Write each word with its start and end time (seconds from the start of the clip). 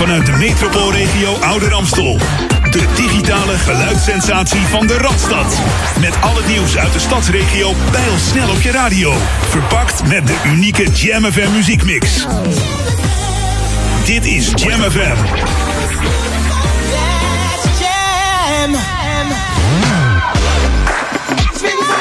vanuit 0.00 0.26
de 0.26 0.32
metropoolregio 0.32 1.34
Ouder 1.34 1.72
Amstel. 1.72 2.18
De 2.70 2.86
digitale 2.94 3.58
geluidssensatie 3.58 4.60
van 4.60 4.86
de 4.86 4.98
Radstad. 4.98 5.60
Met 6.00 6.20
al 6.20 6.36
het 6.36 6.46
nieuws 6.46 6.76
uit 6.78 6.92
de 6.92 6.98
stadsregio 6.98 7.74
pijl 7.90 8.16
snel 8.16 8.48
op 8.48 8.60
je 8.60 8.70
radio. 8.70 9.14
Verpakt 9.48 10.06
met 10.06 10.26
de 10.26 10.40
unieke 10.46 10.90
Jam 10.90 11.24
FM 11.24 11.52
muziekmix. 11.52 12.26
Dit 14.04 14.24
is 14.24 14.52
Jam 14.54 14.90
FM. 14.90 15.16
Let's 21.28 21.99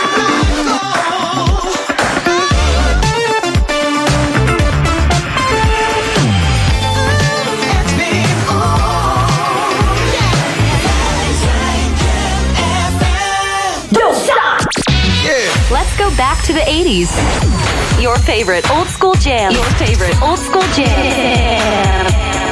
to 16.49 16.53
the 16.53 16.61
80s. 16.61 18.01
Your 18.01 18.17
favorite 18.17 18.67
old 18.71 18.87
school 18.87 19.13
jam. 19.13 19.51
Your 19.51 19.63
favorite 19.77 20.19
old 20.19 20.39
school 20.39 20.63
jam. 20.73 22.48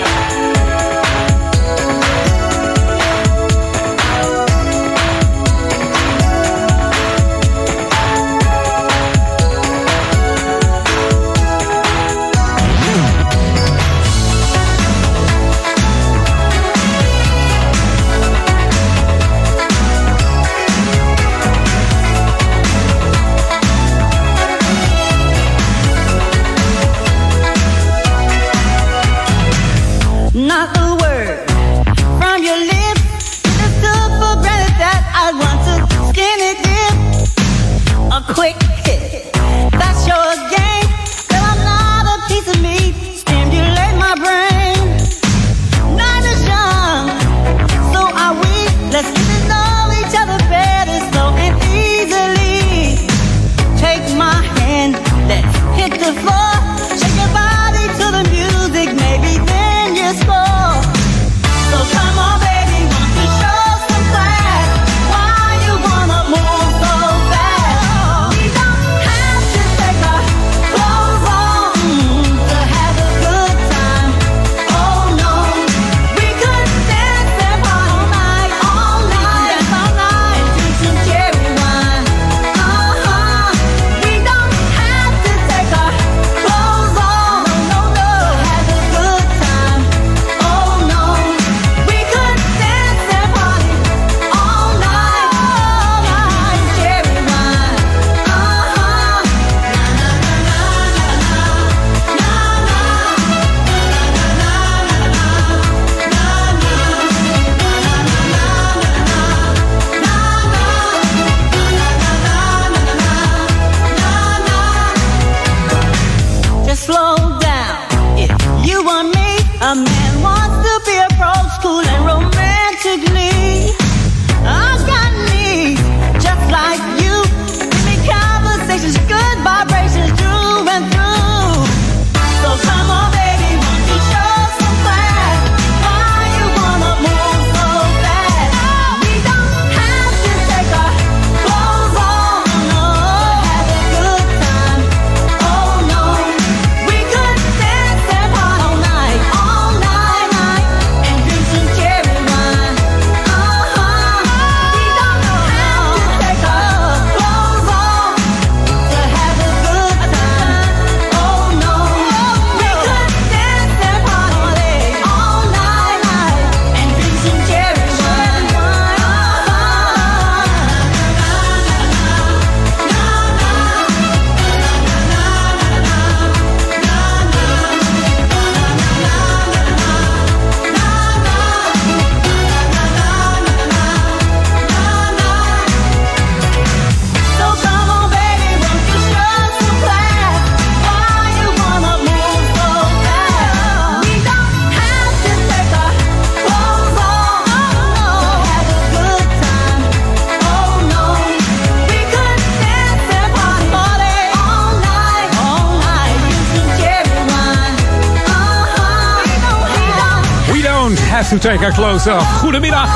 To 211.29 211.37
take 211.37 211.71
clothes 211.71 212.07
off. 212.07 212.39
Goedemiddag. 212.39 212.89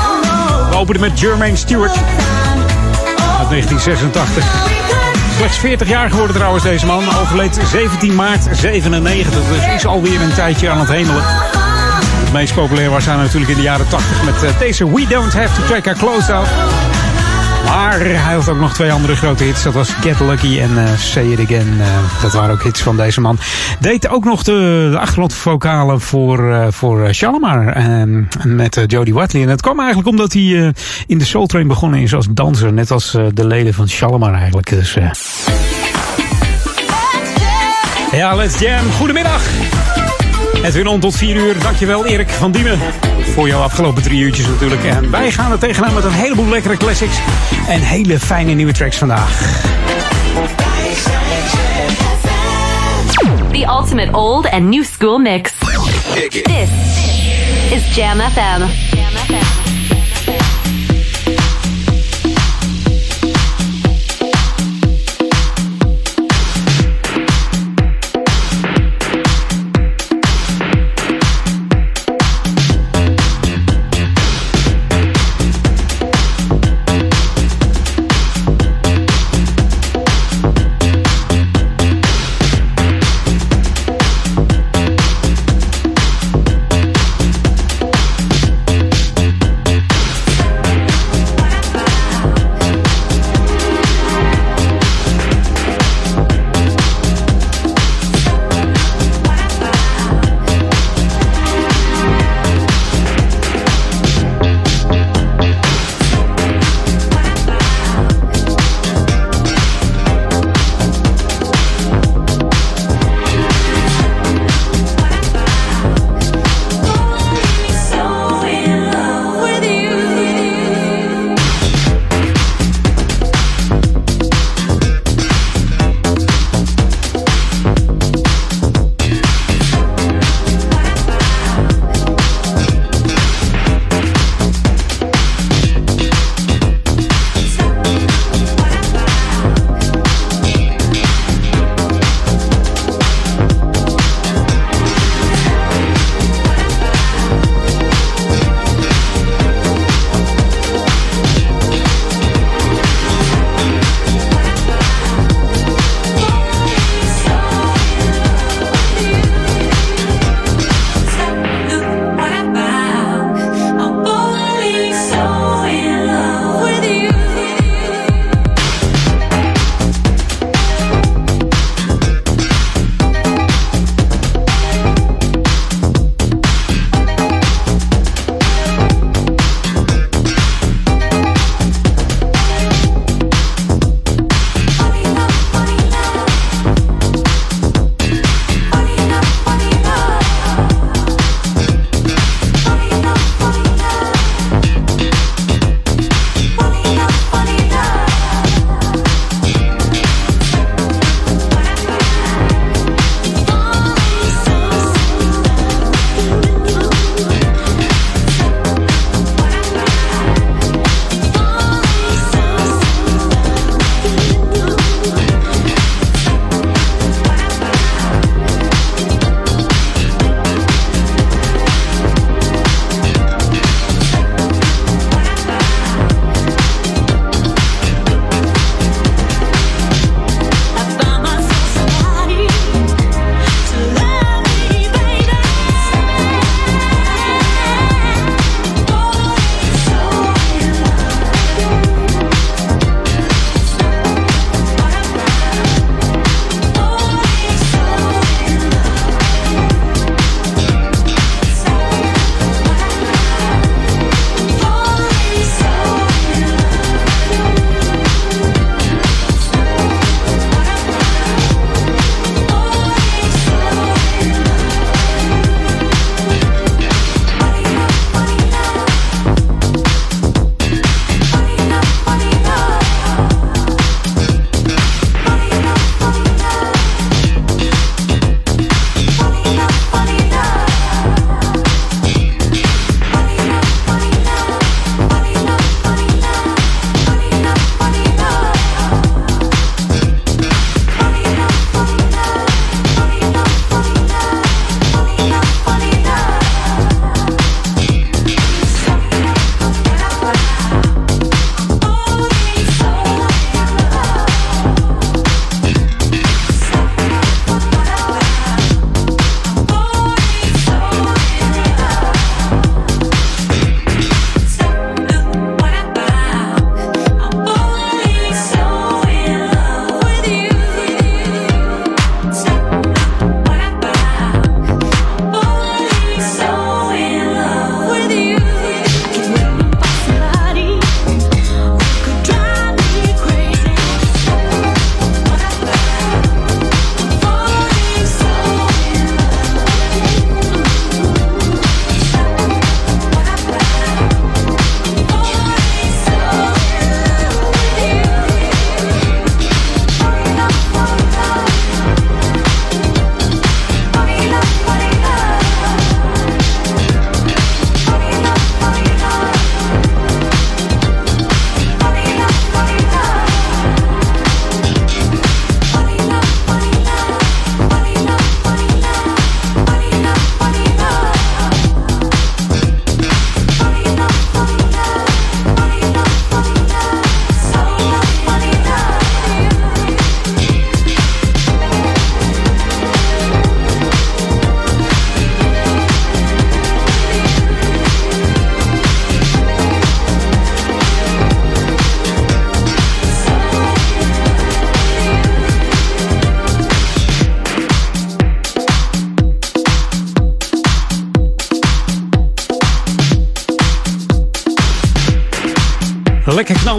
We 0.70 0.76
openen 0.76 1.00
met 1.00 1.20
Jermaine 1.20 1.56
Stewart 1.56 1.96
uit 3.38 3.48
1986. 3.48 4.44
Slechts 5.36 5.58
40 5.58 5.88
jaar 5.88 6.10
geworden 6.10 6.36
trouwens 6.36 6.64
deze 6.64 6.86
man. 6.86 7.04
Overleed 7.20 7.60
17 7.70 8.14
maart 8.14 8.48
97. 8.52 9.32
Dus 9.48 9.74
is 9.74 9.86
alweer 9.86 10.22
een 10.22 10.34
tijdje 10.34 10.68
aan 10.68 10.78
het 10.78 10.88
hemelen. 10.88 11.22
Het 11.24 12.32
meest 12.32 12.54
populair 12.54 12.90
was 12.90 13.04
hij 13.04 13.16
natuurlijk 13.16 13.50
in 13.50 13.56
de 13.56 13.62
jaren 13.62 13.88
80 13.88 14.24
met 14.24 14.42
eh, 14.42 14.58
deze 14.58 14.92
We 14.94 15.06
Don't 15.06 15.32
Have 15.32 15.60
to 15.60 15.74
Take 15.74 15.88
Our 15.88 15.98
Clothes 15.98 16.30
Off. 16.30 17.01
Maar 17.72 18.00
hij 18.00 18.34
had 18.34 18.48
ook 18.48 18.58
nog 18.58 18.74
twee 18.74 18.92
andere 18.92 19.16
grote 19.16 19.44
hits. 19.44 19.62
Dat 19.62 19.74
was 19.74 19.88
Get 19.88 20.20
Lucky 20.20 20.58
en 20.58 20.78
eh, 20.78 20.96
Say 20.96 21.24
It 21.24 21.40
Again. 21.40 21.80
Eh, 21.80 22.22
dat 22.22 22.32
waren 22.32 22.54
ook 22.54 22.62
hits 22.62 22.82
van 22.82 22.96
deze 22.96 23.20
man. 23.20 23.38
Deed 23.80 24.08
ook 24.08 24.24
nog 24.24 24.42
de, 24.42 24.88
de 24.90 24.98
achtergrondvokalen 24.98 26.00
voor, 26.00 26.52
eh 26.52 26.66
voor 26.70 27.14
Shalimar 27.14 27.82
met 28.44 28.84
Jodie 28.86 29.14
Watley. 29.14 29.42
En 29.42 29.48
dat 29.48 29.60
kwam 29.60 29.78
eigenlijk 29.78 30.08
omdat 30.08 30.32
hij 30.32 30.72
in 31.06 31.18
de 31.18 31.24
Soul 31.24 31.46
Train 31.46 31.68
begonnen 31.68 32.00
is 32.00 32.14
als 32.14 32.26
danser. 32.30 32.72
Net 32.72 32.90
als 32.90 33.10
de 33.10 33.46
leden 33.46 33.74
van 33.74 33.88
Shalimar 33.88 34.34
eigenlijk. 34.34 34.68
Dus. 34.68 34.96
Ja, 38.12 38.34
let's 38.34 38.58
jam. 38.58 38.90
Goedemiddag. 38.90 39.42
Edwin 40.62 40.86
On 40.86 41.00
tot 41.00 41.16
4 41.16 41.36
uur. 41.36 41.58
Dankjewel 41.60 42.06
Erik 42.06 42.30
van 42.30 42.52
Diemen. 42.52 42.78
Voor 43.34 43.48
jouw 43.48 43.60
afgelopen 43.60 44.02
drie 44.02 44.20
uurtjes 44.20 44.46
natuurlijk. 44.46 44.84
En 44.84 45.10
wij 45.10 45.30
gaan 45.30 45.52
er 45.52 45.58
tegenaan 45.58 45.94
met 45.94 46.04
een 46.04 46.12
heleboel 46.12 46.48
lekkere 46.48 46.76
classics. 46.76 47.16
En 47.68 47.80
hele 47.80 48.20
fijne 48.20 48.52
nieuwe 48.52 48.72
tracks 48.72 48.98
vandaag. 48.98 49.40
The 53.52 53.66
ultimate 53.68 54.12
old 54.12 54.50
and 54.50 54.68
new 54.68 54.84
school 54.84 55.18
mix. 55.18 55.52
This 56.30 56.68
is 57.70 57.94
Jam 57.94 58.20
FM. 58.20 58.60
Jam 58.96 59.12
FM. 59.26 59.81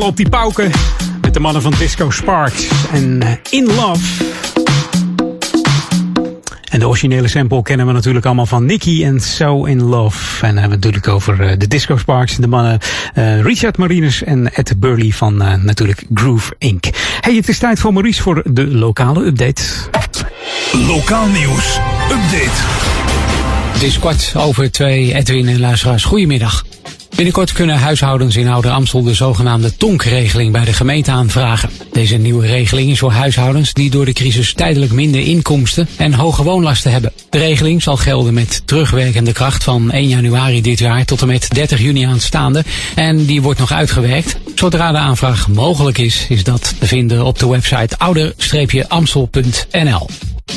Knallen 0.03 0.09
op 0.09 0.17
die 0.17 0.29
pauken. 0.29 0.71
Met 1.21 1.33
de 1.33 1.39
mannen 1.39 1.61
van 1.61 1.73
Disco 1.77 2.09
Sparks 2.09 2.67
en 2.91 3.21
eh, 3.21 3.29
In 3.49 3.65
Love. 3.65 4.23
En 6.69 6.79
de 6.79 6.87
originele 6.87 7.27
sample 7.27 7.61
kennen 7.61 7.85
we 7.85 7.91
natuurlijk 7.91 8.25
allemaal 8.25 8.45
van 8.45 8.65
Nicky 8.65 9.03
en 9.03 9.19
So 9.19 9.63
In 9.65 9.81
Love. 9.81 10.45
En 10.45 10.53
dan 10.53 10.61
hebben 10.63 10.79
we 10.79 10.87
het 10.87 10.95
natuurlijk 10.95 11.07
over 11.07 11.51
uh, 11.51 11.57
de 11.57 11.67
Disco 11.67 11.97
Sparks. 11.97 12.35
De 12.35 12.47
mannen 12.47 12.79
uh, 13.15 13.41
Richard 13.41 13.77
Marinus 13.77 14.23
en 14.23 14.53
Ed 14.53 14.79
Burley 14.79 15.09
van 15.09 15.41
uh, 15.41 15.53
natuurlijk 15.53 16.03
Groove 16.13 16.53
Inc. 16.57 16.85
Hey, 17.21 17.35
het 17.35 17.49
is 17.49 17.57
tijd 17.57 17.79
voor 17.79 17.93
Maurice 17.93 18.21
voor 18.21 18.43
de 18.45 18.67
lokale 18.67 19.25
update. 19.25 19.63
Lokaal 20.87 21.27
nieuws. 21.27 21.79
Update. 22.11 22.61
Het 23.73 23.81
is 23.81 23.99
kwart 23.99 24.33
over 24.35 24.71
twee. 24.71 25.13
Edwin 25.13 25.47
en 25.47 25.59
luisteraars, 25.59 26.03
goedemiddag. 26.03 26.62
Binnenkort 27.15 27.51
kunnen 27.51 27.77
huishoudens 27.77 28.35
in 28.35 28.47
Ouder 28.47 28.71
Amstel 28.71 29.03
de 29.03 29.13
zogenaamde 29.13 29.77
tonkregeling 29.77 30.51
bij 30.51 30.65
de 30.65 30.73
gemeente 30.73 31.11
aanvragen. 31.11 31.69
Deze 31.91 32.17
nieuwe 32.17 32.47
regeling 32.47 32.91
is 32.91 32.99
voor 32.99 33.11
huishoudens 33.11 33.73
die 33.73 33.89
door 33.89 34.05
de 34.05 34.13
crisis 34.13 34.53
tijdelijk 34.53 34.91
minder 34.91 35.21
inkomsten 35.21 35.87
en 35.97 36.13
hoge 36.13 36.43
woonlasten 36.43 36.91
hebben. 36.91 37.11
De 37.29 37.37
regeling 37.37 37.83
zal 37.83 37.97
gelden 37.97 38.33
met 38.33 38.61
terugwerkende 38.65 39.31
kracht 39.31 39.63
van 39.63 39.91
1 39.91 40.07
januari 40.07 40.61
dit 40.61 40.79
jaar 40.79 41.05
tot 41.05 41.21
en 41.21 41.27
met 41.27 41.49
30 41.49 41.79
juni 41.79 42.03
aanstaande 42.03 42.63
en 42.95 43.25
die 43.25 43.41
wordt 43.41 43.59
nog 43.59 43.71
uitgewerkt. 43.71 44.37
Zodra 44.55 44.91
de 44.91 44.97
aanvraag 44.97 45.47
mogelijk 45.47 45.97
is, 45.97 46.25
is 46.29 46.43
dat 46.43 46.75
te 46.79 46.87
vinden 46.87 47.25
op 47.25 47.39
de 47.39 47.47
website 47.47 47.97
ouder-amstel.nl. 47.97 50.07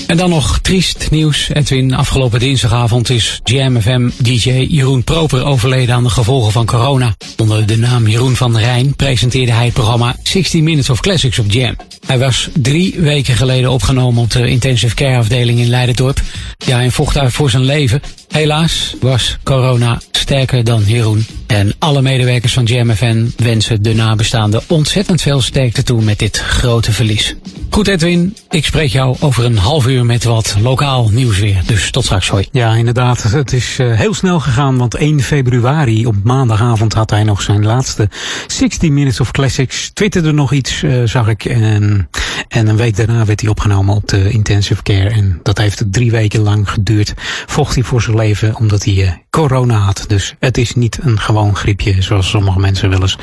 En 0.06 0.16
dan 0.16 0.30
nog 0.30 0.58
triest 0.58 1.10
nieuws. 1.10 1.48
Edwin, 1.52 1.94
afgelopen 1.94 2.40
dinsdagavond 2.40 3.10
is 3.10 3.40
Jam 3.44 3.80
FM 3.80 4.10
DJ 4.16 4.50
Jeroen 4.50 5.04
Proper 5.04 5.44
overleden 5.44 5.94
aan 5.94 6.02
de 6.02 6.10
gevolgen 6.10 6.52
van 6.52 6.66
corona. 6.66 7.14
Onder 7.36 7.66
de 7.66 7.78
naam 7.78 8.08
Jeroen 8.08 8.36
van 8.36 8.52
der 8.52 8.60
Rijn 8.60 8.96
presenteerde 8.96 9.52
hij 9.52 9.64
het 9.64 9.74
programma 9.74 10.16
60 10.22 10.60
Minutes 10.60 10.90
of 10.90 11.00
Classics 11.00 11.38
op 11.38 11.52
Jam. 11.52 11.76
Hij 12.06 12.18
was 12.18 12.48
drie 12.54 12.94
weken 12.98 13.36
geleden 13.36 13.70
opgenomen 13.70 14.22
op 14.22 14.30
de 14.30 14.48
intensive 14.48 14.94
care 14.94 15.18
afdeling 15.18 15.58
in 15.58 15.68
Leidendorp. 15.68 16.22
Ja, 16.58 16.82
en 16.82 16.92
vocht 16.92 17.18
uit 17.18 17.32
voor 17.32 17.50
zijn 17.50 17.64
leven. 17.64 18.00
Helaas 18.28 18.94
was 19.00 19.38
corona 19.42 20.00
sterker 20.10 20.64
dan 20.64 20.82
Jeroen. 20.86 21.26
En 21.46 21.74
alle 21.78 22.02
medewerkers 22.02 22.52
van 22.52 22.64
Jam 22.64 22.90
FM 22.90 23.26
wensen 23.36 23.82
de 23.82 23.94
nabestaanden 23.94 24.62
ontzettend 24.66 25.22
veel 25.22 25.40
sterkte 25.40 25.82
toe 25.82 26.02
met 26.02 26.18
dit 26.18 26.38
grote 26.38 26.92
verlies. 26.92 27.34
Goed 27.70 27.88
Edwin, 27.88 28.36
ik 28.50 28.64
spreek 28.64 28.90
jou 28.90 29.16
over 29.20 29.44
een 29.44 29.58
half 29.58 29.75
uur 29.85 30.04
met 30.04 30.25
wat 30.25 30.56
lokaal 30.61 31.09
nieuws 31.09 31.38
weer. 31.38 31.62
Dus 31.66 31.90
tot 31.90 32.04
straks, 32.04 32.28
hoi. 32.28 32.49
Ja, 32.52 32.75
inderdaad. 32.75 33.23
Het 33.23 33.52
is 33.52 33.78
uh, 33.78 33.95
heel 33.95 34.14
snel 34.14 34.40
gegaan, 34.40 34.78
want 34.78 34.95
1 34.95 35.21
februari 35.21 36.06
op 36.06 36.14
maandagavond 36.23 36.92
had 36.92 37.11
hij 37.11 37.25
nog 37.25 37.42
zijn 37.42 37.64
laatste 37.64 38.09
60 38.47 38.90
Minutes 38.90 39.21
of 39.21 39.30
Classics. 39.30 39.90
Twitterde 39.95 40.33
nog 40.33 40.52
iets, 40.52 40.83
uh, 40.83 41.02
zag 41.04 41.28
ik. 41.28 41.45
En, 41.45 42.09
en 42.49 42.68
een 42.68 42.76
week 42.76 42.97
daarna 42.97 43.25
werd 43.25 43.40
hij 43.40 43.50
opgenomen 43.50 43.95
op 43.95 44.09
de 44.09 44.30
intensive 44.30 44.83
care. 44.83 45.09
En 45.09 45.40
dat 45.42 45.59
heeft 45.59 45.85
drie 45.92 46.11
weken 46.11 46.40
lang 46.40 46.71
geduurd. 46.71 47.14
Vocht 47.47 47.75
hij 47.75 47.85
voor 47.85 48.02
zijn 48.02 48.16
leven, 48.16 48.56
omdat 48.56 48.85
hij 48.85 48.95
uh, 48.95 49.11
corona 49.30 49.78
had. 49.78 50.04
Dus 50.06 50.35
het 50.38 50.59
is 50.59 50.75
niet 50.75 50.99
een 51.02 51.21
gewoon 51.21 51.56
griepje, 51.56 52.02
zoals 52.02 52.28
sommige 52.28 52.59
mensen 52.59 52.90
wel 52.90 53.00
eens 53.00 53.18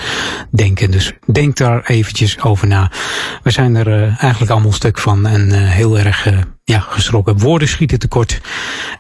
denken. 0.50 0.92
Dus 0.92 1.14
denk 1.32 1.58
daar 1.58 1.84
eventjes 1.86 2.42
over 2.42 2.68
na. 2.68 2.92
We 3.44 3.52
zijn 3.52 3.76
er 3.76 4.18
eigenlijk 4.18 4.52
allemaal 4.52 4.72
stuk 4.72 5.00
van 5.00 5.26
en 5.26 5.52
heel 5.52 6.00
erg 6.00 6.28
ja, 6.64 6.80
geschrokken. 6.80 7.38
Woorden 7.38 7.68
schieten 7.68 8.00
tekort. 8.00 8.42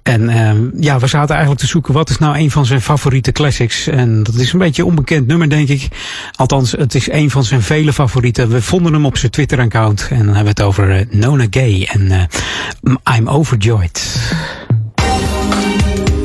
En 0.04 0.22
uh, 0.22 0.52
ja, 0.84 1.00
we 1.00 1.08
zaten 1.08 1.30
eigenlijk 1.30 1.62
te 1.62 1.68
zoeken 1.68 1.94
wat 1.94 2.10
is 2.10 2.18
nou 2.18 2.38
een 2.38 2.52
van 2.52 2.66
zijn 2.66 2.82
favoriete 2.82 3.32
classics. 3.32 3.88
En 3.88 4.24
dat 4.24 4.36
is 4.36 4.54
een 4.54 4.60
beetje 4.60 4.82
een 4.82 4.88
onbekend 4.88 5.28
nummer, 5.28 5.50
denk 5.50 5.68
ik. 5.68 5.88
Althans, 6.36 6.72
het 6.72 6.96
is 6.96 7.12
een 7.12 7.30
van 7.30 7.44
zijn 7.44 7.62
vele 7.62 7.94
favorieten. 7.94 8.50
We 8.50 8.62
vonden 8.62 8.94
hem 8.94 9.06
op 9.06 9.18
zijn 9.18 9.32
Twitter-account. 9.32 10.08
En 10.10 10.18
dan 10.18 10.36
hebben 10.36 10.44
we 10.44 10.50
het 10.50 10.62
over 10.62 11.00
uh, 11.00 11.06
Nona 11.10 11.46
Gay 11.50 11.90
en 11.92 12.02
uh, 12.02 13.16
I'm 13.18 13.28
Overjoyed. 13.28 14.22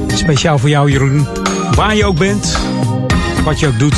Speciaal 0.06 0.58
voor 0.58 0.68
jou, 0.68 0.90
Jeroen. 0.90 1.26
Waar 1.74 1.96
je 1.96 2.04
ook 2.04 2.18
bent, 2.18 2.58
wat 3.44 3.60
je 3.60 3.66
ook 3.66 3.78
doet, 3.78 3.96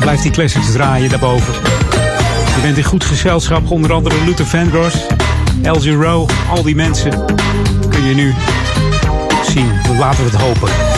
blijf 0.00 0.20
die 0.20 0.30
classics 0.30 0.72
draaien 0.72 1.10
daarboven. 1.10 1.54
Je 2.54 2.60
bent 2.62 2.76
in 2.76 2.84
goed 2.84 3.04
gezelschap, 3.04 3.70
onder 3.70 3.92
andere 3.92 4.24
Luther 4.24 4.46
Vandross. 4.46 4.96
LG 5.62 6.02
Row, 6.02 6.28
al 6.50 6.62
die 6.62 6.74
mensen 6.74 7.24
kun 7.88 8.04
je 8.04 8.14
nu 8.14 8.34
zien. 9.42 9.98
Laten 9.98 10.24
we 10.24 10.30
het 10.30 10.40
hopen. 10.40 10.97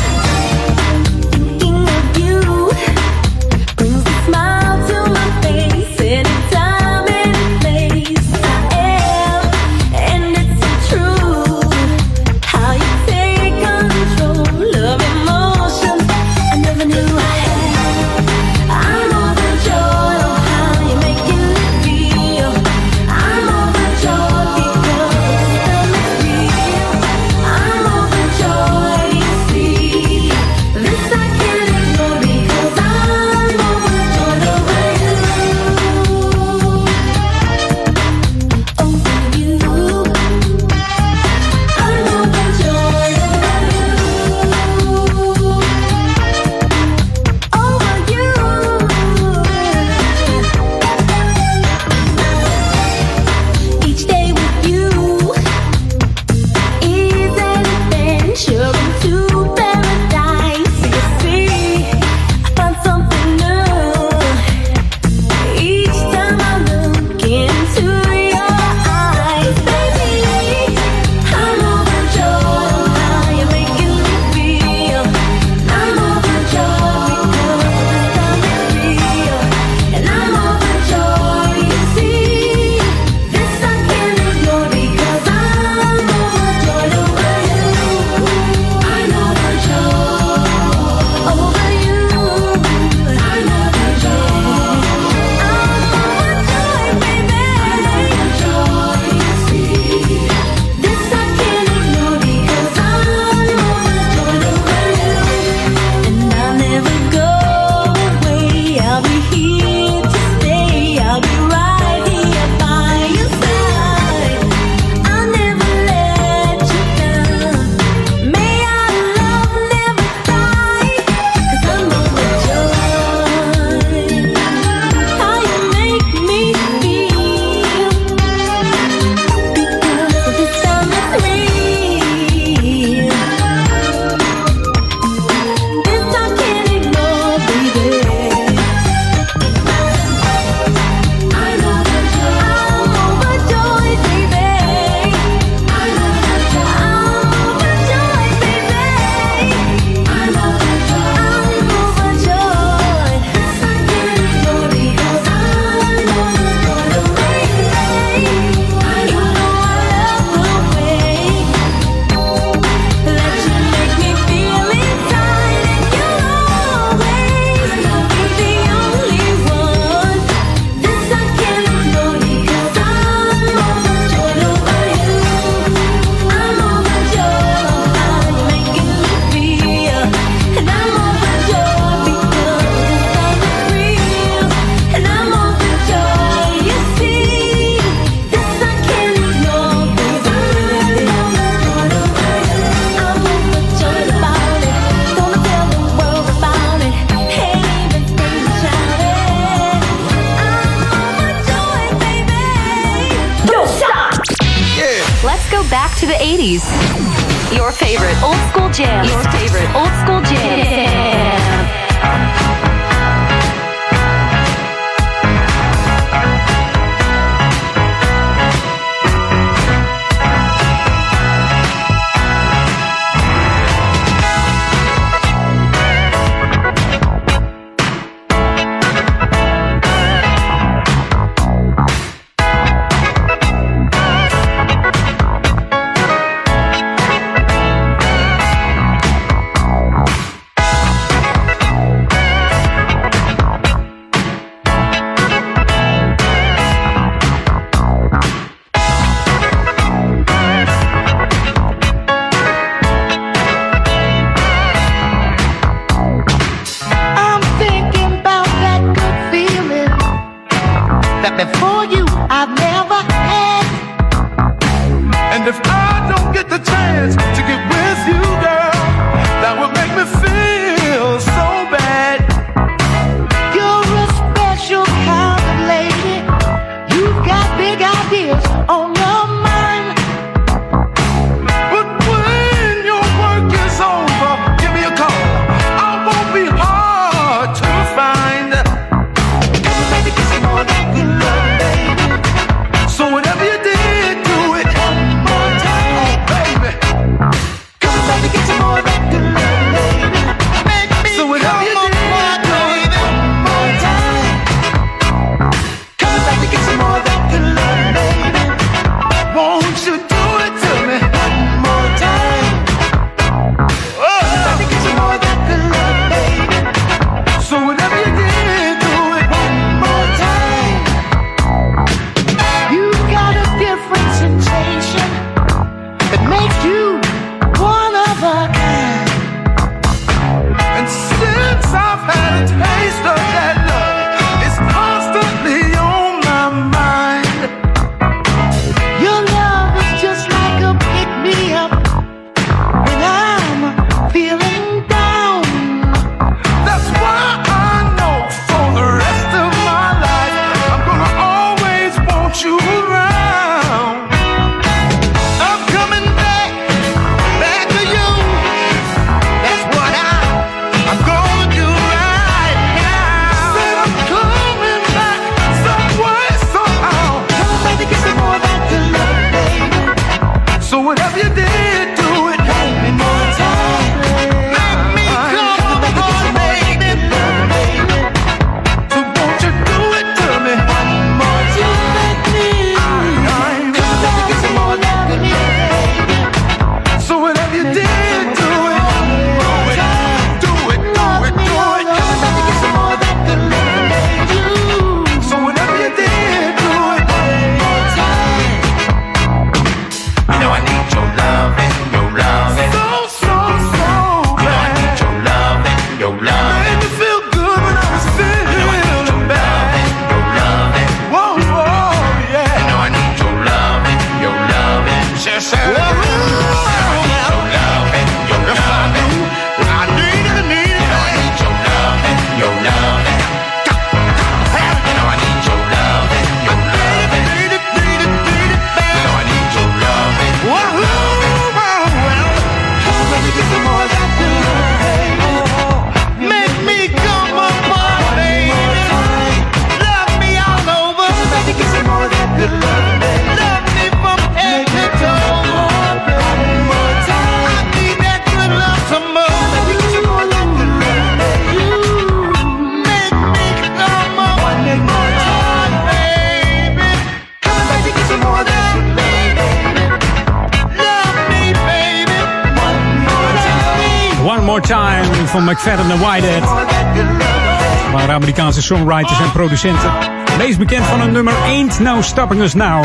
Songwriters 468.77 469.21
en 469.21 469.33
producenten. 469.33 469.93
Meest 470.39 470.59
bekend 470.59 470.85
van 470.85 471.01
hun 471.01 471.13
nummer 471.13 471.35
Ain't 471.45 471.79
No 471.79 472.03
Stopping 472.03 472.41
Us 472.41 472.55
Now. 472.55 472.85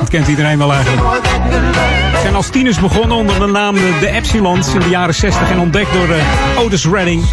Dat 0.00 0.08
kent 0.08 0.28
iedereen 0.28 0.58
wel 0.58 0.72
eigenlijk. 0.72 1.06
Ze 2.14 2.20
zijn 2.20 2.34
als 2.34 2.48
tieners 2.48 2.80
begonnen 2.80 3.16
onder 3.16 3.38
de 3.38 3.46
naam 3.46 3.74
De 3.74 4.10
Epsilons 4.10 4.74
in 4.74 4.80
de 4.80 4.88
jaren 4.88 5.14
60 5.14 5.50
en 5.50 5.58
ontdekt 5.58 5.92
door 5.92 6.08
uh, 6.08 6.16
Otis 6.58 6.86
Redding. 6.86 7.24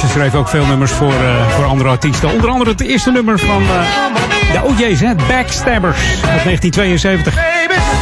Ze 0.00 0.06
schreef 0.08 0.34
ook 0.34 0.48
veel 0.48 0.66
nummers 0.66 0.92
voor, 0.92 1.12
eh, 1.12 1.48
voor 1.48 1.64
andere 1.64 1.88
artiesten. 1.88 2.32
Onder 2.32 2.50
andere 2.50 2.70
het 2.70 2.80
eerste 2.80 3.10
nummer 3.10 3.38
van 3.38 3.62
eh, 3.62 4.52
de 4.52 4.68
OJ's. 4.68 5.00
Backstabbers 5.28 5.98
uit 6.10 6.44
1972. 6.44 7.34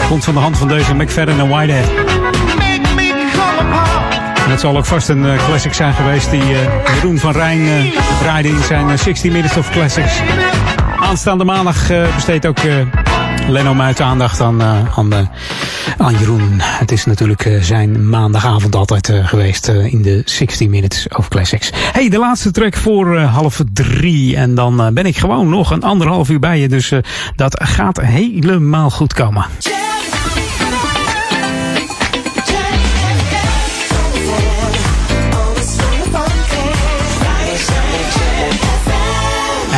Komt 0.09 0.25
van 0.25 0.35
de 0.35 0.41
hand 0.41 0.59
van 0.59 0.69
deze 0.69 0.95
McFadden 0.95 1.41
en 1.41 1.49
Whitehead. 1.49 1.91
Het 4.49 4.61
zal 4.61 4.77
ook 4.77 4.85
vast 4.85 5.09
een 5.09 5.27
eh, 5.27 5.45
classic 5.47 5.75
zijn 5.75 5.95
geweest 5.95 6.31
die 6.31 6.43
uh, 6.43 6.59
Jeroen 6.95 7.19
van 7.19 7.33
Rijn 7.33 7.61
uh, 7.61 8.01
draaide 8.21 8.49
in 8.49 8.63
zijn 8.63 8.99
60 8.99 9.33
Minutes 9.33 9.57
of 9.57 9.71
Classics. 9.71 10.21
Aanstaande 11.01 11.45
maandag 11.45 11.89
besteedt 12.15 12.47
ook 12.47 12.59
Leno 13.49 13.79
uit 13.79 14.01
aandacht 14.01 14.41
aan, 14.41 14.63
aan, 14.63 15.31
aan, 15.99 16.15
Jeroen. 16.19 16.51
Het 16.59 16.93
is 16.93 17.05
natuurlijk 17.05 17.59
zijn 17.61 18.09
maandagavond 18.09 18.75
altijd 18.75 19.13
geweest 19.25 19.69
in 19.69 20.03
de 20.03 20.23
60 20.25 20.69
Minutes 20.69 21.09
of 21.09 21.29
Classics. 21.29 21.71
hey, 21.93 22.09
de 22.09 22.19
laatste 22.19 22.51
track 22.51 22.77
voor 22.77 23.19
half 23.19 23.61
drie. 23.73 24.37
En 24.37 24.55
dan 24.55 24.95
ben 24.95 25.07
ik 25.07 25.17
gewoon 25.17 25.49
nog 25.49 25.71
een 25.71 25.83
anderhalf 25.83 26.29
uur 26.29 26.41
bij 26.41 26.59
je. 26.59 26.69
Dus 26.69 26.93
dat 27.37 27.63
gaat 27.65 28.01
helemaal 28.01 28.91
goed 28.91 29.13
komen. 29.13 29.45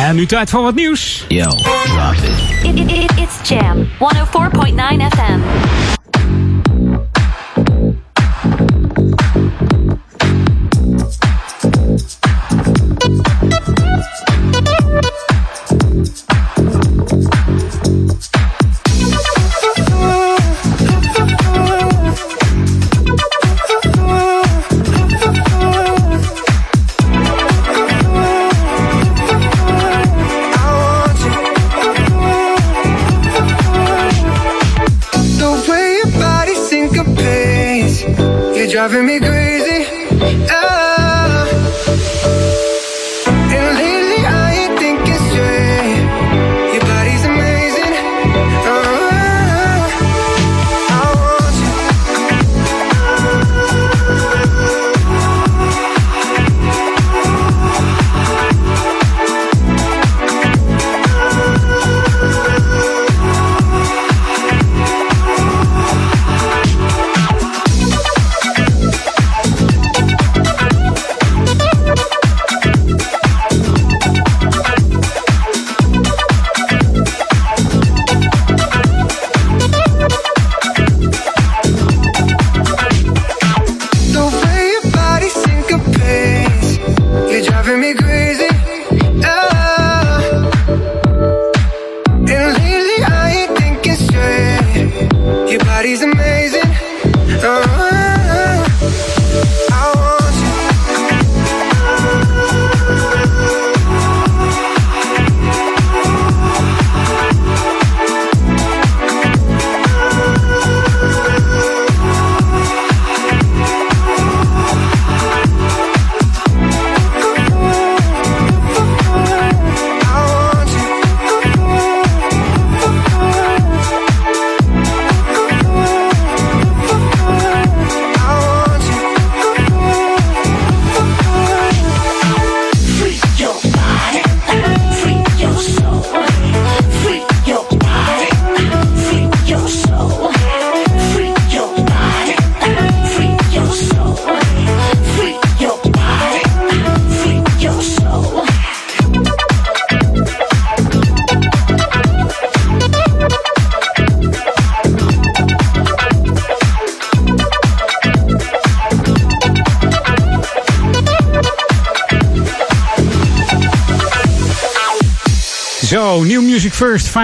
En 0.07 0.15
nu 0.15 0.25
tijd 0.25 0.49
voor 0.49 0.61
wat 0.61 0.75
nieuws. 0.75 1.25
Yo, 1.27 1.49
drop 1.49 2.13
it. 2.13 2.23
It, 2.63 2.79
it, 2.79 2.91
it, 2.91 3.11
it's 3.17 3.49
Jam 3.49 3.87
104.9 3.87 3.89
FM. 5.09 5.39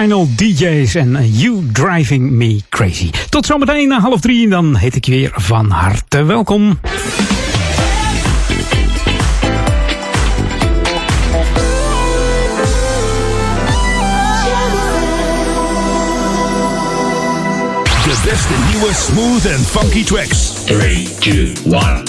Final 0.04 0.28
DJ's 0.36 0.94
en 0.94 1.30
You 1.32 1.62
Driving 1.72 2.30
Me 2.30 2.60
Crazy. 2.68 3.10
Tot 3.28 3.46
zometeen 3.46 3.88
na 3.88 4.00
half 4.00 4.20
drie, 4.20 4.48
dan 4.48 4.76
heet 4.76 4.96
ik 4.96 5.04
je 5.04 5.10
weer 5.10 5.32
van 5.34 5.70
harte 5.70 6.22
welkom. 6.22 6.78
De 18.02 18.20
beste 18.24 18.54
nieuwe 18.72 18.94
smooth 18.94 19.44
en 19.44 19.60
funky 19.60 20.04
tracks. 20.04 20.64
3, 20.64 21.08
2, 21.18 21.52
1. 21.70 22.03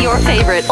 Your 0.00 0.18
favorite 0.18 0.68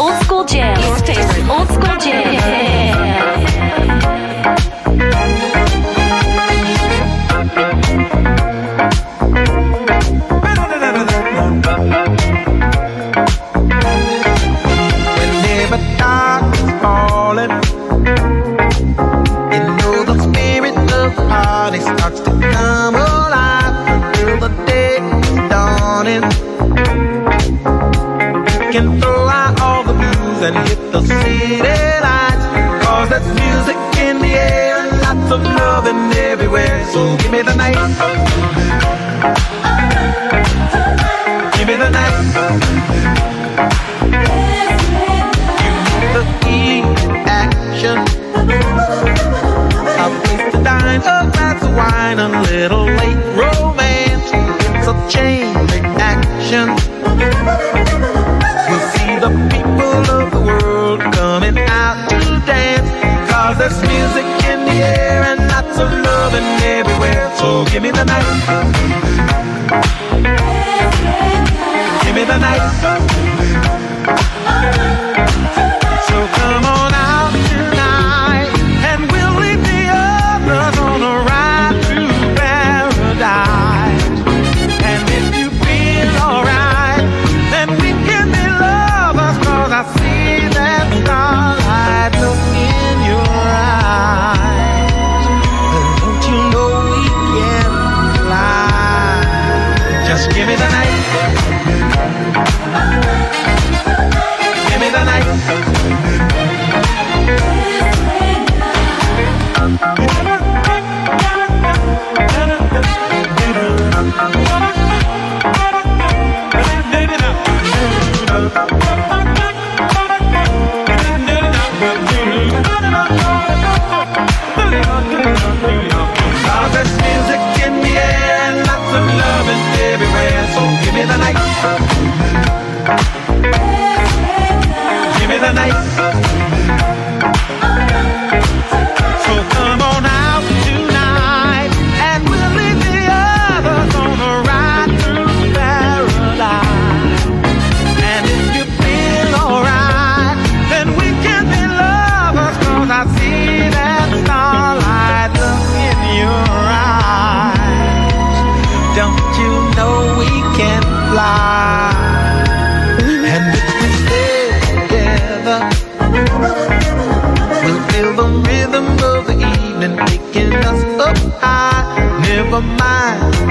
give 67.66 67.82
me 67.82 67.90
the 67.90 68.04
night. 68.04 69.01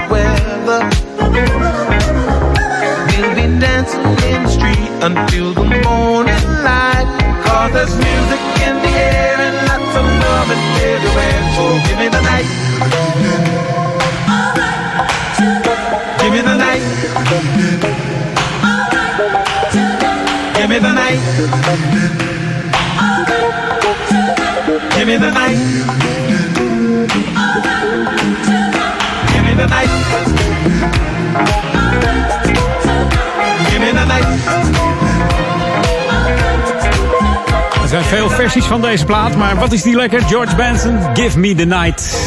Weather. 0.10 0.82
We'll 3.08 3.34
be 3.36 3.46
dancing 3.60 4.06
in 4.30 4.44
the 4.44 4.50
street 4.50 4.90
until 5.02 5.54
the 5.54 5.66
morning 5.86 6.46
light. 6.64 7.08
Cause 7.46 7.72
there's 7.74 7.96
music 7.96 8.42
in 8.68 8.76
the 8.84 8.92
air 8.92 9.38
and 9.48 9.56
lots 9.68 9.96
of 10.00 10.06
loving 10.24 10.64
everywhere. 10.92 11.40
So 11.56 11.64
give 11.88 11.98
me 12.00 12.08
the 12.16 12.22
night. 12.22 12.48
Give 16.22 16.32
me 16.34 16.42
the 16.42 16.56
night. 16.56 16.82
Give 20.56 20.70
me 20.70 20.80
the 20.80 20.94
night. 20.94 21.20
Give 24.96 25.08
me 25.08 25.18
the 25.18 25.32
night. 25.32 26.01
Veel 38.12 38.30
versies 38.30 38.66
van 38.66 38.82
deze 38.82 39.06
plaat, 39.06 39.36
maar 39.38 39.56
wat 39.56 39.72
is 39.72 39.82
die 39.82 39.96
lekker? 39.96 40.22
George 40.22 40.56
Benson, 40.56 41.00
Give 41.14 41.40
Me 41.40 41.56
The 41.56 41.64
Night. 41.66 42.20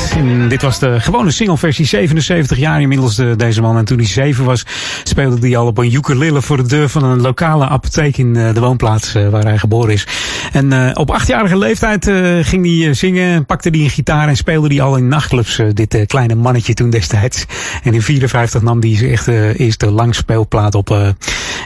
Dit 0.48 0.62
was 0.62 0.78
de 0.78 1.00
gewone 1.00 1.30
singleversie, 1.30 1.84
77 1.86 2.58
jaar 2.58 2.80
inmiddels 2.80 3.14
de, 3.16 3.34
deze 3.36 3.60
man. 3.60 3.76
En 3.76 3.84
toen 3.84 3.96
hij 3.98 4.06
7 4.06 4.44
was, 4.44 4.64
speelde 5.04 5.46
hij 5.48 5.56
al 5.56 5.66
op 5.66 5.78
een 5.78 5.94
ukulele 5.94 6.42
voor 6.42 6.56
de 6.56 6.66
deur 6.68 6.88
van 6.88 7.04
een 7.04 7.20
lokale 7.20 7.68
apotheek 7.68 8.16
in 8.16 8.36
eh, 8.36 8.54
de 8.54 8.60
woonplaats 8.60 9.14
eh, 9.14 9.28
waar 9.28 9.42
hij 9.44 9.58
geboren 9.58 9.92
is. 9.92 10.06
En 10.52 10.72
eh, 10.72 10.90
op 10.94 11.10
achtjarige 11.10 11.58
leeftijd 11.58 12.08
eh, 12.08 12.16
ging 12.42 12.66
hij 12.66 12.88
eh, 12.88 12.94
zingen, 12.94 13.46
pakte 13.46 13.68
hij 13.68 13.80
een 13.80 13.90
gitaar 13.90 14.28
en 14.28 14.36
speelde 14.36 14.68
hij 14.74 14.80
al 14.80 14.96
in 14.96 15.08
nachtclubs. 15.08 15.58
eh, 15.58 15.66
dit 15.72 15.94
eh, 15.94 16.06
kleine 16.06 16.34
mannetje 16.34 16.74
toen 16.74 16.90
destijds. 16.90 17.44
En 17.82 17.94
in 17.94 18.02
54 18.02 18.62
nam 18.62 18.80
hij 18.80 18.96
zijn 18.96 19.10
echte 19.10 19.54
eerste 19.56 19.90
langspeelplaat 19.90 20.74
op. 20.74 21.14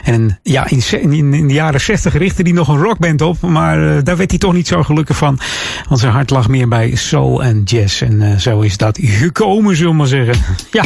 en 0.09 0.39
ja, 0.43 0.67
in, 0.91 1.33
in 1.33 1.47
de 1.47 1.53
jaren 1.53 1.81
60 1.81 2.13
richtte 2.13 2.41
hij 2.41 2.51
nog 2.51 2.67
een 2.67 2.81
rockband 2.81 3.21
op, 3.21 3.41
maar 3.41 3.97
eh, 3.97 4.03
daar 4.03 4.17
werd 4.17 4.29
hij 4.29 4.39
toch 4.39 4.53
niet 4.53 4.67
zo 4.67 4.83
gelukkig 4.83 5.17
van. 5.17 5.39
Want 5.87 5.99
zijn 5.99 6.11
hart 6.11 6.29
lag 6.29 6.47
meer 6.47 6.67
bij 6.67 6.95
soul 6.95 7.43
en 7.43 7.63
jazz. 7.63 8.01
En 8.01 8.21
eh, 8.21 8.37
zo 8.37 8.59
is 8.59 8.77
dat 8.77 8.99
gekomen, 9.01 9.75
zullen 9.75 9.91
we 9.91 9.97
maar 9.97 10.07
zeggen. 10.07 10.35
Ja. 10.71 10.83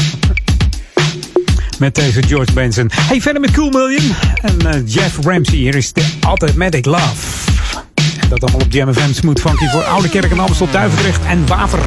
Met 1.80 1.96
deze 1.96 2.24
George 2.24 2.54
Benson. 2.54 2.90
Hey, 2.94 3.22
verder 3.22 3.42
met 3.42 3.52
Cool 3.52 3.70
Million. 3.70 4.16
En 4.42 4.74
eh, 4.74 4.82
Jeff 4.86 5.18
Ramsey. 5.26 5.58
Hier 5.58 5.76
is 5.76 5.94
de 5.94 6.06
Automatic 6.22 6.86
Love. 6.86 7.50
En 8.20 8.30
dat 8.30 8.42
allemaal 8.42 8.62
op 8.62 8.72
Jam 8.72 8.94
FM 8.94 9.14
Smooth 9.14 9.40
Funky 9.40 9.68
voor 9.68 9.84
Oude 9.84 10.10
Kerk 10.10 10.32
en 10.32 10.40
Amstel, 10.40 10.68
Duivendrecht 10.72 11.26
en 11.26 11.48
Waver. 11.48 11.80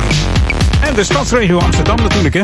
En 0.80 0.94
de 0.94 1.04
stadsregio 1.04 1.58
Amsterdam 1.58 1.96
natuurlijk, 1.96 2.34
hè. 2.34 2.42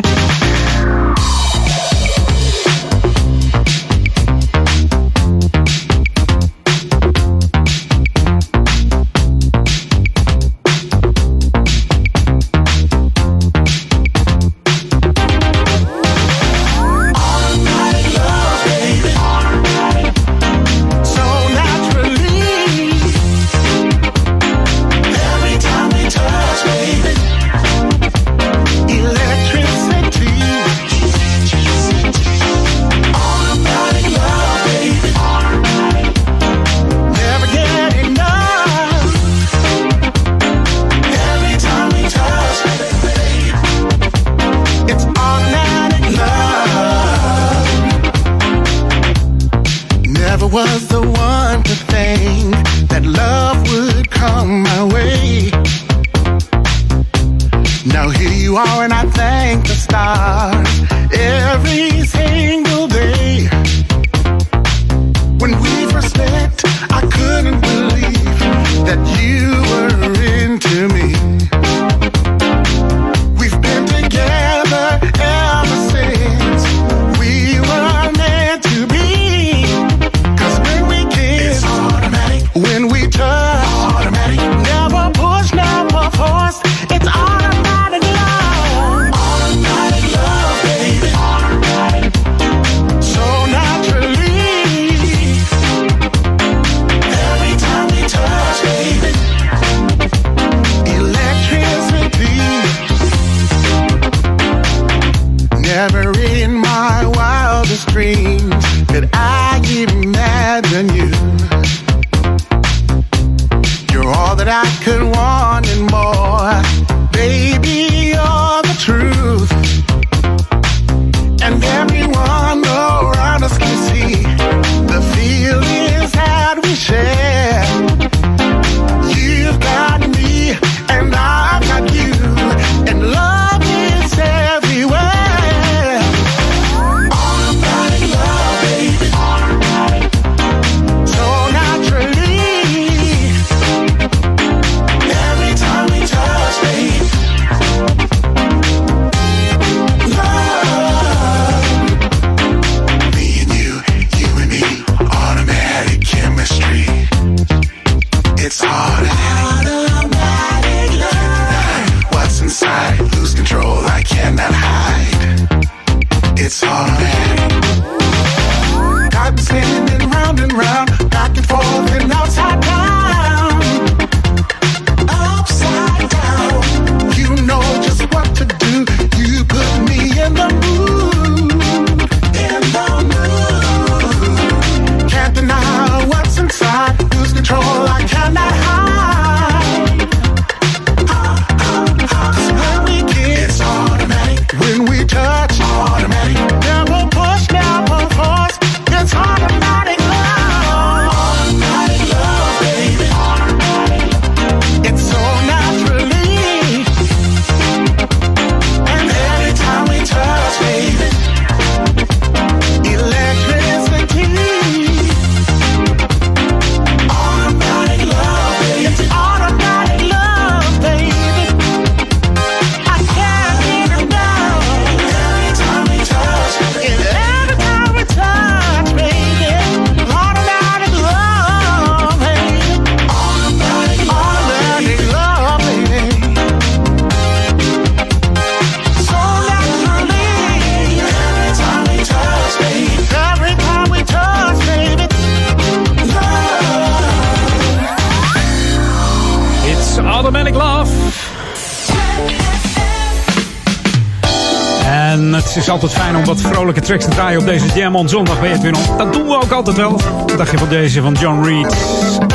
Het 255.53 255.63
is 255.63 255.69
altijd 255.69 255.93
fijn 255.93 256.17
om 256.17 256.25
wat 256.25 256.41
vrolijke 256.41 256.81
tracks 256.81 257.05
te 257.05 257.11
draaien 257.11 257.41
op 257.41 257.47
deze 257.47 257.67
Jam 257.75 257.97
on 257.97 258.09
Zondag 258.09 258.41
bij 258.41 258.53
Edwin. 258.53 258.75
Dat 258.99 259.13
doen 259.13 259.27
we 259.27 259.35
ook 259.35 259.51
altijd 259.51 259.77
wel. 259.77 260.01
Wat 260.27 260.37
dacht 260.37 260.59
van 260.59 260.69
deze 260.69 261.01
van 261.01 261.13
John 261.13 261.45
Reed? 261.45 261.77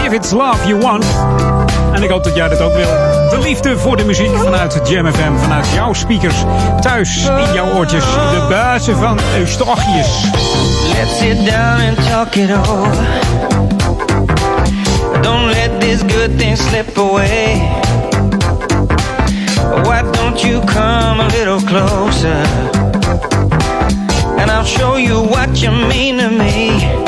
If 0.05 0.11
it's 0.11 0.31
love 0.31 0.67
you 0.67 0.79
want. 0.79 1.05
En 1.93 2.03
ik 2.03 2.09
hoop 2.09 2.23
dat 2.23 2.35
jij 2.35 2.47
dat 2.47 2.61
ook 2.61 2.73
wil. 2.73 2.87
De 3.29 3.37
liefde 3.41 3.77
voor 3.77 3.97
de 3.97 4.03
muziek 4.03 4.35
vanuit 4.35 4.79
Jam 4.83 5.13
FM, 5.13 5.37
vanuit 5.37 5.65
jouw 5.73 5.93
speakers. 5.93 6.35
Thuis, 6.79 7.25
in 7.25 7.53
jouw 7.53 7.73
oortjes. 7.73 8.03
De 8.03 8.45
bazen 8.49 8.97
van 8.97 9.19
Eustochius. 9.37 10.23
Let's 10.93 11.17
sit 11.17 11.45
down 11.45 11.81
and 11.87 12.09
talk 12.09 12.35
it 12.35 12.51
over. 12.51 12.95
Don't 15.21 15.45
let 15.45 15.79
this 15.79 15.99
good 16.15 16.37
thing 16.39 16.57
slip 16.57 16.97
away. 16.97 17.61
Why 19.83 20.01
don't 20.11 20.43
you 20.43 20.61
come 20.65 21.19
a 21.19 21.27
little 21.27 21.61
closer? 21.61 22.76
And 24.47 24.55
I'll 24.55 24.63
show 24.63 24.95
you 24.95 25.21
what 25.21 25.61
you 25.61 25.71
mean 25.71 26.19
to 26.19 26.29
me. 26.29 27.06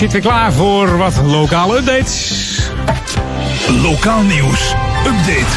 Zit 0.00 0.12
weer 0.12 0.20
klaar 0.20 0.52
voor 0.52 0.96
wat 0.96 1.20
lokale 1.24 1.78
updates. 1.78 2.58
Lokaal 3.82 4.22
nieuws. 4.22 4.74
Update. 5.06 5.56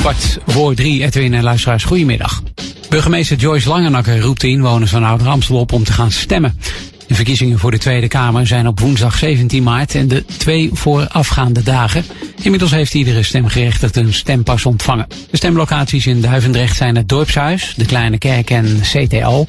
Kwart 0.00 0.38
voor 0.46 0.74
drie, 0.74 1.02
Edwin 1.02 1.34
en 1.34 1.42
luisteraars, 1.42 1.84
goedemiddag. 1.84 2.42
Burgemeester 2.88 3.36
Joyce 3.36 3.68
Langenakker 3.68 4.20
roept 4.20 4.40
de 4.40 4.48
inwoners 4.48 4.90
van 4.90 5.04
Ouder 5.04 5.28
Amstel 5.28 5.58
op 5.58 5.72
om 5.72 5.84
te 5.84 5.92
gaan 5.92 6.10
stemmen. 6.10 6.58
De 7.06 7.14
verkiezingen 7.14 7.58
voor 7.58 7.70
de 7.70 7.78
Tweede 7.78 8.08
Kamer 8.08 8.46
zijn 8.46 8.66
op 8.66 8.80
woensdag 8.80 9.18
17 9.18 9.62
maart 9.62 9.94
en 9.94 10.08
de 10.08 10.24
twee 10.36 10.70
voorafgaande 10.72 11.62
dagen. 11.62 12.04
Inmiddels 12.42 12.70
heeft 12.70 12.94
iedere 12.94 13.22
stemgerechtigde 13.22 14.00
een 14.00 14.14
stempas 14.14 14.66
ontvangen. 14.66 15.06
De 15.30 15.36
stemlocaties 15.36 16.06
in 16.06 16.20
Duivendrecht 16.20 16.76
zijn 16.76 16.96
het 16.96 17.08
Dorpshuis, 17.08 17.74
de 17.76 17.84
Kleine 17.84 18.18
Kerk 18.18 18.50
en 18.50 18.80
CTO. 18.82 19.46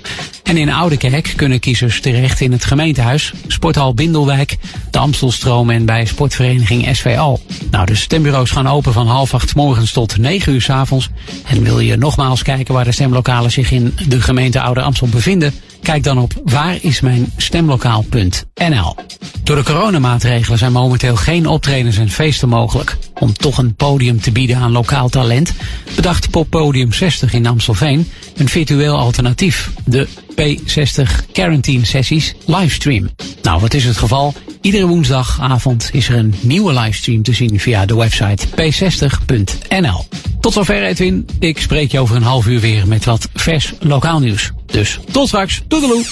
En 0.48 0.58
in 0.58 0.72
Oudekerk 0.72 1.34
kunnen 1.36 1.60
kiezers 1.60 2.02
terecht 2.02 2.42
in 2.42 2.52
het 2.52 2.66
gemeentehuis, 2.66 3.34
Sporthal 3.48 3.94
Bindelwijk, 3.94 4.58
de 4.92 4.98
Amstelstroom 4.98 5.70
en 5.70 5.86
bij 5.86 6.06
sportvereniging 6.06 6.96
SVO. 6.96 7.40
Nou, 7.72 7.86
de 7.86 7.96
stembureaus 7.96 8.52
gaan 8.52 8.68
open 8.68 8.94
van 8.94 9.08
half 9.08 9.34
acht 9.34 9.56
morgens 9.56 9.92
tot 9.92 10.18
9 10.18 10.54
uur 10.54 10.62
's 10.62 10.70
avonds. 10.70 11.10
En 11.48 11.64
wil 11.64 11.80
je 11.80 11.98
nogmaals 11.98 12.44
kijken 12.44 12.74
waar 12.74 12.84
de 12.84 12.92
stemlokalen 12.92 13.52
zich 13.52 13.72
in 13.72 13.96
de 14.08 14.22
gemeente 14.22 14.62
Ouder 14.62 14.84
Amstel 14.84 15.08
bevinden? 15.08 15.54
Kijk 15.82 16.04
dan 16.04 16.18
op 16.18 16.34
waarismijnstemlokaal.nl. 16.44 18.96
Door 19.44 19.56
de 19.56 19.64
coronamaatregelen 19.64 20.58
zijn 20.58 20.72
momenteel 20.72 21.16
geen 21.16 21.48
optredens 21.48 21.98
en 21.98 22.10
feesten 22.10 22.50
mogelijk. 22.50 22.98
Om 23.20 23.34
toch 23.34 23.58
een 23.58 23.76
podium 23.76 24.22
te 24.22 24.32
bieden 24.32 24.58
aan 24.58 24.72
lokaal 24.72 25.10
talent, 25.10 25.54
bedacht 25.96 26.30
Poppodium 26.30 26.94
60 26.94 27.34
in 27.34 27.46
Amstelveen 27.46 28.08
een 28.38 28.50
virtueel 28.50 28.98
alternatief. 28.98 29.72
De 29.86 30.08
P60 30.32 31.32
Quarantine 31.32 31.86
Sessies 31.86 32.36
livestream. 32.46 33.10
Nou, 33.42 33.62
wat 33.62 33.74
is 33.74 33.86
het 33.86 33.98
geval? 33.98 34.34
Iedere 34.62 34.86
woensdagavond 34.86 35.90
is 35.94 36.10
er 36.10 36.16
een 36.16 36.34
nieuwe 36.40 36.74
livestream 36.74 37.24
te 37.24 37.34
zien 37.34 37.60
via 37.60 37.86
de 37.86 37.96
website 37.96 38.48
p60.nl. 38.48 40.06
Tot 40.40 40.54
zover 40.54 40.84
Edwin. 40.84 41.26
Ik 41.40 41.60
spreek 41.60 41.92
je 41.92 42.00
over 42.00 42.16
een 42.16 42.24
half 42.24 42.48
uur 42.48 42.60
weer 42.60 42.88
met 42.88 43.06
wat 43.06 43.30
vers 43.34 43.74
lokaal 43.80 44.20
nieuws. 44.20 44.52
Dus 44.66 45.00
tot 45.12 45.28
straks. 45.28 45.62
Toedeloe. 45.68 46.06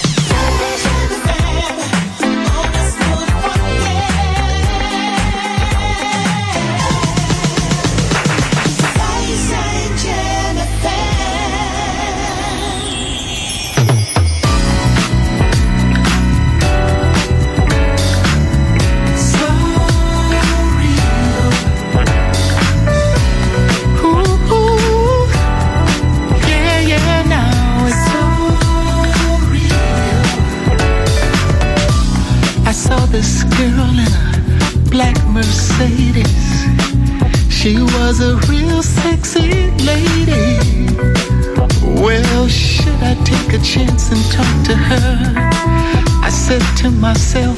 nasceu. 47.06 47.55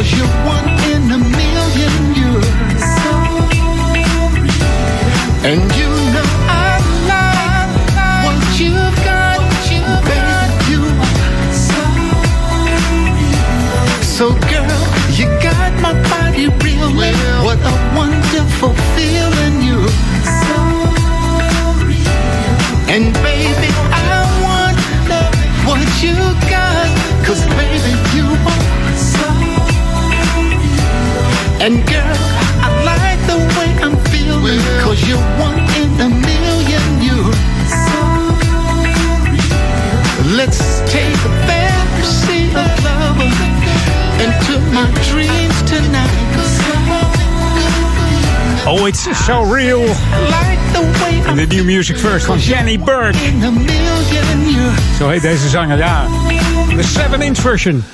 Cause 0.00 0.12
you 0.16 0.49
And 31.62 31.76
girl, 31.86 32.16
I 32.64 32.68
like 32.88 33.20
the 33.28 33.36
way 33.56 33.70
I'm 33.84 33.96
feeling. 34.08 34.60
Cause 34.80 35.06
you're 35.06 35.18
one 35.38 35.60
in 35.76 35.90
a 36.00 36.08
million. 36.08 36.84
You're 37.04 37.34
so 37.68 38.00
Let's 40.36 40.80
take 40.90 41.14
a 41.14 41.32
fantasy 41.44 42.48
of 42.56 42.70
love 42.82 43.20
into 44.24 44.54
my 44.72 44.88
dreams 45.10 45.62
tonight. 45.68 46.20
Oh, 48.66 48.86
it's 48.86 49.04
so 49.26 49.42
real. 49.42 49.80
Like 50.30 50.60
the 51.36 51.46
New 51.50 51.64
Music 51.64 51.96
First 51.98 52.26
van 52.26 52.38
Jenny 52.38 52.78
Burke. 52.78 53.16
in 53.16 53.42
a 53.42 53.50
million. 53.50 54.48
You're 54.48 54.74
Zo 54.98 55.08
heet 55.08 55.22
deze 55.22 55.48
zanger, 55.48 55.78
ja. 55.78 56.06
De 56.76 56.84
7-inch 56.84 57.38
version. 57.38 57.84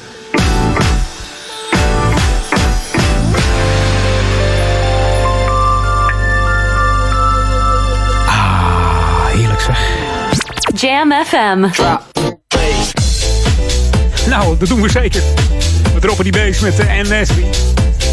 FM. 11.26 11.58
Nou, 14.28 14.56
dat 14.58 14.68
doen 14.68 14.82
we 14.82 14.88
zeker. 14.88 15.22
We 15.94 16.00
droppen 16.00 16.24
die 16.24 16.32
bass 16.32 16.60
met 16.60 16.76
de 16.76 16.84
NSB. 17.02 17.38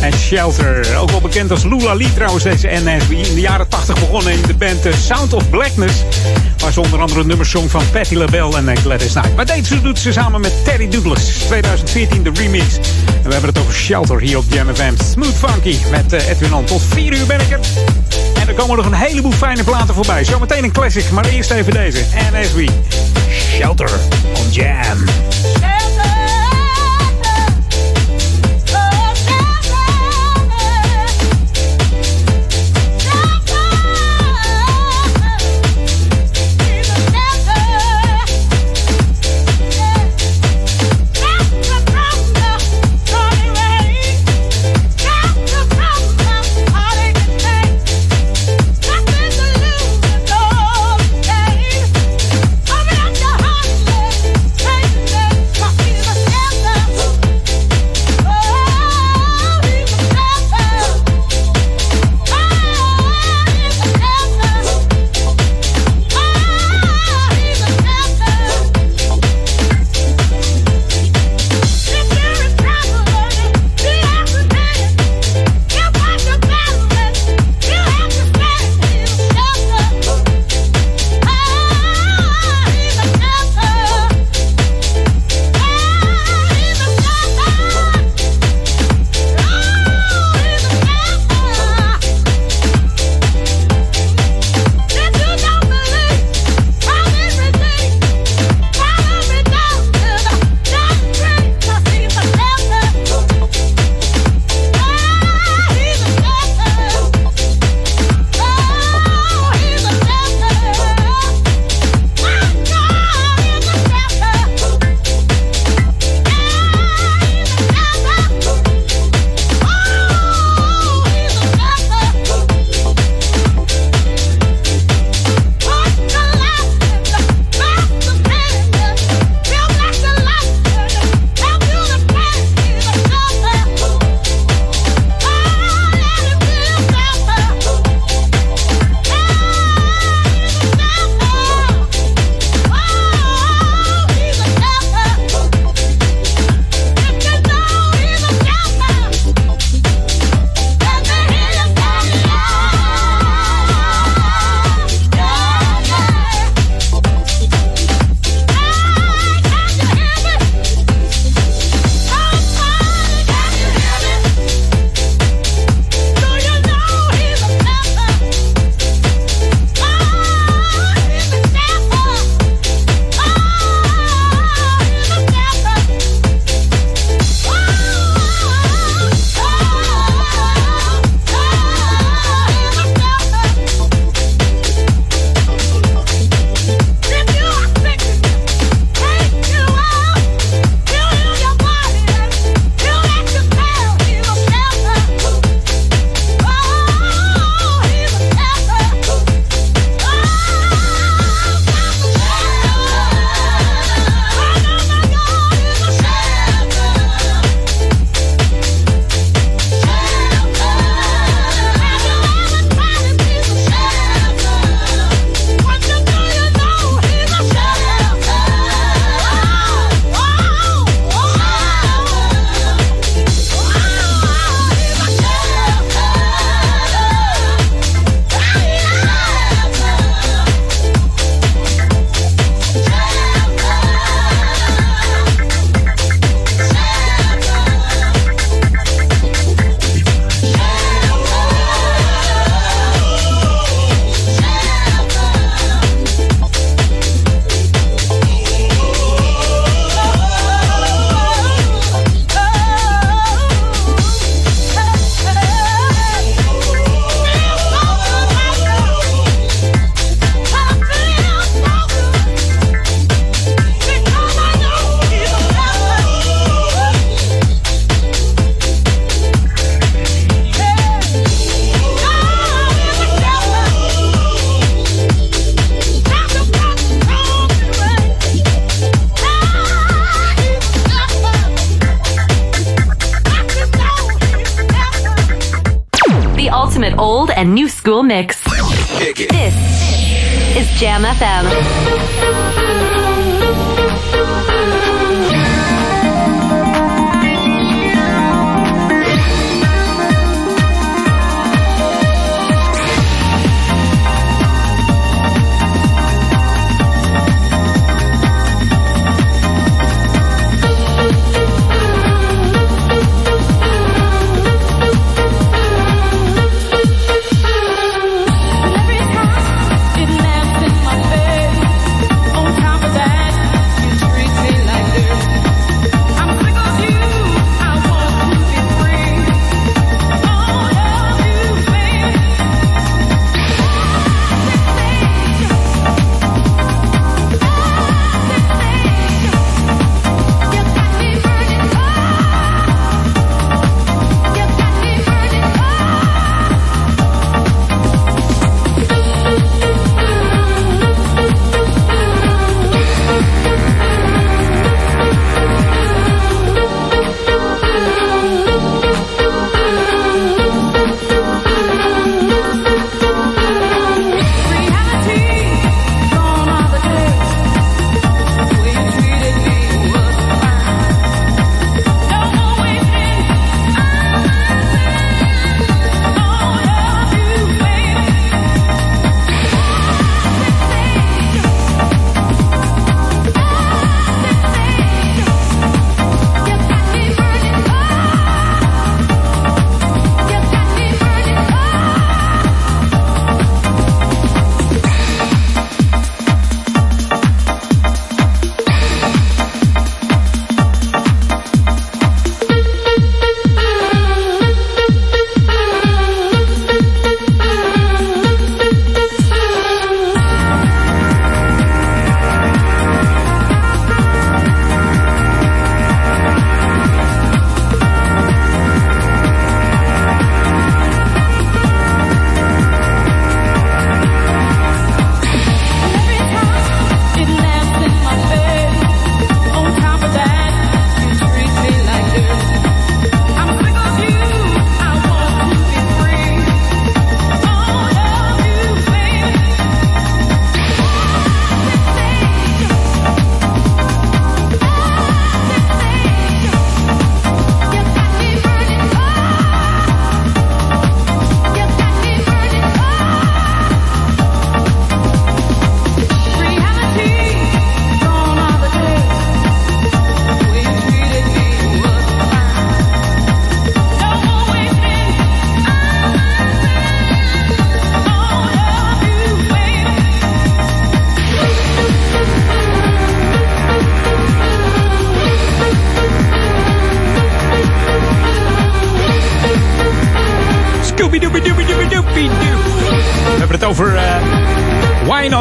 En 0.02 0.14
Shelter, 0.14 0.98
ook 0.98 1.10
wel 1.12 1.22
bekend 1.22 1.52
als 1.52 1.64
Lula 1.64 1.94
Lee 1.96 2.14
trouwens, 2.14 2.44
deze 2.44 2.68
NSB. 2.72 3.12
In 3.12 3.34
de 3.34 3.42
jaren 3.42 3.70
80 3.70 4.00
begonnen 4.00 4.34
in 4.34 4.42
de 4.42 4.54
band 4.54 4.86
eh, 4.86 4.94
Sound 4.94 5.34
of 5.34 5.50
Blackness. 5.50 5.96
Waar 6.58 6.72
ze 6.72 6.82
onder 6.82 7.02
andere 7.02 7.26
nummers 7.26 7.50
zong 7.50 7.72
van 7.72 7.84
Patti 7.92 8.18
LaBelle 8.18 8.58
en 8.58 8.70
eh, 8.70 8.78
Gladys 8.78 9.12
Knight. 9.12 9.36
Maar 9.36 9.46
deze 9.46 9.82
doet 9.82 10.00
ze 10.00 10.12
samen 10.12 10.42
met 10.42 10.64
Terry 10.64 10.90
Douglas. 10.90 11.24
2014 11.24 12.24
de 12.24 12.32
remix. 12.34 12.76
En 12.76 13.24
we 13.24 13.32
hebben 13.32 13.50
het 13.50 13.60
over 13.60 13.74
Shelter 13.74 14.20
hier 14.20 14.38
op 14.38 14.46
Jam. 14.50 14.68
Smooth 15.12 15.36
Funky 15.36 15.78
met 15.92 16.14
eh, 16.14 16.30
Edwin 16.30 16.54
On. 16.54 16.66
Tot 16.66 16.82
4 16.82 17.14
uur 17.14 17.26
ben 17.26 17.40
ik 17.40 17.52
er. 17.52 17.60
En 18.44 18.50
er 18.50 18.56
komen 18.56 18.78
nog 18.78 18.86
een 18.86 18.94
heleboel 18.94 19.32
fijne 19.32 19.64
platen 19.64 19.94
voorbij. 19.94 20.24
Zometeen 20.24 20.64
een 20.64 20.72
classic, 20.72 21.12
maar 21.12 21.26
eerst 21.26 21.52
even 21.52 21.74
deze. 21.74 22.06
NSB. 22.32 22.70
Shelter 23.30 23.90
on 24.34 24.52
Jam. 24.52 25.53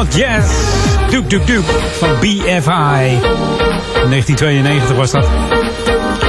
Not 0.03 0.15
Jazz. 0.15 0.53
Doep 1.11 1.29
Doep 1.29 1.65
van 1.99 2.09
BFI. 2.19 3.19
1992 4.09 4.95
was 4.95 5.11
dat. 5.11 5.27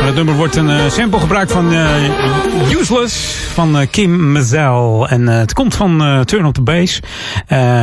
En 0.02 0.14
nummer 0.14 0.34
wordt 0.34 0.56
een 0.56 0.70
eh, 0.70 0.90
sample 0.90 1.20
gebruikt 1.20 1.52
van 1.52 1.72
eh, 1.72 2.70
Useless 2.78 3.36
van 3.52 3.78
eh, 3.78 3.86
Kim 3.90 4.32
Mazel. 4.32 5.08
En 5.08 5.26
het 5.26 5.52
komt 5.52 5.74
van 5.74 6.22
Turn 6.24 6.44
Up 6.44 6.54
The 6.54 6.62
Bass. 6.62 7.00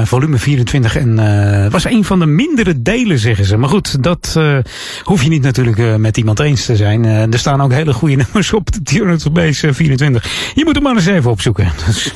volume 0.04 0.38
24. 0.38 0.98
En 0.98 1.18
het 1.18 1.72
was 1.72 1.86
een 1.86 2.04
van 2.06 2.20
de 2.20 2.26
mindere 2.26 2.82
delen, 2.82 3.20
zeggen 3.20 3.46
ze. 3.46 3.58
Maar 3.58 3.70
goed, 3.70 4.04
dat 4.04 4.39
hoef 5.04 5.24
je 5.24 5.30
niet 5.30 5.42
natuurlijk 5.42 5.98
met 5.98 6.18
iemand 6.18 6.39
eens 6.39 6.66
te 6.66 6.76
zijn. 6.76 7.06
Er 7.06 7.39
staan 7.39 7.62
ook 7.62 7.72
hele 7.72 7.94
goede 7.94 8.16
nummers 8.24 8.54
op 8.54 8.72
de 8.72 8.82
Turn 8.82 9.10
Up 9.10 9.18
The 9.18 9.30
Bass 9.30 9.64
eh, 9.64 9.74
24. 9.74 10.52
Je 10.56 10.64
moet 10.66 10.76
hem 10.76 10.84
maar 10.84 10.96
eens 10.96 11.06
even 11.06 11.32
opzoeken. 11.32 11.72
Dus- 11.86 12.14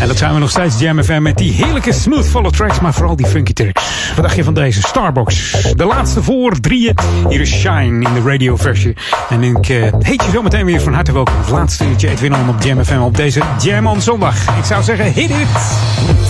En 0.00 0.08
dat 0.08 0.18
zijn 0.18 0.34
we 0.34 0.38
nog 0.38 0.50
steeds 0.50 0.78
Jam 0.78 1.02
FM 1.02 1.22
met 1.22 1.36
die 1.36 1.52
heerlijke 1.52 1.92
smooth 1.92 2.28
follow 2.28 2.52
tracks, 2.52 2.80
maar 2.80 2.94
vooral 2.94 3.16
die 3.16 3.26
funky 3.26 3.52
tracks. 3.52 4.12
Wat 4.14 4.24
dacht 4.24 4.36
je 4.36 4.44
van 4.44 4.54
deze? 4.54 4.80
Starbucks. 4.80 5.52
De 5.76 5.84
laatste 5.84 6.22
voor 6.22 6.60
drieën. 6.60 6.94
Hier 7.28 7.40
is 7.40 7.50
Shine 7.50 8.08
in 8.08 8.14
de 8.14 8.22
radio 8.24 8.56
versie. 8.56 8.96
En 9.28 9.42
ik 9.42 9.68
eh, 9.68 9.92
heet 9.98 10.22
je 10.24 10.30
zo 10.30 10.42
meteen 10.42 10.64
weer 10.64 10.80
van 10.80 10.92
harte 10.92 11.12
welkom. 11.12 11.34
Het 11.38 11.50
laatste 11.50 11.84
uurtje 11.84 12.08
Edwin 12.08 12.34
On 12.34 12.48
op 12.48 12.62
Jam 12.62 12.84
FM 12.84 13.00
op 13.00 13.16
deze 13.16 13.42
Jam 13.62 13.86
on 13.86 14.00
zondag. 14.00 14.58
Ik 14.58 14.64
zou 14.64 14.82
zeggen, 14.82 15.12
hit 15.12 15.30
it! 15.30 16.27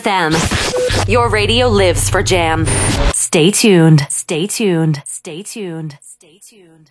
FM. 0.00 0.32
Your 1.08 1.28
radio 1.30 1.68
lives 1.68 2.10
for 2.10 2.22
Jam. 2.22 2.66
Stay 3.14 3.50
tuned. 3.50 4.06
Stay 4.08 4.46
tuned. 4.46 5.02
Stay 5.04 5.42
tuned. 5.42 5.98
Stay 6.00 6.40
tuned. 6.48 6.90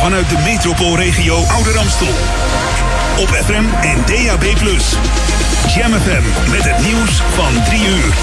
Vanuit 0.00 0.28
de 0.28 0.38
metropoolregio 0.44 1.34
Ouder 1.34 1.78
Amstel. 1.78 2.14
Op 3.18 3.28
FM 3.28 3.64
en 3.80 3.96
DAB+. 4.06 4.44
Jam 5.74 5.92
FM 5.92 6.50
met 6.50 6.64
het 6.64 6.86
nieuws 6.86 7.22
van 7.34 7.64
3 7.64 7.80
uur. 7.86 8.14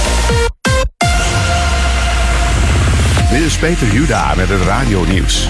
Dit 3.31 3.41
is 3.41 3.57
Peter 3.57 3.87
Juda 3.93 4.35
met 4.35 4.49
het 4.49 4.61
radionieuws. 4.61 5.49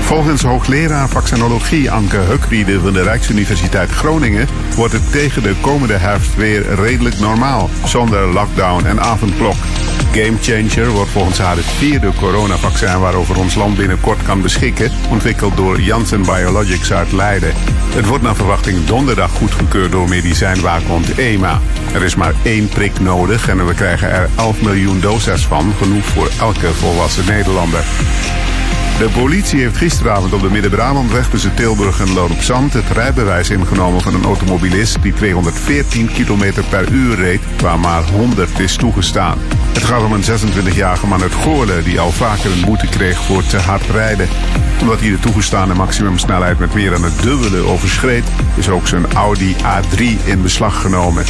Volgens 0.00 0.42
hoogleraar 0.42 1.08
vaccinologie 1.08 1.90
Anke 1.90 2.16
Hukriede 2.16 2.80
van 2.80 2.92
de 2.92 3.02
Rijksuniversiteit 3.02 3.90
Groningen 3.90 4.48
wordt 4.74 4.92
het 4.92 5.12
tegen 5.12 5.42
de 5.42 5.54
komende 5.60 5.96
herfst 5.96 6.36
weer 6.36 6.74
redelijk 6.74 7.18
normaal, 7.18 7.70
zonder 7.84 8.32
lockdown 8.32 8.84
en 8.86 9.00
avondklok. 9.00 9.54
Gamechanger 10.12 10.90
wordt 10.90 11.10
volgens 11.10 11.38
haar 11.38 11.56
het 11.56 11.64
vierde 11.64 12.10
coronavaccin 12.18 13.00
waarover 13.00 13.38
ons 13.38 13.54
land 13.54 13.76
binnenkort 13.76 14.22
kan 14.22 14.42
beschikken, 14.42 14.90
ontwikkeld 15.10 15.56
door 15.56 15.80
Janssen 15.80 16.22
Biologics 16.22 16.92
uit 16.92 17.12
Leiden. 17.12 17.52
Het 17.94 18.06
wordt 18.06 18.22
naar 18.22 18.36
verwachting 18.36 18.84
donderdag 18.84 19.30
goedgekeurd 19.30 19.92
door 19.92 20.08
medicijnwaakhond 20.08 21.18
EMA. 21.18 21.60
Er 21.94 22.02
is 22.02 22.14
maar 22.14 22.34
één 22.42 22.68
prik 22.68 23.00
nodig 23.00 23.48
en 23.48 23.66
we 23.66 23.74
krijgen 23.74 24.10
er 24.10 24.28
11 24.36 24.62
miljoen 24.62 25.00
doses 25.00 25.46
van, 25.46 25.72
genoeg 25.78 26.04
voor 26.04 26.30
elke 26.40 26.72
volwassen 26.72 27.26
Nederlander. 27.26 27.84
De 28.98 29.08
politie 29.08 29.60
heeft 29.60 29.76
gisteravond 29.76 30.32
op 30.32 30.40
de 30.40 30.50
Midden-Brabantweg 30.50 31.28
tussen 31.28 31.54
Tilburg 31.54 32.00
en 32.00 32.12
Loon 32.12 32.30
op 32.30 32.40
Zand 32.40 32.72
het 32.72 32.90
rijbewijs 32.90 33.50
ingenomen 33.50 34.00
van 34.00 34.14
een 34.14 34.24
automobilist 34.24 35.02
die 35.02 35.12
214 35.12 36.06
km 36.06 36.52
per 36.68 36.90
uur 36.90 37.16
reed, 37.16 37.40
waar 37.60 37.78
maar 37.78 38.02
100 38.02 38.58
is 38.58 38.76
toegestaan. 38.76 39.38
Het 39.72 39.84
gaat 39.84 40.02
om 40.02 40.12
een 40.12 40.22
26-jarige 40.22 41.06
man 41.06 41.22
uit 41.22 41.32
Goorlen 41.32 41.84
die 41.84 42.00
al 42.00 42.10
vaker 42.10 42.52
een 42.52 42.64
boete 42.64 42.86
kreeg 42.86 43.18
voor 43.18 43.46
te 43.46 43.56
hard 43.56 43.86
rijden. 43.90 44.28
Omdat 44.80 45.00
hij 45.00 45.10
de 45.10 45.18
toegestane 45.18 45.74
maximumsnelheid 45.74 46.58
met 46.58 46.74
meer 46.74 46.90
dan 46.90 47.04
het 47.04 47.22
dubbele 47.22 47.66
overschreed, 47.66 48.24
is 48.56 48.68
ook 48.68 48.86
zijn 48.86 49.12
Audi 49.12 49.56
A3 49.56 50.24
in 50.24 50.42
beslag 50.42 50.80
genomen. 50.80 51.24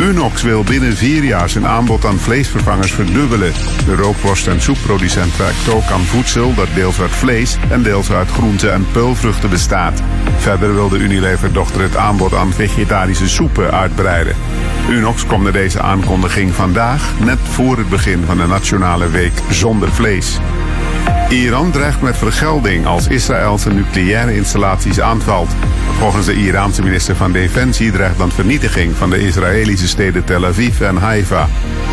Unox 0.00 0.42
wil 0.42 0.62
binnen 0.62 0.96
vier 0.96 1.24
jaar 1.24 1.48
zijn 1.48 1.66
aanbod 1.66 2.04
aan 2.04 2.18
vleesvervangers 2.18 2.92
verdubbelen. 2.92 3.52
De 3.86 3.94
rookworst- 3.94 4.46
en 4.46 4.60
soepproducent 4.60 5.36
werkt 5.36 5.68
ook 5.68 5.90
aan 5.90 6.00
voedsel 6.00 6.54
dat 6.54 6.68
deels 6.74 7.00
uit 7.00 7.10
vlees 7.10 7.56
en 7.70 7.82
deels 7.82 8.10
uit 8.10 8.30
groenten 8.30 8.72
en 8.72 8.86
peulvruchten 8.92 9.50
bestaat. 9.50 10.02
Verder 10.36 10.74
wil 10.74 10.88
de 10.88 10.98
Unilever-dochter 10.98 11.80
het 11.80 11.96
aanbod 11.96 12.34
aan 12.34 12.52
vegetarische 12.52 13.28
soepen 13.28 13.70
uitbreiden. 13.70 14.36
Unox 14.90 15.26
komt 15.26 15.42
met 15.42 15.52
deze 15.52 15.80
aankondiging 15.80 16.54
vandaag, 16.54 17.12
net 17.24 17.38
voor 17.42 17.78
het 17.78 17.88
begin 17.88 18.24
van 18.24 18.36
de 18.36 18.46
Nationale 18.46 19.10
Week 19.10 19.42
zonder 19.50 19.92
vlees. 19.92 20.38
Iran 21.28 21.70
dreigt 21.70 22.00
met 22.00 22.16
vergelding 22.16 22.86
als 22.86 23.08
Israël 23.08 23.58
zijn 23.58 23.74
nucleaire 23.74 24.34
installaties 24.34 25.00
aanvalt. 25.00 25.50
Volgens 25.98 26.26
de 26.26 26.34
Iraanse 26.34 26.82
minister 26.82 27.16
van 27.16 27.32
Defensie 27.32 27.92
dreigt 27.92 28.18
dan 28.18 28.30
vernietiging 28.30 28.96
van 28.96 29.10
de 29.10 29.26
Israëlische 29.26 29.88
steden 29.88 30.24
Tel 30.24 30.44
Aviv 30.46 30.80
en 30.80 30.96
Haifa. 30.96 31.48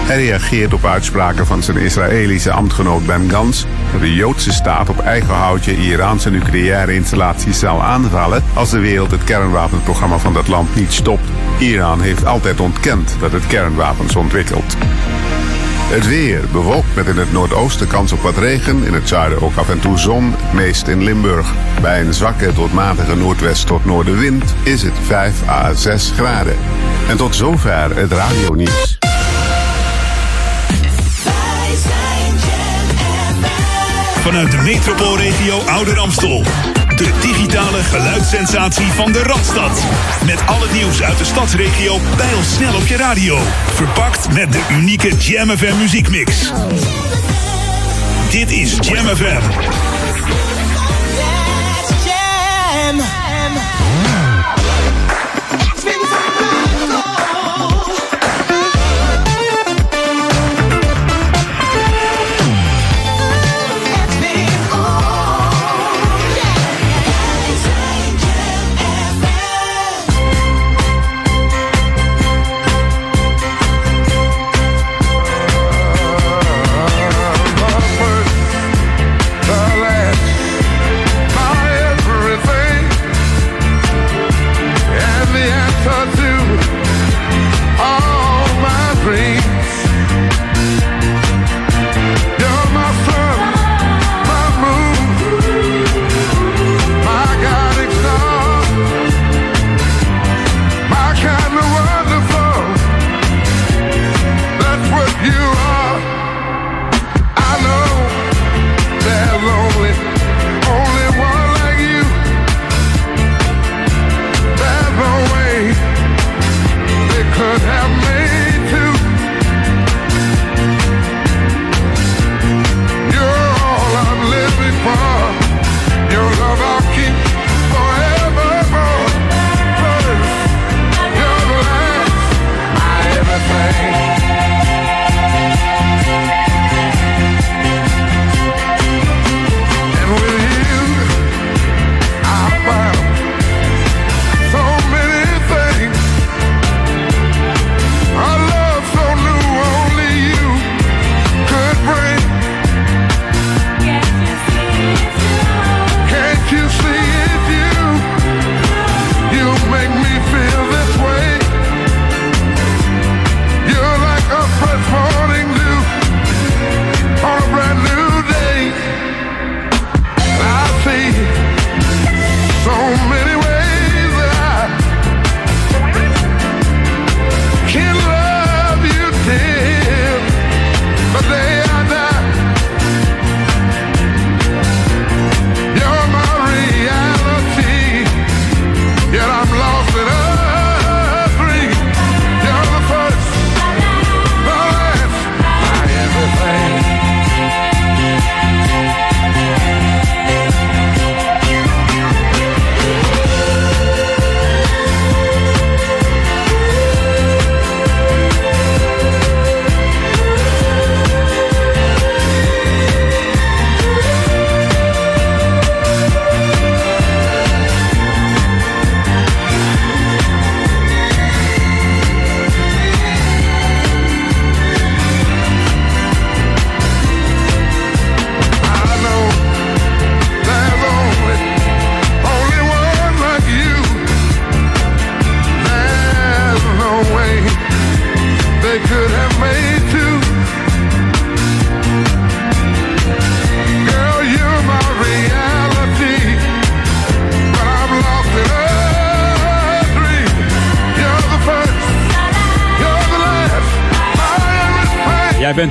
Hij 0.06 0.26
reageert 0.26 0.74
op 0.74 0.86
uitspraken 0.86 1.46
van 1.46 1.64
zijn 1.64 1.78
Israëlische 1.78 2.52
ambtgenoot 2.52 3.06
Ben 3.06 3.30
Gans 3.30 3.66
dat 3.92 4.02
de 4.02 4.14
Joodse 4.14 4.52
staat 4.52 4.90
op 4.90 5.00
eigen 5.00 5.34
houtje 5.34 5.76
Iraanse 5.76 6.30
nucleaire 6.30 6.94
installaties 6.94 7.60
zal 7.60 7.84
aanvallen 7.84 8.44
als 8.54 8.70
de 8.70 8.80
wereld 8.80 9.12
het 9.12 9.24
kernwapenprogramma 9.24 10.18
van 10.18 10.34
dat 10.34 10.48
land 10.48 10.76
niet 10.76 10.94
stopt. 10.94 11.30
Iran 11.60 12.02
heeft 12.02 12.26
altijd 12.26 12.60
ontkend 12.60 13.16
dat 13.20 13.32
het 13.32 13.48
kernwapens 13.48 14.16
ontwikkelt. 14.16 14.76
Het 15.94 16.08
weer 16.08 16.42
bewolkt 16.52 16.96
met 16.96 17.08
in 17.08 17.18
het 17.18 17.32
noordoosten 17.32 17.88
kans 17.88 18.12
op 18.12 18.22
wat 18.22 18.38
regen. 18.38 18.84
In 18.84 18.94
het 18.94 19.08
zuiden 19.08 19.42
ook 19.42 19.56
af 19.56 19.70
en 19.70 19.80
toe 19.80 19.98
zon, 19.98 20.34
het 20.38 20.54
meest 20.54 20.88
in 20.88 21.04
Limburg. 21.04 21.54
Bij 21.82 22.02
een 22.02 22.14
zwakke 22.14 22.54
tot 22.54 22.74
matige 22.74 23.16
noordwest 23.16 23.68
tot 23.68 23.86
noordenwind 23.86 24.56
is 24.64 24.82
het 24.82 24.94
5 25.02 25.48
à 25.50 25.74
6 25.74 26.12
graden. 26.16 26.56
En 27.10 27.18
tot 27.18 27.36
zover 27.36 27.96
het 27.96 28.12
radionieuws. 28.12 28.98
Vanuit 34.20 34.52
de 34.52 34.62
metropoolregio 34.64 35.60
Ouder 35.60 36.00
Amstel. 36.00 36.44
De 36.96 37.12
digitale 37.22 37.84
geluidssensatie 37.84 38.92
van 38.92 39.12
de 39.12 39.24
Radstad. 39.24 39.84
Met 40.26 40.48
al 40.48 40.62
het 40.62 40.74
nieuws 40.74 41.04
uit 41.04 41.18
de 41.18 41.24
stadsregio 41.24 42.00
snel 42.44 42.76
op 42.76 42.88
je 42.88 42.98
radio. 42.98 43.40
Verpakt 43.74 44.34
met 44.34 44.52
de 44.52 44.62
unieke 44.72 45.16
Jam 45.16 45.50
FM 45.58 45.78
muziekmix. 45.78 46.52
Dit 48.30 48.52
is 48.52 48.78
Jam. 48.80 49.93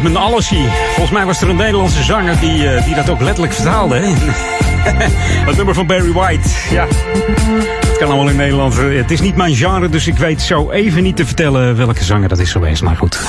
Bent 0.01 0.13
mijn 0.13 0.25
allesie. 0.25 0.65
Volgens 0.87 1.11
mij 1.11 1.25
was 1.25 1.41
er 1.41 1.49
een 1.49 1.57
Nederlandse 1.57 2.03
zanger 2.03 2.41
die, 2.41 2.69
eh, 2.69 2.85
die 2.85 2.95
dat 2.95 3.11
ook 3.11 3.21
letterlijk 3.21 3.53
vertaalde. 3.53 4.01
Het 5.47 5.57
nummer 5.57 5.75
van 5.75 5.87
Barry 5.87 6.13
White. 6.13 6.49
Ja, 6.71 6.87
het 7.81 7.97
kan 7.99 8.07
allemaal 8.07 8.29
in 8.29 8.37
Nederland. 8.37 8.79
Eh, 8.79 8.97
Het 8.97 9.11
is 9.11 9.21
niet 9.21 9.37
mijn 9.37 9.55
genre, 9.55 9.89
dus 9.89 10.07
ik 10.07 10.19
weet 10.19 10.43
zo 10.43 10.71
even 10.71 11.03
niet 11.03 11.17
te 11.17 11.27
vertellen 11.27 11.77
welke 11.77 12.05
zanger 12.05 12.29
dat 12.29 12.39
is 12.39 12.53
geweest. 12.53 12.83
Maar 12.83 12.97
goed. 12.97 13.21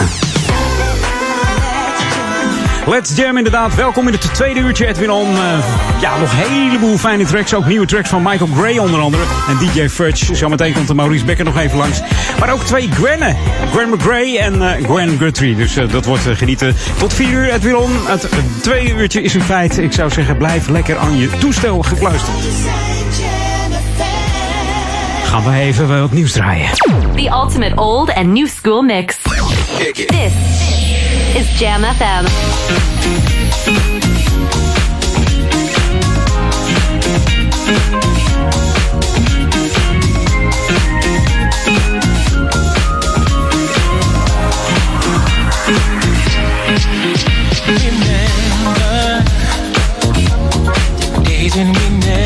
Let's 2.88 3.16
Jam 3.16 3.38
inderdaad. 3.38 3.76
Welkom 3.76 4.08
in 4.08 4.14
het 4.14 4.34
tweede 4.34 4.60
uurtje 4.60 4.88
Edwin 4.88 5.12
On. 5.12 5.28
Eh, 5.28 5.58
ja, 6.02 6.18
nog 6.20 6.32
een 6.32 6.38
heleboel 6.38 6.98
fijne 6.98 7.26
tracks. 7.26 7.54
Ook 7.54 7.66
nieuwe 7.66 7.86
tracks 7.86 8.10
van 8.10 8.22
Michael 8.22 8.50
Gray 8.56 8.78
onder 8.78 9.00
andere. 9.00 9.24
En 9.48 9.58
DJ 9.58 9.90
Fudge. 9.90 10.36
Zometeen 10.36 10.74
komt 10.74 10.88
de 10.88 10.94
Maurice 10.94 11.26
Becker 11.26 11.46
nog 11.46 11.58
even 11.58 11.78
langs. 11.78 12.02
Maar 12.40 12.52
ook 12.52 12.64
twee 12.64 12.92
Gwennen. 12.92 13.38
Gwen 13.72 13.90
McGray 13.90 14.38
en 14.38 14.62
eh, 14.62 14.84
Gwen 14.84 15.18
Guthrie. 15.18 15.56
Dus 15.56 15.76
eh, 15.76 15.90
dat 15.90 16.06
wordt 16.06 16.24
genieten. 16.34 16.76
Tot 16.98 17.14
vier 17.14 17.32
uur 17.32 17.50
Edwin 17.52 17.76
On. 17.76 17.92
Het 18.06 18.30
tweede 18.62 18.94
uurtje 18.94 19.22
is 19.22 19.34
een 19.34 19.42
feit. 19.42 19.78
Ik 19.78 19.94
zou 19.94 20.10
zeggen, 20.10 20.38
blijf 20.38 20.70
lekker 20.70 20.98
aan 20.98 21.18
je 21.18 21.30
toestel 21.38 21.82
gekluisterd. 21.82 22.38
Gaan 25.26 25.44
we 25.44 25.60
even 25.60 26.00
wat 26.02 26.12
nieuws 26.12 26.32
draaien. 26.32 26.70
The 27.16 27.30
ultimate 27.34 27.76
old 27.76 28.14
and 28.14 28.28
new 28.28 28.48
school 28.48 28.82
mix. 28.82 29.18
This 29.94 30.53
is 31.36 31.50
Jam 31.60 31.82
FM. 31.82 32.30
Remember 47.66 49.24
days 51.24 51.56
when 51.56 51.74
we 51.74 52.23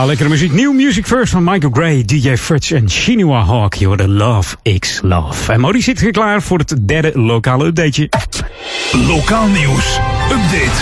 Ja, 0.00 0.06
lekkere 0.06 0.28
muziek. 0.28 0.52
Nieuw 0.52 0.72
Music 0.72 1.06
First 1.06 1.32
van 1.32 1.44
Michael 1.44 1.72
Gray, 1.72 2.04
DJ 2.04 2.36
Fudge 2.36 2.76
en 2.76 2.90
Shinua 2.90 3.44
Hawk. 3.44 3.74
Je 3.74 3.86
hoorde 3.86 4.08
Love 4.08 4.56
X 4.78 5.00
Love. 5.02 5.52
En 5.52 5.60
Maurice 5.60 5.84
zit 5.84 6.00
hier 6.00 6.10
klaar 6.10 6.42
voor 6.42 6.58
het 6.58 6.76
derde 6.80 7.12
lokale 7.14 7.66
updateje. 7.66 8.08
Lokaal 9.06 9.46
nieuws. 9.46 9.98
Update. 10.22 10.80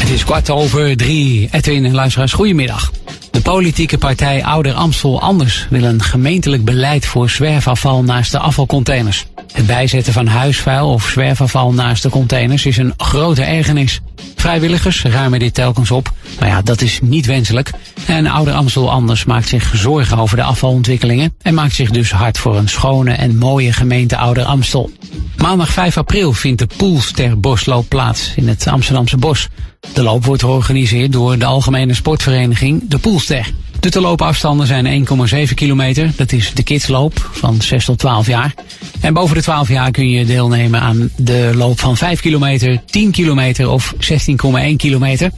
Het 0.00 0.10
is 0.10 0.24
kwart 0.24 0.50
over 0.50 0.96
drie. 0.96 1.48
Edwin 1.52 1.84
en 1.84 1.94
luisteraars, 1.94 2.32
goedemiddag. 2.32 2.92
De 3.30 3.40
politieke 3.40 3.98
partij 3.98 4.44
Ouder 4.44 4.72
Amstel 4.72 5.20
Anders 5.20 5.66
wil 5.70 5.82
een 5.82 6.02
gemeentelijk 6.02 6.64
beleid 6.64 7.06
voor 7.06 7.30
zwerfafval 7.30 8.02
naast 8.02 8.32
de 8.32 8.38
afvalcontainers. 8.38 9.26
Het 9.52 9.66
bijzetten 9.66 10.12
van 10.12 10.26
huisvuil 10.26 10.88
of 10.88 11.08
zwerfafval 11.08 11.72
naast 11.72 12.02
de 12.02 12.08
containers 12.08 12.66
is 12.66 12.76
een 12.76 12.94
grote 12.96 13.42
ergernis. 13.42 14.00
Vrijwilligers 14.36 15.02
ruimen 15.02 15.38
dit 15.38 15.54
telkens 15.54 15.90
op, 15.90 16.12
maar 16.38 16.48
ja, 16.48 16.62
dat 16.62 16.80
is 16.80 16.98
niet 17.02 17.26
wenselijk. 17.26 17.70
En 18.06 18.26
Ouder 18.26 18.54
Amstel 18.54 18.90
Anders 18.90 19.24
maakt 19.24 19.48
zich 19.48 19.70
zorgen 19.74 20.18
over 20.18 20.36
de 20.36 20.42
afvalontwikkelingen 20.42 21.34
en 21.42 21.54
maakt 21.54 21.74
zich 21.74 21.90
dus 21.90 22.10
hard 22.10 22.38
voor 22.38 22.56
een 22.56 22.68
schone 22.68 23.12
en 23.12 23.38
mooie 23.38 23.72
gemeente 23.72 24.16
Ouder 24.16 24.44
Amstel. 24.44 24.90
Maandag 25.36 25.68
5 25.72 25.96
april 25.96 26.32
vindt 26.32 26.58
de 26.58 26.68
Poelster 26.76 27.40
Bosloop 27.40 27.88
plaats 27.88 28.32
in 28.36 28.48
het 28.48 28.66
Amsterdamse 28.66 29.16
Bos. 29.16 29.48
De 29.92 30.02
loop 30.02 30.24
wordt 30.24 30.42
georganiseerd 30.42 31.12
door 31.12 31.38
de 31.38 31.44
algemene 31.44 31.94
sportvereniging 31.94 32.88
De 32.88 32.98
Poelster. 32.98 33.52
De 33.82 33.90
te 33.90 34.00
lopen 34.00 34.26
afstanden 34.26 34.66
zijn 34.66 35.06
1,7 35.48 35.54
kilometer. 35.54 36.12
Dat 36.16 36.32
is 36.32 36.54
de 36.54 36.62
kidsloop 36.62 37.30
van 37.32 37.62
6 37.62 37.84
tot 37.84 37.98
12 37.98 38.26
jaar. 38.26 38.54
En 39.00 39.14
boven 39.14 39.36
de 39.36 39.42
12 39.42 39.68
jaar 39.68 39.90
kun 39.90 40.10
je 40.10 40.24
deelnemen 40.24 40.80
aan 40.80 41.10
de 41.16 41.50
loop 41.54 41.80
van 41.80 41.96
5 41.96 42.20
kilometer, 42.20 42.80
10 42.84 43.10
kilometer 43.10 43.70
of 43.70 43.94
16,1 43.94 44.76
kilometer. 44.76 45.30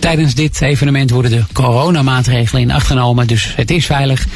Tijdens 0.00 0.34
dit 0.34 0.60
evenement 0.60 1.10
worden 1.10 1.30
de 1.30 1.44
coronamaatregelen 1.52 2.62
in 2.62 2.70
acht 2.70 2.86
genomen, 2.86 3.26
dus 3.26 3.52
het 3.56 3.70
is 3.70 3.86
veilig. 3.86 4.26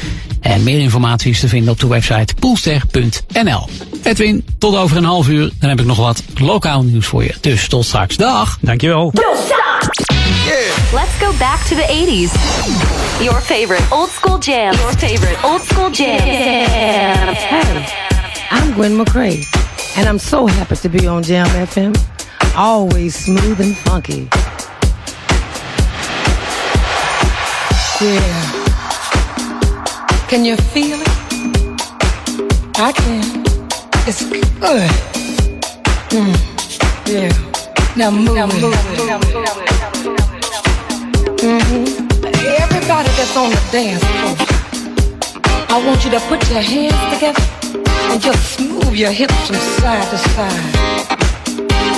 En 0.41 0.63
meer 0.63 0.79
informatie 0.79 1.31
is 1.31 1.39
te 1.39 1.47
vinden 1.47 1.71
op 1.71 1.79
de 1.79 1.87
website 1.87 2.33
poelster.nl. 2.39 3.69
Edwin, 4.03 4.45
tot 4.57 4.75
over 4.75 4.97
een 4.97 5.03
half 5.03 5.27
uur. 5.29 5.51
Dan 5.59 5.69
heb 5.69 5.79
ik 5.79 5.85
nog 5.85 5.97
wat 5.97 6.23
lokaal 6.37 6.83
nieuws 6.83 7.05
voor 7.05 7.23
je. 7.23 7.33
Dus 7.41 7.67
tot 7.67 7.85
straks. 7.85 8.17
Dag. 8.17 8.57
Dankjewel. 8.61 9.13
Let's 10.93 11.19
go 11.19 11.31
back 11.37 11.65
to 11.67 11.75
the 11.75 11.83
80s. 11.83 12.33
Your 13.23 13.41
favorite 13.41 13.83
old 13.91 14.09
school 14.09 14.37
jam. 14.37 14.73
Your 14.75 14.93
favorite 14.93 15.43
old 15.43 15.61
school 15.61 15.89
jam. 15.89 16.21
Hey, 16.21 17.47
I'm 18.49 18.73
Gwen 18.73 18.93
McCrae, 18.97 19.43
and 19.97 20.07
I'm 20.07 20.19
so 20.19 20.47
happy 20.47 20.75
to 20.77 20.89
be 20.89 21.07
on 21.07 21.23
Jam 21.23 21.47
FM. 21.47 21.95
Always 22.55 23.15
smooth 23.15 23.59
and 23.59 23.75
funky. 23.77 24.29
Yeah. 27.99 28.51
Can 30.27 30.45
you 30.45 30.55
feel 30.55 30.99
it? 31.01 31.07
I 32.79 32.91
can. 32.93 33.43
It's 34.07 34.23
good. 34.59 34.89
Mm. 36.11 36.35
Yeah. 37.07 37.46
Now 37.97 38.11
move. 38.11 38.35
Now 38.35 38.45
move. 38.45 38.73
hmm 41.41 41.85
Everybody 42.61 43.09
that's 43.17 43.35
on 43.35 43.49
the 43.49 43.61
dance 43.71 44.03
floor, 44.03 44.35
I 45.69 45.83
want 45.83 46.05
you 46.05 46.11
to 46.11 46.19
put 46.29 46.47
your 46.49 46.61
hands 46.61 46.93
together 47.13 47.41
and 48.11 48.21
just 48.21 48.59
move 48.59 48.95
your 48.95 49.11
hips 49.11 49.33
from 49.47 49.55
side 49.55 50.07
to 50.11 50.17
side. 50.29 50.63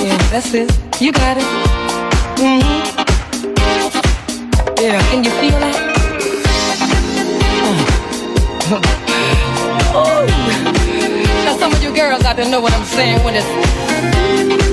Yeah, 0.02 0.16
that's 0.30 0.54
it. 0.54 0.72
You 1.00 1.12
got 1.12 1.36
it. 1.36 1.44
hmm 2.40 2.60
Yeah, 4.80 5.02
can 5.10 5.22
you 5.24 5.30
feel 5.40 5.58
that? 5.60 5.76
Oh. 9.92 10.24
Now 11.44 11.56
some 11.58 11.72
of 11.72 11.82
you 11.82 11.92
girls 11.92 12.24
out 12.24 12.36
there 12.36 12.48
know 12.48 12.60
what 12.60 12.72
I'm 12.72 12.84
saying 12.84 13.24
when 13.24 13.34
it's 13.34 14.69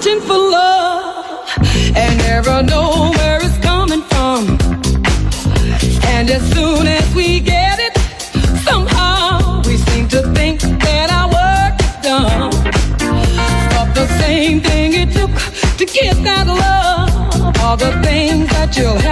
searching 0.00 0.20
for 0.20 0.36
love 0.36 1.48
and 1.96 2.18
never 2.18 2.62
know 2.62 3.10
where 3.16 3.38
it's 3.42 3.58
coming 3.58 4.02
from. 4.02 4.46
And 6.14 6.30
as 6.30 6.42
soon 6.52 6.86
as 6.86 7.14
we 7.14 7.40
get 7.40 7.78
it, 7.80 7.96
somehow 8.62 9.60
we 9.62 9.76
seem 9.76 10.06
to 10.08 10.22
think 10.34 10.60
that 10.60 11.10
our 11.10 11.28
work 11.38 11.74
is 11.80 11.96
done. 12.02 12.50
But 13.74 13.94
the 13.94 14.06
same 14.20 14.60
thing 14.60 14.92
it 14.94 15.12
took 15.12 15.30
to 15.78 15.84
get 15.84 16.16
that 16.22 16.46
love, 16.46 17.56
all 17.60 17.76
the 17.76 17.92
things 18.02 18.48
that 18.50 18.76
you'll 18.76 18.98
have. 18.98 19.07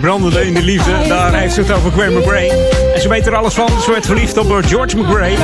Vuurtje 0.00 0.20
brandende 0.20 0.46
in 0.46 0.54
de 0.54 0.62
liefde. 0.62 1.08
Daar 1.08 1.34
heeft 1.34 1.54
ze 1.54 1.60
het 1.60 1.72
over 1.72 1.90
Gwen 1.90 2.12
McRae. 2.12 2.50
En 2.94 3.00
ze 3.00 3.08
weet 3.08 3.26
er 3.26 3.34
alles 3.34 3.54
van. 3.54 3.68
Ze 3.82 3.90
werd 3.90 4.06
verliefd 4.06 4.36
op 4.36 4.50
eh, 4.50 4.68
George 4.68 4.96
McRae. 4.96 5.36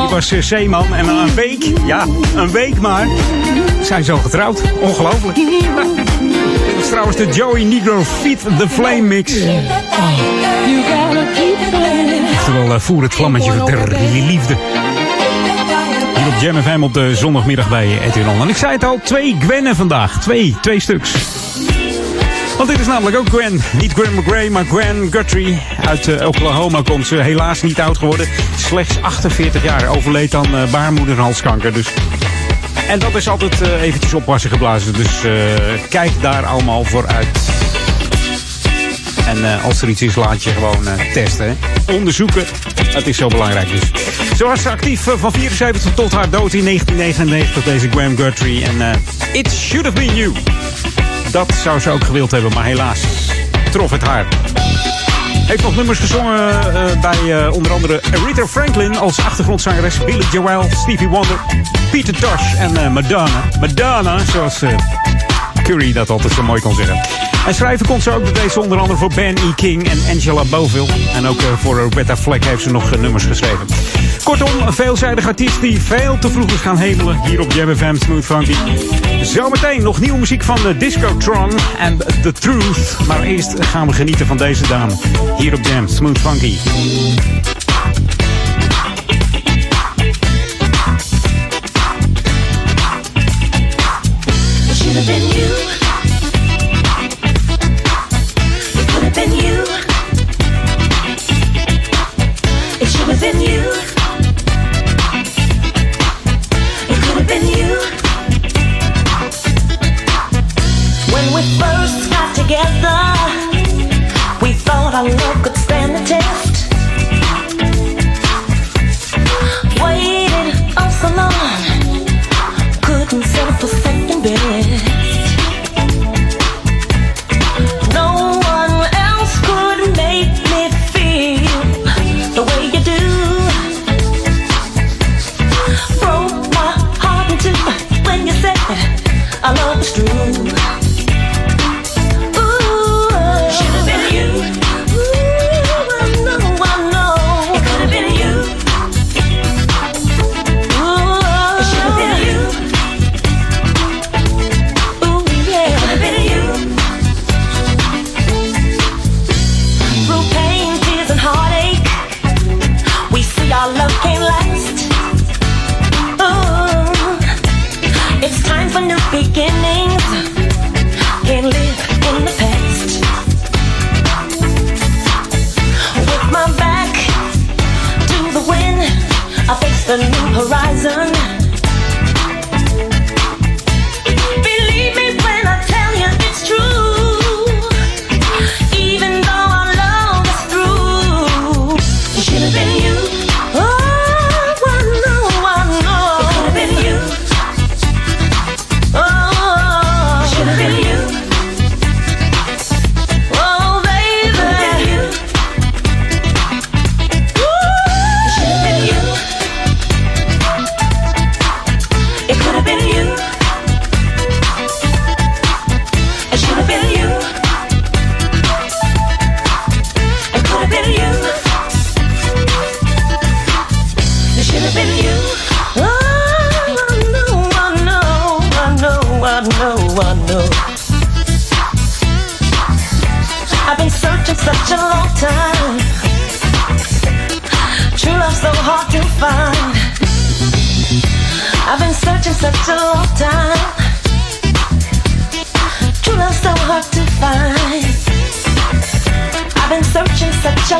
Die 0.00 0.08
was 0.10 0.32
eh, 0.32 0.40
zeeman. 0.40 0.94
En 0.94 1.06
na 1.06 1.22
een 1.22 1.34
week, 1.34 1.72
ja, 1.86 2.06
een 2.36 2.50
week 2.50 2.80
maar, 2.80 3.06
zijn 3.82 4.04
ze 4.04 4.12
al 4.12 4.18
getrouwd. 4.18 4.62
Ongelooflijk. 4.80 5.36
Dat 5.36 6.82
is 6.82 6.88
trouwens 6.88 7.16
de 7.16 7.26
Joey 7.26 7.64
Negro 7.64 8.02
Feed 8.02 8.40
the 8.58 8.68
Flame 8.68 9.00
mix. 9.00 9.32
Oftewel, 12.32 12.72
eh, 12.74 12.78
voer 12.78 13.02
het 13.02 13.14
vlammetje 13.14 13.64
der 13.64 13.98
liefde. 14.12 14.56
Hier 16.16 16.26
op 16.26 16.40
Jam 16.40 16.62
FM 16.62 16.82
op 16.82 16.94
de 16.94 17.14
zondagmiddag 17.14 17.68
bij 17.68 17.98
Etienne. 18.02 18.40
En 18.40 18.48
ik 18.48 18.56
zei 18.56 18.72
het 18.72 18.84
al, 18.84 19.00
twee 19.04 19.36
Gwennen 19.40 19.76
vandaag. 19.76 20.20
Twee, 20.20 20.56
twee 20.60 20.80
stuks. 20.80 21.14
Want 22.56 22.68
dit 22.68 22.80
is 22.80 22.86
namelijk 22.86 23.16
ook 23.16 23.28
Gwen. 23.28 23.60
Niet 23.72 23.92
Gwen 23.92 24.14
McRae, 24.14 24.50
maar 24.50 24.64
Gwen 24.64 25.08
Guthrie. 25.10 25.58
Uit 25.86 26.08
eh, 26.08 26.26
Oklahoma 26.26 26.80
komt 26.84 27.06
ze 27.06 27.14
helaas 27.16 27.62
niet 27.62 27.80
oud 27.80 27.98
geworden. 27.98 28.28
Slechts 28.56 29.00
48 29.02 29.62
jaar. 29.62 29.88
Overleed 29.88 30.34
aan 30.34 30.54
uh, 30.54 30.70
baarmoeder- 30.70 31.14
en 31.16 31.22
halskanker. 31.22 31.72
Dus. 31.72 31.86
En 32.88 32.98
dat 32.98 33.14
is 33.14 33.28
altijd 33.28 33.60
eh, 33.60 33.82
eventjes 33.82 34.14
opwassen 34.14 34.50
geblazen. 34.50 34.92
Dus 34.92 35.24
eh, 35.24 35.32
kijk 35.88 36.10
daar 36.20 36.46
allemaal 36.46 36.84
voor 36.84 37.06
uit. 37.06 37.26
En 39.26 39.44
eh, 39.52 39.64
als 39.64 39.82
er 39.82 39.88
iets 39.88 40.02
is, 40.02 40.14
laat 40.14 40.42
je 40.42 40.50
gewoon 40.50 40.88
eh, 40.88 41.12
testen. 41.12 41.58
Onderzoeken. 41.92 42.44
Dat 42.92 43.06
is 43.06 43.16
zo 43.16 43.28
belangrijk 43.28 43.68
dus. 43.70 43.90
Ze 44.36 44.44
was 44.44 44.66
actief 44.66 45.06
eh, 45.06 45.14
van 45.18 45.32
74 45.32 45.94
tot 45.94 46.12
haar 46.12 46.30
dood 46.30 46.52
in 46.52 46.64
1999, 46.64 47.64
deze 47.64 47.88
Graham 47.90 48.16
Guthrie. 48.16 48.64
En 48.64 48.80
eh, 48.92 48.96
It 49.32 49.52
Should 49.52 49.84
Have 49.84 49.96
Been 49.96 50.14
You. 50.14 50.32
Dat 51.32 51.54
zou 51.54 51.80
ze 51.80 51.90
ook 51.90 52.04
gewild 52.04 52.30
hebben, 52.30 52.52
maar 52.54 52.64
helaas 52.64 53.00
trof 53.70 53.90
het 53.90 54.02
haar. 54.02 54.26
Heeft 55.46 55.62
nog 55.62 55.76
nummers 55.76 55.98
gezongen 55.98 56.50
eh, 56.50 57.00
bij 57.00 57.44
eh, 57.44 57.52
onder 57.52 57.72
andere 57.72 58.02
Aretha 58.02 58.46
Franklin 58.46 58.96
als 58.96 59.20
achtergrondzangeres, 59.20 60.04
Billy 60.04 60.24
Joel, 60.32 60.62
Stevie 60.70 61.08
Wonder, 61.08 61.40
Peter 61.90 62.14
Tosh 62.14 62.54
en 62.54 62.76
eh, 62.76 62.90
Madonna. 62.90 63.42
Madonna, 63.60 64.18
zoals 64.18 64.62
Curry 65.62 65.92
dat 65.92 66.10
altijd 66.10 66.32
zo 66.32 66.42
mooi 66.42 66.60
kon 66.60 66.74
zeggen. 66.74 67.00
En 67.46 67.54
schrijven 67.54 67.86
kon 67.86 68.00
ze 68.00 68.10
ook 68.10 68.34
deze 68.34 68.60
onder 68.60 68.78
andere 68.78 68.98
voor 68.98 69.10
Ben 69.14 69.36
E. 69.36 69.54
King 69.56 69.88
en 69.88 69.98
Angela 70.10 70.44
Boville. 70.44 70.88
En 71.14 71.26
ook 71.26 71.38
eh, 71.38 71.52
voor 71.56 71.78
Roberta 71.78 72.16
Fleck 72.16 72.44
heeft 72.44 72.62
ze 72.62 72.70
nog 72.70 72.92
eh, 72.92 73.00
nummers 73.00 73.24
geschreven. 73.24 73.66
Kortom, 74.24 74.48
een 74.66 74.72
veelzijdig 74.72 75.26
artiest 75.26 75.60
die 75.60 75.80
veel 75.80 76.18
te 76.18 76.30
vroeg 76.30 76.50
is 76.50 76.60
gaan 76.60 76.76
hemelen 76.76 77.20
hier 77.24 77.40
op 77.40 77.52
Jam 77.52 77.76
FM 77.76 77.96
Smooth 77.96 78.24
Funky. 78.24 78.54
Zometeen 79.22 79.82
nog 79.82 80.00
nieuwe 80.00 80.18
muziek 80.18 80.42
van 80.42 80.58
de 80.62 80.76
Discotron 80.76 81.50
en 81.78 81.98
The 82.22 82.32
Truth. 82.32 82.96
Maar 83.06 83.22
eerst 83.22 83.64
gaan 83.64 83.86
we 83.86 83.92
genieten 83.92 84.26
van 84.26 84.36
deze 84.36 84.68
dame 84.68 84.92
hier 85.38 85.54
op 85.54 85.66
Jam 85.66 85.88
Smooth 85.88 86.18
Funky. 86.18 86.56
Been 95.00 95.22
you. 95.30 95.61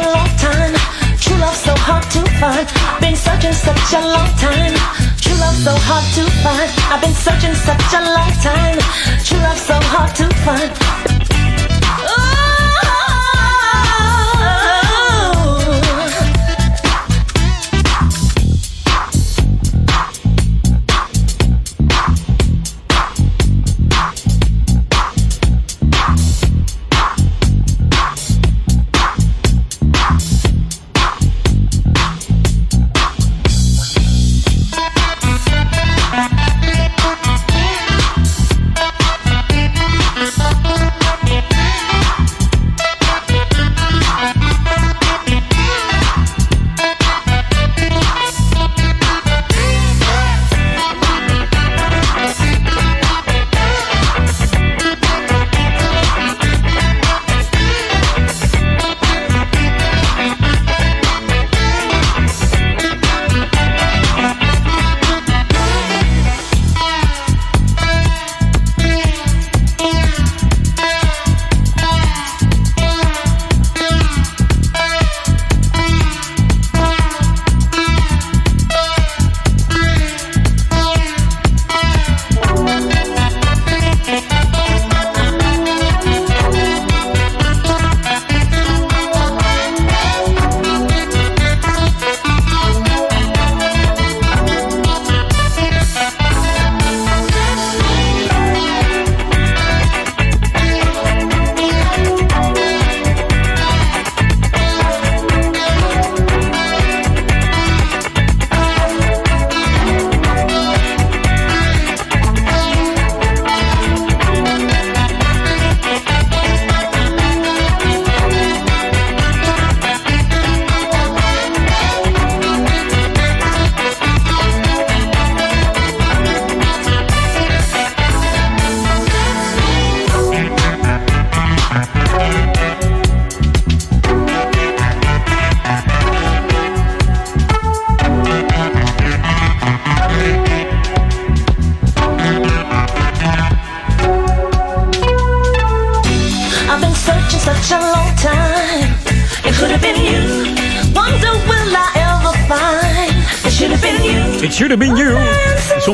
A 0.02 0.08
long 0.14 0.32
time. 0.36 0.74
True 1.18 1.36
love 1.38 1.56
so 1.56 1.74
hard 1.76 2.04
to 2.14 2.20
find. 2.40 2.66
Been 3.00 3.16
searching 3.16 3.52
such 3.52 3.92
a 3.94 4.02
long 4.14 4.30
time. 4.36 4.74
True 5.22 5.38
love 5.38 5.56
so 5.56 5.74
hard 5.88 6.06
to 6.16 6.24
find. 6.42 6.70
I've 6.90 7.00
been 7.00 7.14
searching 7.14 7.54
such 7.54 7.92
a 7.94 8.02
long 8.16 8.32
time. 8.42 8.78
True 9.24 9.38
love 9.38 9.58
so 9.58 9.76
hard 9.92 10.14
to 10.16 10.26
find. 10.44 11.01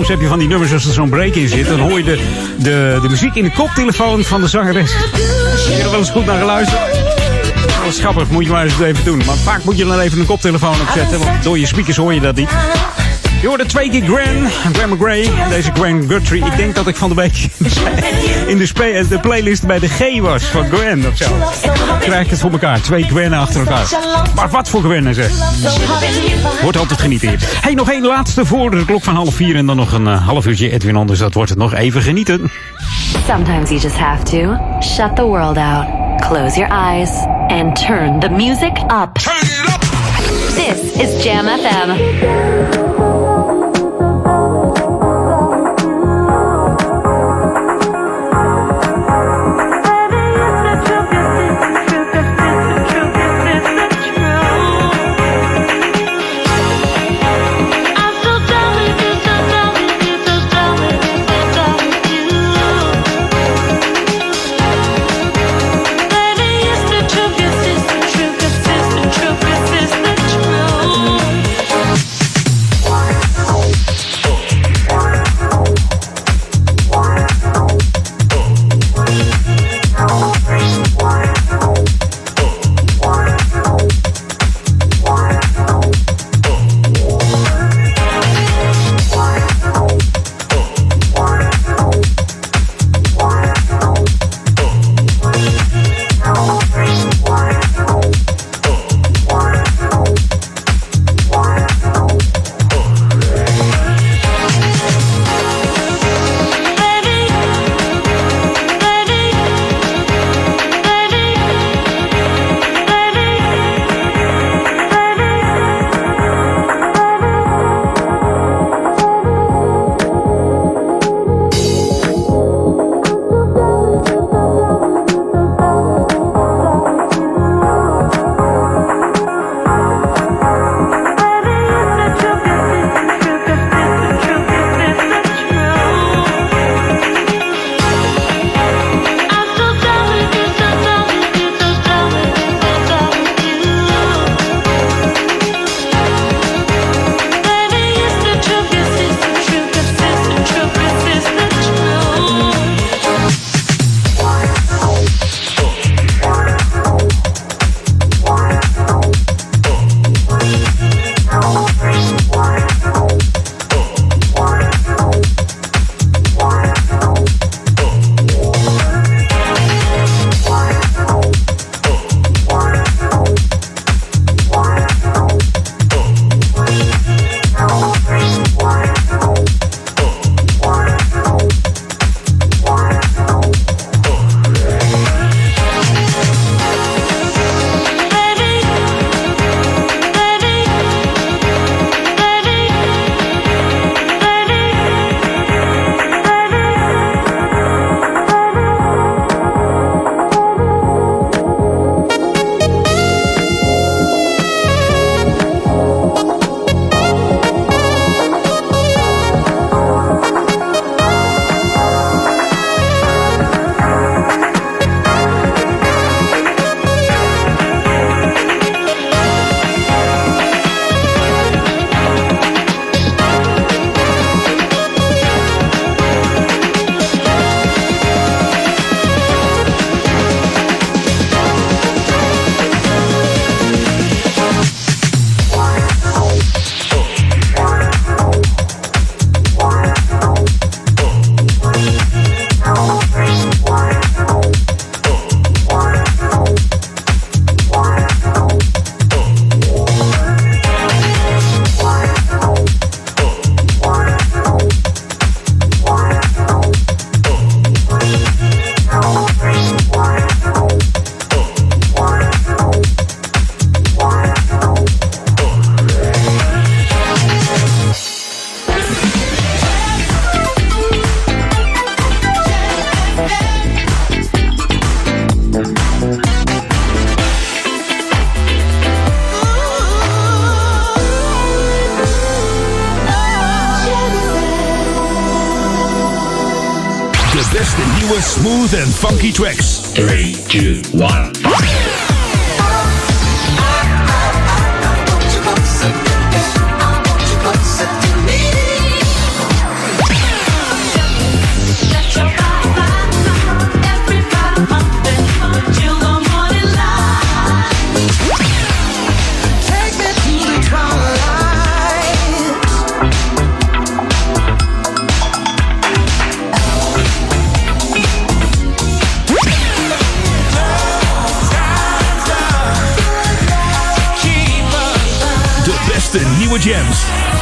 Heb 0.09 0.21
je 0.21 0.27
van 0.27 0.39
die 0.39 0.49
nummers 0.49 0.73
als 0.73 0.87
er 0.87 0.93
zo'n 0.93 1.09
break 1.09 1.35
in 1.35 1.49
zit. 1.49 1.67
Dan 1.67 1.79
hoor 1.79 1.99
je 1.99 2.05
de, 2.05 2.19
de, 2.59 2.99
de 3.03 3.09
muziek 3.09 3.35
in 3.35 3.45
de 3.45 3.53
koptelefoon 3.53 4.25
van 4.25 4.41
de 4.41 4.49
zangeres. 4.49 4.91
Je 4.91 5.81
er 5.83 5.91
wel 5.91 5.99
eens 5.99 6.11
goed 6.11 6.27
naar 6.27 6.39
geluisterd? 6.39 6.81
Dat 7.85 7.87
is 7.89 7.99
grappig, 7.99 8.31
moet 8.31 8.45
je 8.45 8.51
maar 8.51 8.65
eens 8.65 8.81
even 8.81 9.05
doen. 9.05 9.23
Maar 9.27 9.37
vaak 9.37 9.65
moet 9.65 9.79
je 9.79 9.85
dan 9.85 10.01
even 10.01 10.19
een 10.21 10.27
koptelefoon 10.27 10.81
opzetten. 10.81 11.19
Want 11.19 11.43
door 11.43 11.59
je 11.59 11.67
speakers 11.67 11.97
hoor 11.97 12.15
je 12.15 12.21
dat 12.21 12.35
niet. 12.35 12.51
Je 13.41 13.47
hoorde 13.47 13.67
twee 13.67 13.91
keer 13.91 14.03
Gwen, 14.03 14.49
Gwen 14.73 14.89
McGray 14.89 15.25
en 15.25 15.51
deze 15.51 15.71
Gwen 15.75 16.05
Guthrie. 16.09 16.45
Ik 16.45 16.57
denk 16.57 16.75
dat 16.75 16.87
ik 16.87 16.97
van 16.97 17.09
de 17.09 17.15
week 17.15 17.49
in 18.47 18.59
de, 18.59 19.07
de 19.09 19.19
playlist 19.21 19.67
bij 19.67 19.79
de 19.79 19.89
G 19.89 20.21
was 20.21 20.43
van 20.43 20.65
Gwen 20.65 21.07
of 21.07 21.17
zo. 21.17 21.27
Krijg 22.01 22.25
ik 22.25 22.31
het 22.31 22.41
voor 22.41 22.51
elkaar, 22.51 22.81
twee 22.81 23.05
Gwen 23.05 23.33
achter 23.33 23.61
elkaar. 23.61 23.87
Maar 24.35 24.49
wat 24.51 24.69
voor 24.69 24.83
Gwen 24.83 25.15
zeg. 25.15 25.31
Wordt 26.63 26.79
altijd 26.79 27.01
genieten 27.01 27.29
hier. 27.29 27.39
Hey, 27.61 27.75
nog 27.75 27.91
één 27.91 28.07
laatste 28.07 28.47
voor 28.47 28.71
de 28.71 28.85
klok 28.85 29.03
van 29.03 29.15
half 29.15 29.35
vier 29.35 29.57
en 29.57 29.67
dan 29.67 29.77
nog 29.77 29.93
een 29.93 30.07
eh, 30.07 30.27
half 30.27 30.47
uurtje 30.47 30.71
Edwin 30.71 30.97
Anders. 30.97 31.19
Dat 31.19 31.35
wordt 31.35 31.51
het 31.51 31.59
nog 31.59 31.75
even 31.75 32.03
genieten. 32.03 32.51
Sometimes 33.27 33.69
you 33.69 33.81
just 33.81 33.97
have 33.97 34.23
to 34.23 34.57
shut 34.81 35.17
the 35.17 35.23
world 35.23 35.57
out, 35.57 35.87
close 36.21 36.59
your 36.59 36.73
eyes, 36.73 37.11
and 37.49 37.87
turn 37.87 38.21
the 38.21 38.29
music 38.29 38.79
up. 39.03 39.19
Turn 39.19 39.43
it 39.43 39.69
up! 39.75 39.81
This 40.55 40.93
is 41.03 41.25
Jam 41.25 41.47
FM. 41.47 42.88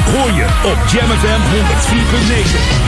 Hoor 0.04 0.32
je 0.32 0.44
op 0.64 0.88
Jam 0.88 1.10
FM 1.10 1.40
104.9. 1.40 2.85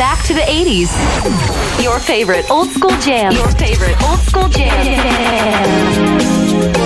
back 0.00 0.24
to 0.24 0.32
the 0.32 0.40
80s. 0.40 0.88
Your 1.84 1.98
favorite 2.00 2.50
old 2.50 2.70
school 2.70 2.96
jam. 3.00 3.32
Your 3.32 3.50
favorite 3.50 4.02
old 4.02 4.18
school 4.20 4.48
jam. 4.48 4.72
Oh, 6.74 6.79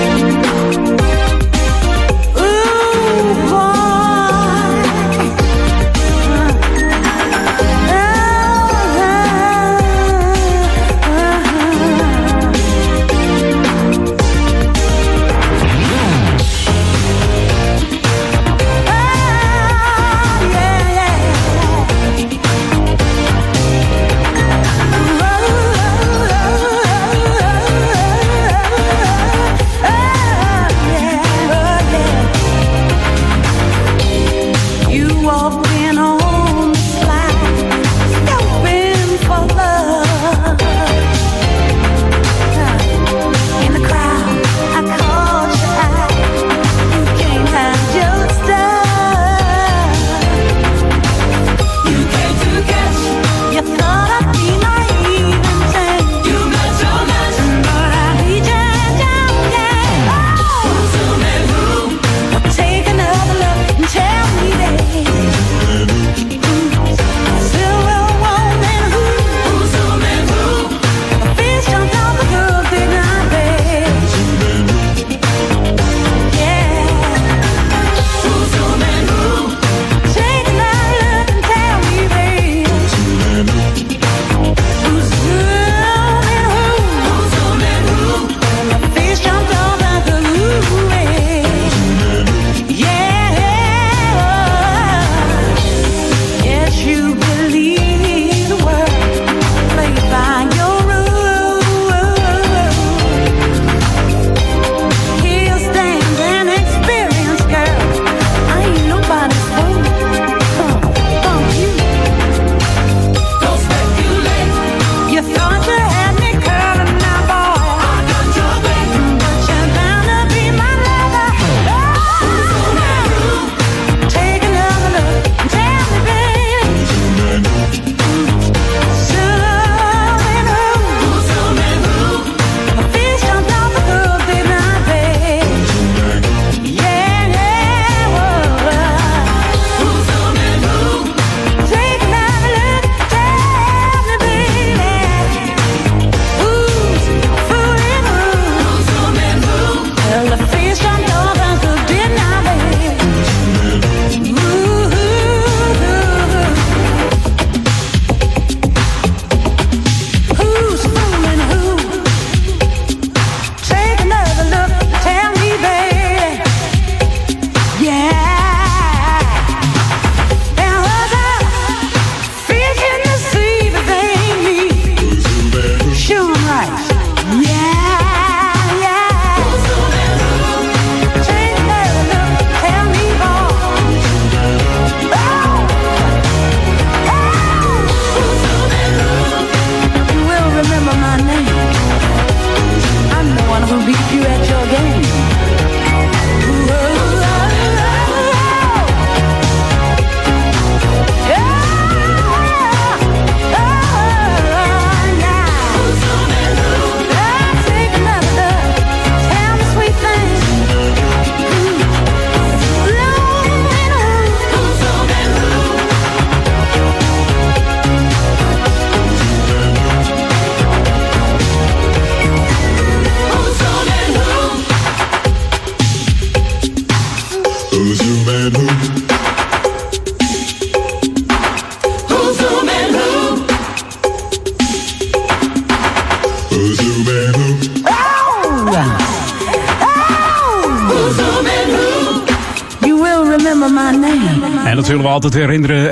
altijd 245.24 245.44
herinneren. 245.44 245.83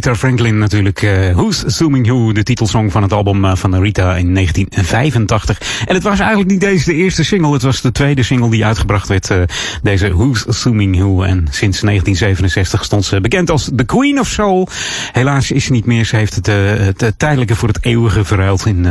Rita 0.00 0.14
Franklin 0.14 0.58
natuurlijk. 0.58 1.02
eh, 1.02 1.32
Who's 1.34 1.64
Assuming 1.64 2.06
Who, 2.06 2.32
de 2.32 2.42
titelsong 2.42 2.92
van 2.92 3.02
het 3.02 3.12
album 3.12 3.44
eh, 3.44 3.56
van 3.56 3.82
Rita 3.82 4.16
in 4.16 4.34
1985. 4.34 5.60
En 5.86 5.94
het 5.94 6.02
was 6.02 6.18
eigenlijk 6.18 6.50
niet 6.50 6.60
deze 6.60 6.84
de 6.84 6.94
eerste 6.94 7.24
single. 7.24 7.52
Het 7.52 7.62
was 7.62 7.80
de 7.80 7.92
tweede 7.92 8.22
single 8.22 8.50
die 8.50 8.64
uitgebracht 8.64 9.08
werd. 9.08 9.30
eh, 9.30 9.38
deze 9.82 10.14
Who's 10.14 10.46
Assuming 10.46 10.96
Who. 10.96 11.22
En 11.22 11.46
sinds 11.50 11.80
1967 11.80 12.84
stond 12.84 13.04
ze 13.04 13.20
bekend 13.20 13.50
als 13.50 13.70
The 13.76 13.84
Queen 13.84 14.20
of 14.20 14.28
Soul. 14.28 14.68
Helaas 15.12 15.50
is 15.50 15.64
ze 15.64 15.72
niet 15.72 15.86
meer. 15.86 16.04
Ze 16.04 16.16
heeft 16.16 16.34
het, 16.34 16.46
het 16.46 17.14
tijdelijke 17.16 17.54
voor 17.56 17.68
het 17.68 17.84
eeuwige 17.84 18.24
verruild 18.24 18.66
in, 18.66 18.86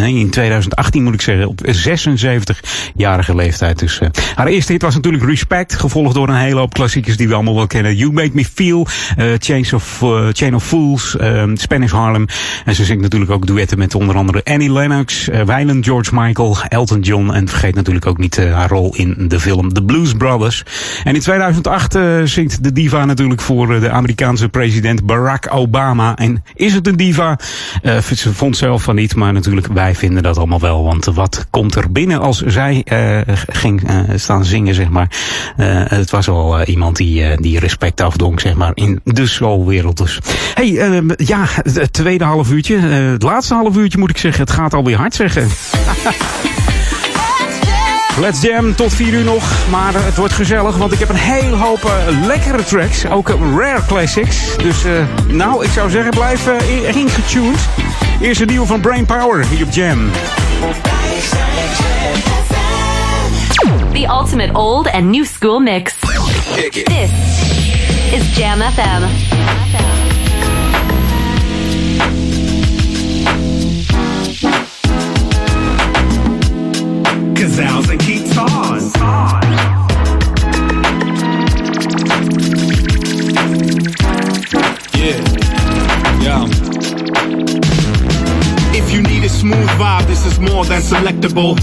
in 0.00 0.30
2018 0.30 1.02
moet 1.02 1.14
ik 1.14 1.20
zeggen. 1.20 1.48
Op 1.48 1.60
76-jarige 1.66 3.34
leeftijd. 3.34 3.78
Dus 3.78 4.00
haar 4.34 4.46
eerste 4.46 4.72
hit 4.72 4.82
was 4.82 4.94
natuurlijk 4.94 5.24
Respect. 5.24 5.74
Gevolgd 5.74 6.14
door 6.14 6.28
een 6.28 6.34
hele 6.34 6.58
hoop 6.58 6.74
klassiekers 6.74 7.16
die 7.16 7.28
we 7.28 7.34
allemaal 7.34 7.54
wel 7.54 7.66
kennen. 7.66 7.96
You 7.96 8.12
Make 8.12 8.30
Me 8.32 8.44
Feel, 8.44 8.86
Chains 9.38 9.72
of, 9.72 10.02
Chain 10.32 10.54
of 10.54 10.64
Fools, 10.64 11.16
eh, 11.16 11.44
Spanish 11.54 11.90
Harlem. 11.90 12.26
En 12.64 12.74
ze 12.74 12.84
zingt 12.84 13.02
natuurlijk 13.02 13.30
ook 13.30 13.46
duetten 13.46 13.78
met 13.78 13.94
onder 13.94 14.16
andere 14.16 14.44
Annie 14.44 14.72
Lennox, 14.72 15.28
eh 15.28 15.42
Weiland 15.42 15.84
George 15.84 16.10
Michael, 16.14 16.56
Elton 16.68 17.00
John. 17.00 17.30
En 17.30 17.48
vergeet 17.48 17.74
natuurlijk 17.74 18.06
ook 18.06 18.18
niet 18.18 18.38
eh, 18.38 18.54
haar 18.54 18.68
rol 18.68 18.94
in 18.94 19.28
de 19.28 19.40
film 19.40 19.72
The 19.72 19.82
Blues 19.82 20.12
Brothers. 20.12 20.64
En 21.04 21.14
in 21.14 21.20
2008 21.20 21.94
eh, 21.94 22.02
zingt 22.24 22.64
de 22.64 22.72
diva 22.72 23.04
natuurlijk 23.04 23.40
voor 23.40 23.74
eh, 23.74 23.80
de 23.80 23.90
Amerikaanse 23.90 24.48
president 24.48 25.06
Barack 25.06 25.48
Obama. 25.54 26.16
En 26.16 26.42
is 26.54 26.74
het 26.74 26.86
een 26.86 26.96
diva? 26.96 27.38
Eh, 27.82 27.98
ze 27.98 28.34
vond 28.34 28.56
zelf 28.56 28.82
van 28.82 28.94
niet, 28.94 29.14
maar 29.14 29.32
natuurlijk 29.32 29.66
wij 29.66 29.94
vinden 29.94 30.22
dat 30.22 30.36
allemaal 30.36 30.60
wel. 30.60 30.84
Want 30.84 31.04
wat 31.04 31.46
komt 31.50 31.74
er 31.74 31.92
binnen 31.92 32.20
als 32.20 32.42
zij 32.42 32.82
eh, 32.84 33.34
ging 33.48 33.88
eh, 33.88 33.98
staan 34.14 34.44
zingen, 34.44 34.74
zeg 34.74 34.88
maar. 34.88 35.10
Eh, 35.56 35.82
het 35.86 36.10
was 36.10 36.28
eh, 36.28 36.60
iemand 36.64 36.96
die, 36.96 37.24
eh, 37.24 37.36
die 37.36 37.58
respect 37.58 38.00
afdong, 38.00 38.40
zeg 38.40 38.54
maar, 38.54 38.72
in 38.74 39.00
de 39.04 39.26
soulwereld. 39.26 39.96
Dus. 39.96 40.19
Hey, 40.54 40.78
eh, 40.78 40.98
ja, 41.16 41.44
het 41.62 41.92
tweede 41.92 42.24
half 42.24 42.50
uurtje. 42.50 42.76
eh, 42.76 43.10
het 43.10 43.22
laatste 43.22 43.54
half 43.54 43.76
uurtje 43.76 43.98
moet 43.98 44.10
ik 44.10 44.18
zeggen. 44.18 44.40
Het 44.44 44.52
gaat 44.52 44.74
alweer 44.74 44.96
hard 44.96 45.14
zeggen. 45.14 45.48
Let's 48.20 48.40
Jam 48.42 48.74
tot 48.74 48.94
4 48.94 49.12
uur 49.12 49.24
nog. 49.24 49.44
Maar 49.70 49.92
het 49.94 50.16
wordt 50.16 50.32
gezellig, 50.34 50.76
want 50.76 50.92
ik 50.92 50.98
heb 50.98 51.08
een 51.08 51.14
hele 51.16 51.56
hoop 51.56 51.84
eh, 51.84 52.26
lekkere 52.26 52.64
tracks. 52.64 53.06
Ook 53.06 53.28
rare 53.56 53.80
classics. 53.86 54.36
Dus 54.56 54.84
eh, 54.84 54.92
nou, 55.28 55.64
ik 55.64 55.70
zou 55.70 55.90
zeggen, 55.90 56.10
blijf 56.10 56.46
in- 56.46 56.94
ingetuned. 56.94 57.58
Eerst 58.20 58.40
een 58.40 58.46
nieuwe 58.46 58.66
van 58.66 58.80
Brain 58.80 59.06
Power 59.06 59.46
hier 59.46 59.64
op 59.66 59.72
Jam. 59.72 60.10
The 63.92 64.06
ultimate 64.08 64.52
old 64.52 64.90
and 64.92 65.04
new 65.10 65.24
school 65.24 65.60
mix. 65.60 65.92
This 66.84 67.10
is 68.12 68.36
Jam 68.36 68.58
FM. 68.60 69.02
Gazelles 77.40 77.88
and 77.88 77.98
guitars. 77.98 78.92
Yeah. 78.96 79.49
If 88.72 88.92
you 88.92 89.02
need 89.02 89.24
a 89.24 89.28
smooth 89.28 89.68
vibe, 89.70 90.06
this 90.06 90.24
is 90.24 90.38
more 90.38 90.64
than 90.64 90.80
selectable. 90.80 91.58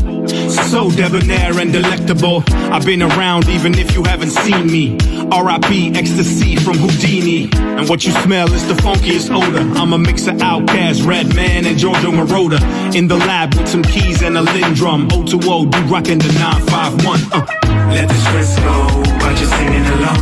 So 0.69 0.91
debonair 0.91 1.57
and 1.59 1.71
delectable. 1.71 2.43
I've 2.71 2.85
been 2.85 3.01
around 3.01 3.47
even 3.47 3.77
if 3.77 3.95
you 3.95 4.03
haven't 4.03 4.31
seen 4.31 4.67
me. 4.67 4.97
R.I.P. 5.31 5.95
ecstasy 5.95 6.55
from 6.57 6.77
Houdini. 6.77 7.49
And 7.53 7.87
what 7.87 8.05
you 8.05 8.11
smell 8.11 8.51
is 8.53 8.67
the 8.67 8.73
funkiest 8.73 9.29
odor. 9.31 9.79
I'm 9.79 9.93
a 9.93 9.97
mix 9.97 10.27
of 10.27 10.41
Outcast, 10.41 11.03
Redman, 11.03 11.65
and 11.65 11.77
Giorgio 11.77 12.11
Moroder. 12.11 12.61
In 12.95 13.07
the 13.07 13.17
lab 13.17 13.55
with 13.55 13.67
some 13.67 13.83
keys 13.83 14.21
and 14.21 14.37
a 14.37 14.41
Lin 14.41 14.73
drum. 14.73 15.07
O2O, 15.09 15.71
do 15.71 15.79
rockin' 15.83 16.19
the 16.19 16.31
951. 16.33 17.19
Uh. 17.31 17.45
Let 17.93 18.07
the 18.09 18.15
stress 18.15 18.59
go 18.59 18.87
while 19.19 19.37
you're 19.37 19.47
singing 19.47 19.85
along. 19.85 20.19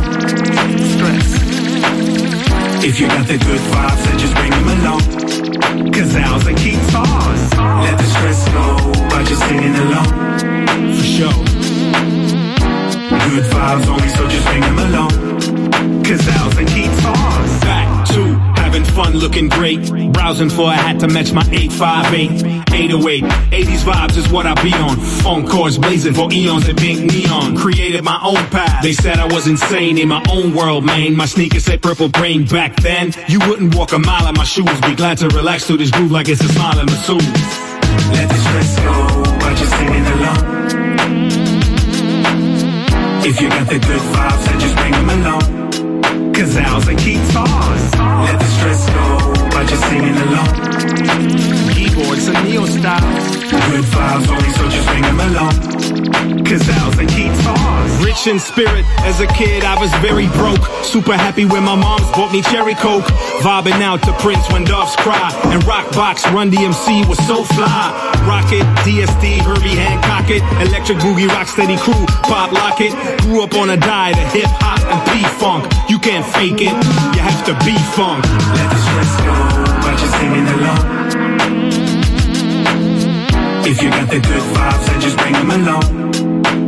Stress. 0.94 1.45
If 2.88 3.00
you 3.00 3.08
got 3.08 3.26
the 3.26 3.36
good 3.36 3.60
vibes, 3.72 4.04
then 4.04 4.16
just 4.16 4.32
bring 4.36 4.50
them 4.52 4.68
along. 4.78 5.90
Gazelles 5.90 6.46
and 6.46 6.56
guitars. 6.56 7.42
Let 7.82 7.98
the 7.98 8.04
stress 8.04 8.48
go 8.54 8.76
by 9.10 9.24
just 9.24 9.42
singing 9.48 9.74
along. 9.74 10.06
For 10.94 11.02
sure. 11.02 11.34
Good 13.26 13.44
vibes 13.50 13.86
only, 13.88 14.08
so 14.10 14.28
just 14.28 14.46
bring 14.46 14.60
them 14.60 14.78
along. 14.78 15.10
Gazelles 16.04 16.56
and 16.58 16.68
guitars. 16.68 17.60
Back 17.60 17.62
to 17.62 17.65
having 18.76 18.94
fun, 18.94 19.16
looking 19.16 19.48
great. 19.48 19.80
Browsing 20.12 20.50
for 20.50 20.70
a 20.70 20.74
hat 20.74 21.00
to 21.00 21.08
match 21.08 21.32
my 21.32 21.42
858. 21.50 22.64
808. 22.74 23.24
80s 23.24 23.82
vibes 23.84 24.16
is 24.16 24.28
what 24.28 24.46
I 24.46 24.54
be 24.62 24.72
on. 24.74 25.46
Course, 25.46 25.78
blazing 25.78 26.14
for 26.14 26.30
eons 26.32 26.68
in 26.68 26.76
pink 26.76 27.12
neon. 27.12 27.56
Created 27.56 28.04
my 28.04 28.18
own 28.22 28.36
path. 28.50 28.82
They 28.82 28.92
said 28.92 29.18
I 29.18 29.26
was 29.26 29.46
insane 29.46 29.98
in 29.98 30.08
my 30.08 30.22
own 30.30 30.54
world, 30.54 30.84
man. 30.84 31.16
My 31.16 31.26
sneakers 31.26 31.64
said 31.64 31.82
purple 31.82 32.08
brain 32.08 32.44
back 32.44 32.76
then. 32.76 33.12
You 33.28 33.38
wouldn't 33.40 33.74
walk 33.74 33.92
a 33.92 33.98
mile 33.98 34.28
in 34.28 34.34
my 34.34 34.44
shoes. 34.44 34.80
Be 34.82 34.94
glad 34.94 35.18
to 35.18 35.28
relax 35.28 35.66
to 35.68 35.76
this 35.76 35.90
groove 35.90 36.10
like 36.10 36.28
it's 36.28 36.42
a 36.42 36.48
smile 36.48 36.78
in 36.78 36.86
my 36.86 36.96
soul. 36.96 37.16
Let 37.16 38.28
the 38.28 38.36
stress 38.36 38.76
go 38.80 39.22
by 39.40 39.54
just 39.54 39.72
singing 39.78 40.06
along. 40.06 40.56
If 43.24 43.40
you 43.40 43.48
got 43.48 43.68
the 43.68 43.78
good 43.78 44.02
vibes, 44.12 44.44
then 44.46 44.60
just 44.60 44.76
bring 44.76 44.92
them 44.92 45.10
along. 45.10 46.32
Gazelles 46.32 46.88
and 46.88 46.98
guitars. 46.98 47.25
Keyboards 52.26 52.28
and 52.28 52.48
neo 52.48 52.66
styles. 52.66 53.36
Good 53.70 53.84
vibes 53.84 54.28
only, 54.28 54.50
so 54.50 54.68
just 54.68 54.88
bring 54.88 55.02
them 55.02 55.20
along. 55.20 55.54
Cause 56.44 56.62
Gazelles 56.62 56.98
and 56.98 57.08
guitars. 57.08 58.04
Rich 58.04 58.26
in 58.26 58.38
spirit, 58.38 58.84
as 59.06 59.20
a 59.20 59.26
kid 59.26 59.64
I 59.64 59.78
was 59.78 59.90
very 60.02 60.26
broke. 60.34 60.64
Super 60.84 61.14
happy 61.14 61.44
when 61.44 61.62
my 61.62 61.74
moms 61.74 62.08
bought 62.12 62.32
me 62.32 62.42
cherry 62.42 62.74
coke. 62.74 63.04
Vibing 63.42 63.80
out 63.82 64.02
to 64.04 64.12
Prince 64.14 64.42
when 64.50 64.64
doves 64.64 64.96
cry. 64.96 65.30
And 65.52 65.62
Rockbox 65.62 66.24
Run 66.32 66.50
DMC 66.50 67.06
was 67.08 67.18
so 67.26 67.44
fly. 67.44 67.94
Rocket, 68.26 68.66
DSD, 68.82 69.38
Herbie 69.42 69.76
Hancock 69.76 70.30
it. 70.30 70.42
Electric 70.66 70.98
Boogie 70.98 71.28
Rocksteady 71.28 71.78
Crew, 71.78 72.06
Pop 72.26 72.52
Lock 72.52 72.80
it. 72.80 72.92
Grew 73.22 73.42
up 73.42 73.54
on 73.54 73.70
a 73.70 73.76
diet 73.76 74.18
of 74.18 74.32
hip 74.32 74.50
hop 74.58 74.82
and 74.82 75.00
P-Funk. 75.10 75.64
You 75.88 75.98
can't 75.98 76.26
fake 76.26 76.60
it, 76.60 76.74
you 77.14 77.20
have 77.22 77.44
to 77.46 77.54
be 77.64 77.76
funk. 77.94 78.24
Let 78.54 78.70
the 78.70 78.78
stress 78.82 79.12
go 79.22 79.34
by 79.82 79.94
just 79.98 80.14
singing 80.18 80.46
along. 80.58 80.95
If 83.68 83.82
you 83.82 83.90
got 83.90 84.08
the 84.08 84.20
good 84.20 84.46
vibes, 84.54 84.86
then 84.86 85.00
just 85.00 85.16
bring 85.18 85.32
them 85.32 85.50
along. 85.50 86.12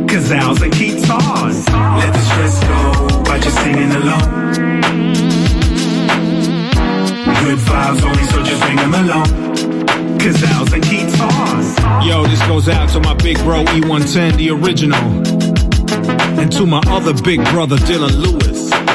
Cause 0.09 0.27
Gazelles 0.27 0.61
and 0.61 0.73
guitars. 0.73 1.65
Let 1.69 2.11
the 2.11 2.19
stress 2.19 2.59
go 2.65 3.23
by 3.23 3.39
just 3.39 3.55
singing 3.55 3.91
along. 3.93 4.51
Good 7.39 7.59
vibes 7.59 8.03
only, 8.03 8.23
so 8.23 8.43
just 8.43 8.61
bring 8.63 8.75
them 8.75 8.93
along. 8.93 9.29
Cause 10.19 10.41
Gazelles 10.41 10.73
and 10.73 10.83
guitars. 10.83 12.05
Yo, 12.05 12.25
this 12.27 12.41
goes 12.47 12.67
out 12.67 12.89
to 12.89 12.99
my 12.99 13.13
big 13.13 13.37
bro 13.45 13.63
E110, 13.63 14.35
the 14.35 14.49
original. 14.49 14.99
And 16.37 16.51
to 16.51 16.65
my 16.65 16.81
other 16.87 17.13
big 17.23 17.41
brother, 17.45 17.77
Dylan 17.77 18.11
Lewis. 18.21 18.88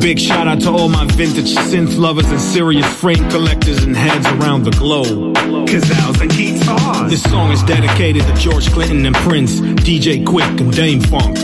Big 0.00 0.18
shout 0.18 0.46
out 0.46 0.60
to 0.60 0.70
all 0.70 0.88
my 0.88 1.04
vintage 1.12 1.54
synth 1.54 1.98
lovers 1.98 2.30
and 2.30 2.40
serious 2.40 2.86
frame 3.00 3.28
collectors 3.30 3.82
and 3.82 3.96
heads 3.96 4.26
around 4.26 4.64
the 4.64 4.70
globe. 4.72 5.34
Gazelles 5.66 6.20
and 6.20 6.30
guitars. 6.30 7.10
This 7.10 7.22
song 7.22 7.50
is 7.50 7.62
dedicated 7.64 8.22
to 8.22 8.34
George 8.34 8.70
Clinton 8.70 9.06
and 9.06 9.16
Prince, 9.16 9.60
DJ 9.60 10.24
Quick 10.24 10.44
and 10.60 10.72
Dame 10.72 11.00
Funk. 11.00 11.36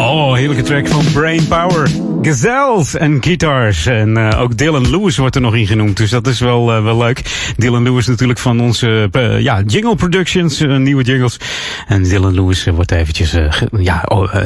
Oh, 0.00 0.34
heerlijke 0.34 0.62
track 0.62 0.88
van 0.88 1.12
Brain 1.12 1.46
Power. 1.46 2.03
Gazelles 2.24 2.94
en 2.94 3.22
guitars. 3.22 3.86
En 3.86 4.16
eh, 4.16 4.40
ook 4.40 4.56
Dylan 4.56 4.90
Lewis 4.90 5.16
wordt 5.16 5.34
er 5.34 5.40
nog 5.40 5.54
in 5.54 5.66
genoemd. 5.66 5.96
Dus 5.96 6.10
dat 6.10 6.26
is 6.26 6.40
wel, 6.40 6.72
eh, 6.72 6.82
wel 6.82 6.98
leuk. 6.98 7.22
Dylan 7.56 7.82
Lewis 7.82 8.06
natuurlijk 8.06 8.38
van 8.38 8.60
onze 8.60 9.08
eh, 9.10 9.40
ja, 9.40 9.62
Jingle 9.66 9.96
Productions. 9.96 10.60
nieuwe 10.60 11.02
jingles. 11.02 11.40
En 11.86 12.02
Dylan 12.02 12.34
Lewis 12.34 12.64
wordt 12.64 12.90
eventjes 12.90 13.36
ja, 13.78 14.04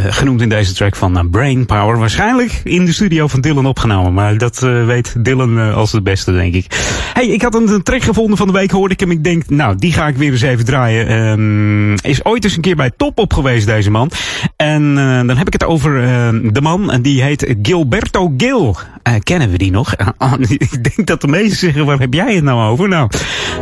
genoemd 0.09 0.43
in 0.43 0.49
deze 0.49 0.75
track 0.75 0.97
van 0.97 1.31
Brain 1.31 1.67
Power. 1.67 1.99
Waarschijnlijk 1.99 2.61
in 2.65 2.85
de 2.85 2.93
studio 2.93 3.27
van 3.27 3.41
Dylan 3.41 3.67
opgenomen. 3.67 4.15
Maar 4.15 4.39
dat 4.39 4.59
weet 4.59 5.25
Dylan 5.25 5.73
als 5.73 5.93
het 5.93 6.05
beste, 6.05 6.33
denk 6.33 6.55
ik. 6.55 6.67
Hey, 7.13 7.27
ik 7.27 7.43
had 7.43 7.55
een, 7.55 7.83
track 7.83 8.03
gevonden 8.03 8.37
van 8.37 8.47
de 8.47 8.53
week, 8.53 8.71
hoorde 8.71 8.95
ik 8.95 9.01
hem. 9.01 9.11
Ik 9.11 9.25
denk, 9.25 9.49
nou, 9.49 9.77
die 9.77 9.93
ga 9.93 10.09
ik 10.09 10.17
weer 10.17 10.33
eens 10.33 10.43
even 10.43 10.65
draaien. 10.65 11.07
Ehm, 11.07 12.09
is 12.11 12.25
ooit 12.25 12.45
eens 12.45 12.57
een 12.57 12.63
keer 12.63 12.77
bij 12.77 12.91
Top 12.97 13.19
op 13.19 13.33
geweest, 13.33 13.67
deze 13.67 13.91
man. 13.91 14.11
En 14.57 14.95
dan 15.27 15.37
heb 15.37 15.47
ik 15.47 15.53
het 15.53 15.65
over 15.65 16.03
eh, 16.03 16.29
de 16.53 16.61
man, 16.61 16.91
en 16.91 17.03
die 17.03 17.23
heet 17.23 17.55
Gilberto 17.69 18.33
Gil. 18.37 18.77
Eh, 19.03 19.15
kennen 19.23 19.51
we 19.51 19.59
die 19.59 19.71
nog? 19.71 19.95
Ik 20.49 20.95
denk 20.95 21.07
dat 21.07 21.21
de 21.21 21.29
meesten 21.29 21.59
zeggen, 21.59 21.87
waar 21.87 21.99
heb 21.99 22.15
jij 22.15 22.35
het 22.35 22.45
nou 22.45 22.71
over? 22.71 22.89
Nou, 22.89 23.11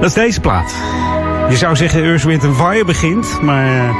dat 0.00 0.08
is 0.08 0.14
deze 0.14 0.40
plaat. 0.40 0.74
Je 1.48 1.56
zou 1.56 1.76
zeggen 1.76 2.02
Earth, 2.02 2.22
Wind 2.22 2.42
Fire 2.42 2.84
begint, 2.84 3.42
maar 3.42 3.66
eh, 3.66 3.94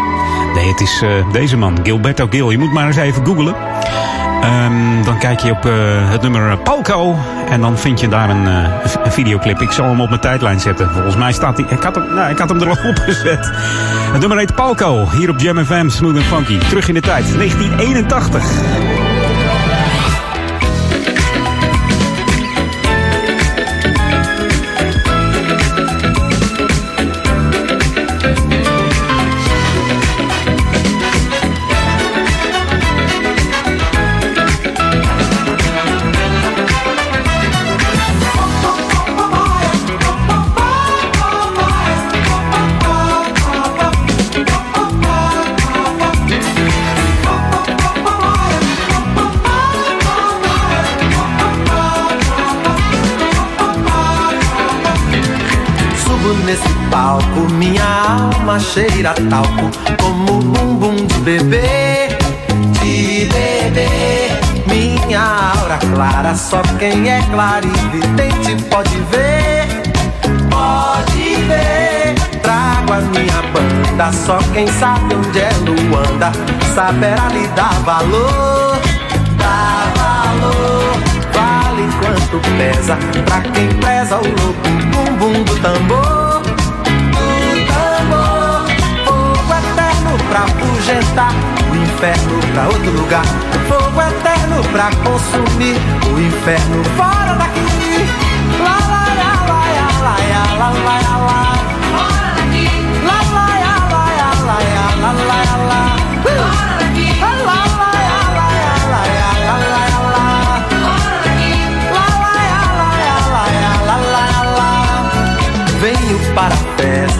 nee, 0.54 0.68
het 0.68 0.80
is 0.80 1.00
eh, 1.02 1.32
deze 1.32 1.56
man, 1.56 1.78
Gilberto 1.82 2.26
Gil. 2.30 2.50
Je 2.50 2.58
moet 2.58 2.72
maar 2.72 2.86
eens 2.86 2.96
even 2.96 3.26
googlen. 3.26 3.54
Ehm, 4.42 5.02
dan 5.04 5.18
kijk 5.18 5.40
je 5.40 5.50
op 5.50 5.62
het 6.10 6.22
nummer 6.22 6.58
Palco 6.58 7.16
en 7.48 7.60
dan 7.60 7.78
vind 7.78 8.00
je 8.00 8.08
daar 8.08 8.30
een 8.30 8.70
videoclip. 9.12 9.60
Ik 9.60 9.70
zal 9.70 9.86
hem 9.86 10.00
op 10.00 10.08
mijn 10.08 10.20
tijdlijn 10.20 10.60
zetten. 10.60 10.90
Volgens 10.90 11.16
mij 11.16 11.32
staat 11.32 11.56
hij. 11.56 11.66
Ik 11.70 11.82
had 11.82 11.94
hem, 11.94 12.14
nou, 12.14 12.30
ik 12.30 12.38
had 12.38 12.48
hem 12.48 12.60
er 12.60 12.68
al 12.68 12.88
op 12.90 12.98
gezet. 12.98 13.50
Het 14.12 14.20
nummer 14.20 14.38
heet 14.38 14.54
Palco, 14.54 15.08
hier 15.10 15.30
op 15.30 15.40
Jam 15.40 15.64
FM, 15.64 15.88
Smooth 15.88 16.16
and 16.16 16.24
Funky. 16.24 16.58
Terug 16.58 16.88
in 16.88 16.94
de 16.94 17.00
tijd, 17.00 17.24
1981. 17.36 19.05
Alma 58.46 58.60
cheira 58.60 59.12
talco 59.28 59.70
Como 60.00 60.40
bumbum 60.40 60.94
de 60.94 61.20
bebê, 61.20 62.08
de 62.80 63.28
bebê. 63.32 64.30
Minha 64.68 65.52
aura 65.58 65.78
clara, 65.78 66.34
só 66.34 66.62
quem 66.78 67.10
é 67.10 67.20
clarividente 67.32 68.62
pode 68.70 68.96
ver 69.10 69.66
Pode 70.48 71.34
ver. 71.46 72.14
Trago 72.40 72.92
a 72.92 73.00
minha 73.00 73.42
banda, 73.52 74.12
só 74.12 74.38
quem 74.54 74.68
sabe 74.68 75.14
onde 75.14 75.40
é 75.40 75.50
Luanda 75.64 76.30
Saberá 76.74 77.28
lhe 77.28 77.46
dar 77.48 77.74
valor, 77.80 78.78
dar 79.38 79.92
valor. 79.96 80.92
Vale 81.32 81.88
quanto 82.00 82.40
pesa 82.56 82.96
pra 83.24 83.40
quem 83.40 83.68
preza 83.80 84.18
o 84.18 84.22
louco 84.22 84.68
bumbum 84.92 85.42
do 85.42 85.56
tambor. 85.60 86.25
Pra 90.28 90.40
afugentar 90.40 91.32
o 91.70 91.76
inferno 91.76 92.40
pra 92.52 92.64
outro 92.68 92.90
lugar. 92.92 93.24
Fogo 93.68 94.00
eterno 94.02 94.62
pra 94.72 94.90
consumir 95.04 95.76
o 96.14 96.20
inferno 96.20 96.84
fora 96.96 97.34
daqui. 97.34 98.06
Lá, 98.62 98.78
lá, 98.88 99.05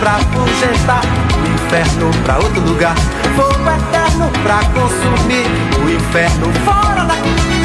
Pra 0.00 0.12
afugentar 0.12 1.02
o 1.36 1.46
inferno 1.46 2.10
pra 2.24 2.38
outro 2.38 2.60
lugar. 2.62 2.96
Fogo 3.36 3.70
eterno 3.70 4.30
pra 4.42 4.60
consumir 4.72 5.46
o 5.84 5.90
inferno 5.90 6.52
fora 6.64 7.04
daqui. 7.04 7.59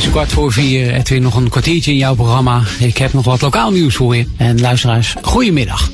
Is 0.00 0.10
kwart 0.10 0.32
voor 0.32 0.52
vier. 0.52 0.94
Edwin, 0.94 1.22
nog 1.22 1.34
een 1.34 1.48
kwartiertje 1.48 1.90
in 1.90 1.96
jouw 1.96 2.14
programma. 2.14 2.62
Ik 2.78 2.98
heb 2.98 3.12
nog 3.12 3.24
wat 3.24 3.40
lokaal 3.40 3.70
nieuws 3.70 3.94
voor 3.94 4.16
je. 4.16 4.26
En 4.36 4.60
luisteraars, 4.60 5.14
goedemiddag. 5.22 5.90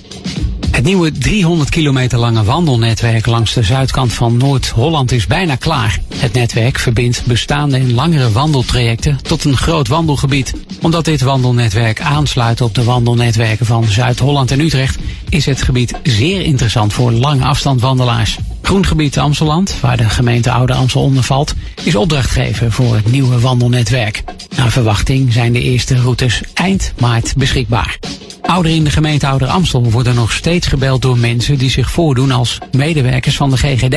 Het 0.70 0.84
nieuwe 0.84 1.12
300 1.12 1.70
kilometer 1.70 2.18
lange 2.18 2.44
wandelnetwerk 2.44 3.26
langs 3.26 3.54
de 3.54 3.62
zuidkant 3.62 4.12
van 4.12 4.36
Noord-Holland 4.36 5.12
is 5.12 5.26
bijna 5.26 5.54
klaar. 5.54 5.98
Het 6.16 6.32
netwerk 6.32 6.78
verbindt 6.78 7.26
bestaande 7.26 7.76
en 7.76 7.94
langere 7.94 8.32
wandeltrajecten 8.32 9.18
tot 9.22 9.44
een 9.44 9.56
groot 9.56 9.88
wandelgebied. 9.88 10.54
Omdat 10.82 11.04
dit 11.04 11.20
wandelnetwerk 11.20 12.00
aansluit 12.00 12.60
op 12.60 12.74
de 12.74 12.84
wandelnetwerken 12.84 13.66
van 13.66 13.84
Zuid-Holland 13.84 14.50
en 14.50 14.60
Utrecht, 14.60 14.98
is 15.28 15.46
het 15.46 15.62
gebied 15.62 15.94
zeer 16.02 16.40
interessant 16.40 16.92
voor 16.92 17.12
lange 17.12 17.44
afstandwandelaars. 17.44 18.38
Groengebied 18.62 19.18
Amsteland, 19.18 19.80
waar 19.80 19.96
de 19.96 20.08
gemeente 20.08 20.50
Oude 20.50 20.74
Amstel 20.74 21.02
onder 21.02 21.22
valt, 21.22 21.54
is 21.86 21.96
opdrachtgever 21.96 22.72
voor 22.72 22.94
het 22.94 23.10
nieuwe 23.10 23.40
wandelnetwerk. 23.40 24.24
Naar 24.56 24.70
verwachting 24.70 25.32
zijn 25.32 25.52
de 25.52 25.60
eerste 25.60 25.96
routes 25.96 26.42
eind 26.54 26.92
maart 27.00 27.34
beschikbaar. 27.36 27.98
Ouderen 28.42 28.76
in 28.76 28.84
de 28.84 28.90
gemeente 28.90 29.26
Ouder 29.26 29.48
Amstel 29.48 29.90
worden 29.90 30.14
nog 30.14 30.32
steeds 30.32 30.66
gebeld 30.66 31.02
door 31.02 31.18
mensen 31.18 31.58
die 31.58 31.70
zich 31.70 31.90
voordoen 31.90 32.30
als 32.30 32.58
medewerkers 32.72 33.36
van 33.36 33.50
de 33.50 33.56
GGD. 33.56 33.90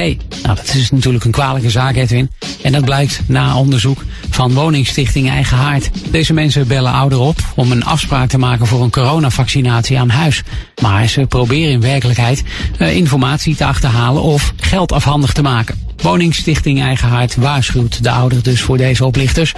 Nou, 0.43 0.55
dat 0.55 0.73
is 0.73 0.91
natuurlijk 0.91 1.23
een 1.25 1.31
kwalijke 1.31 1.69
zaak, 1.69 1.95
Edwin. 1.95 2.31
En 2.61 2.71
dat 2.71 2.85
blijkt 2.85 3.21
na 3.25 3.57
onderzoek 3.57 4.03
van 4.29 4.53
woningstichting 4.53 5.29
Eigen 5.29 5.57
Haard. 5.57 5.89
Deze 6.11 6.33
mensen 6.33 6.67
bellen 6.67 6.93
ouderen 6.93 7.25
op 7.25 7.39
om 7.55 7.71
een 7.71 7.85
afspraak 7.85 8.29
te 8.29 8.37
maken 8.37 8.67
voor 8.67 8.83
een 8.83 8.91
coronavaccinatie 8.91 9.99
aan 9.99 10.09
huis. 10.09 10.43
Maar 10.81 11.07
ze 11.07 11.25
proberen 11.25 11.71
in 11.71 11.81
werkelijkheid 11.81 12.43
eh, 12.77 12.95
informatie 12.95 13.55
te 13.55 13.65
achterhalen 13.65 14.21
of 14.21 14.53
geld 14.57 14.91
afhandig 14.91 15.33
te 15.33 15.41
maken. 15.41 15.88
Woningstichting 16.01 16.81
Eigen 16.81 17.07
Haard 17.07 17.35
waarschuwt 17.35 18.03
de 18.03 18.11
ouderen 18.11 18.43
dus 18.43 18.61
voor 18.61 18.77
deze 18.77 19.05
oplichters. 19.05 19.53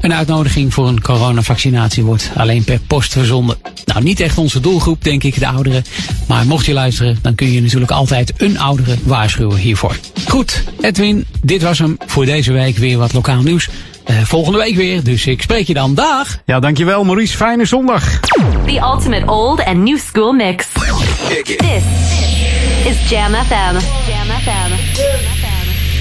Een 0.00 0.14
uitnodiging 0.14 0.74
voor 0.74 0.88
een 0.88 1.02
coronavaccinatie 1.02 2.04
wordt 2.04 2.30
alleen 2.36 2.64
per 2.64 2.78
post 2.86 3.12
verzonden. 3.12 3.56
Nou, 3.84 4.02
niet 4.02 4.20
echt 4.20 4.38
onze 4.38 4.60
doelgroep, 4.60 5.04
denk 5.04 5.22
ik, 5.22 5.38
de 5.38 5.46
ouderen. 5.46 5.84
Maar 6.28 6.46
mocht 6.46 6.66
je 6.66 6.72
luisteren, 6.72 7.18
dan 7.22 7.34
kun 7.34 7.52
je 7.52 7.60
natuurlijk 7.60 7.90
altijd 7.90 8.32
een 8.36 8.58
oudere 8.58 8.96
waarschuwen 9.02 9.58
hiervoor. 9.58 9.96
Goed, 10.28 10.64
Edwin, 10.80 11.26
dit 11.42 11.62
was 11.62 11.78
hem 11.78 11.96
voor 12.06 12.24
deze 12.24 12.52
week. 12.52 12.76
Weer 12.76 12.98
wat 12.98 13.12
lokaal 13.12 13.42
nieuws. 13.42 13.68
Eh, 14.04 14.16
volgende 14.22 14.58
week 14.58 14.74
weer, 14.74 15.04
dus 15.04 15.26
ik 15.26 15.42
spreek 15.42 15.66
je 15.66 15.74
dan. 15.74 15.94
Dag! 15.94 16.38
Ja, 16.46 16.60
dankjewel 16.60 17.04
Maurice. 17.04 17.36
Fijne 17.36 17.64
zondag. 17.64 18.20
The 18.66 18.80
ultimate 18.82 19.26
old 19.26 19.64
and 19.64 19.76
new 19.76 19.98
school 19.98 20.32
mix. 20.32 20.66
This 21.44 21.84
is 22.84 23.10
Jam 23.10 23.34
FM. 23.34 23.74
Jam 24.06 24.26
FM. 24.42 25.41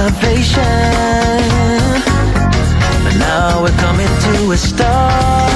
elevation, 0.00 0.62
but 3.04 3.14
now 3.18 3.62
we're 3.62 3.76
coming 3.78 4.06
to 4.06 4.52
a 4.52 4.56
stop. 4.56 5.49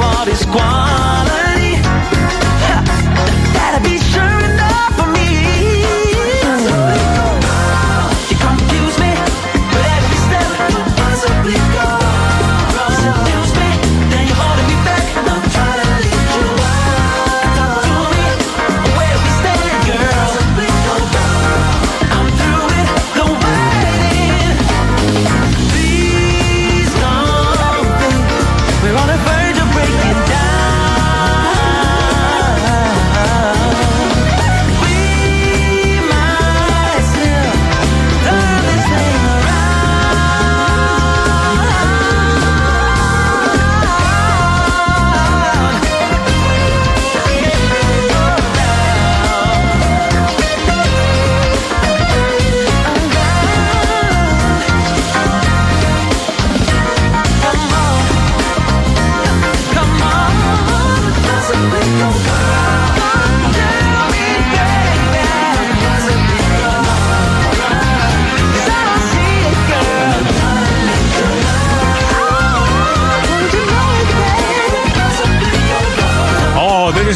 Show 0.00 0.46
you 0.46 0.60
all 0.60 1.09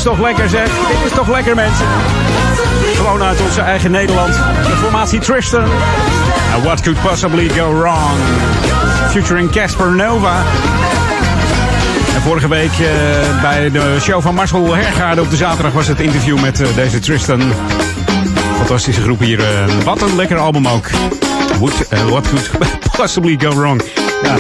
toch 0.04 0.20
lekker 0.20 0.48
zeg. 0.48 0.64
Dit 0.64 1.10
is 1.10 1.12
toch 1.12 1.28
lekker 1.28 1.54
mensen. 1.54 1.86
Gewoon 2.96 3.22
uit 3.22 3.40
onze 3.40 3.60
eigen 3.60 3.90
Nederland. 3.90 4.34
De 4.34 4.76
formatie 4.76 5.20
Tristan. 5.20 5.64
And 6.54 6.64
what 6.64 6.80
could 6.80 7.02
possibly 7.02 7.48
go 7.48 7.78
wrong? 7.78 8.10
Featuring 9.10 9.50
Casper 9.50 9.94
Nova. 9.94 10.42
En 12.14 12.20
vorige 12.22 12.48
week 12.48 12.70
eh, 12.70 13.42
bij 13.42 13.70
de 13.70 13.96
show 14.00 14.22
van 14.22 14.34
Marcel 14.34 14.74
Hergaarde 14.74 15.20
op 15.20 15.30
de 15.30 15.36
zaterdag 15.36 15.72
was 15.72 15.86
het 15.86 16.00
interview 16.00 16.40
met 16.40 16.60
eh, 16.60 16.68
deze 16.74 16.98
Tristan. 16.98 17.52
Fantastische 18.56 19.02
groep 19.02 19.20
hier. 19.20 19.40
eh, 19.40 19.64
wat 19.84 20.02
een 20.02 20.16
lekker 20.16 20.38
album 20.38 20.68
ook. 20.68 20.86
Eh, 21.88 22.04
what 22.08 22.28
could 22.28 22.50
possibly 22.96 23.36
go 23.38 23.48
wrong? 23.48 23.82
Ja, 24.22 24.36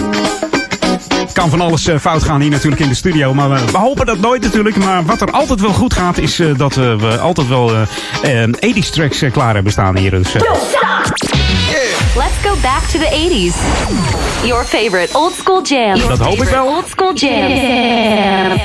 kan 1.34 1.50
van 1.50 1.60
alles 1.60 1.86
eh, 1.86 1.98
fout 1.98 2.22
gaan 2.22 2.40
hier 2.40 2.50
natuurlijk 2.50 2.82
in 2.82 2.88
de 2.88 2.94
studio. 2.94 3.34
Maar 3.34 3.50
we, 3.50 3.64
we 3.72 3.78
hopen 3.78 4.06
dat 4.06 4.18
nooit 4.18 4.42
natuurlijk. 4.42 4.76
Maar 4.76 5.04
wat 5.04 5.20
er 5.20 5.30
altijd 5.30 5.60
wel 5.60 5.72
goed 5.72 5.94
gaat, 5.94 6.18
is 6.18 6.38
eh, 6.38 6.48
dat 6.56 6.76
eh, 6.76 6.96
we 6.96 7.18
altijd 7.18 7.48
wel 7.48 7.74
eh 8.22 8.42
eh, 8.42 8.48
80s 8.48 8.90
tracks 8.90 9.22
klaar 9.32 9.54
hebben 9.54 9.72
staan 9.72 9.96
hier. 9.96 10.10
Dus, 10.10 10.32
Let's 12.16 12.36
go 12.42 12.54
back 12.62 12.82
to 12.82 12.98
the 12.98 13.10
80s. 13.10 13.56
Your 14.46 14.64
favorite 14.64 15.18
old 15.18 15.32
school 15.32 15.62
jam. 15.62 16.08
Dat 16.08 16.18
hoop 16.18 16.42
ik 16.42 16.48
wel. 16.48 16.66
Old 16.66 16.88
school 16.88 17.14
jam. 17.14 18.58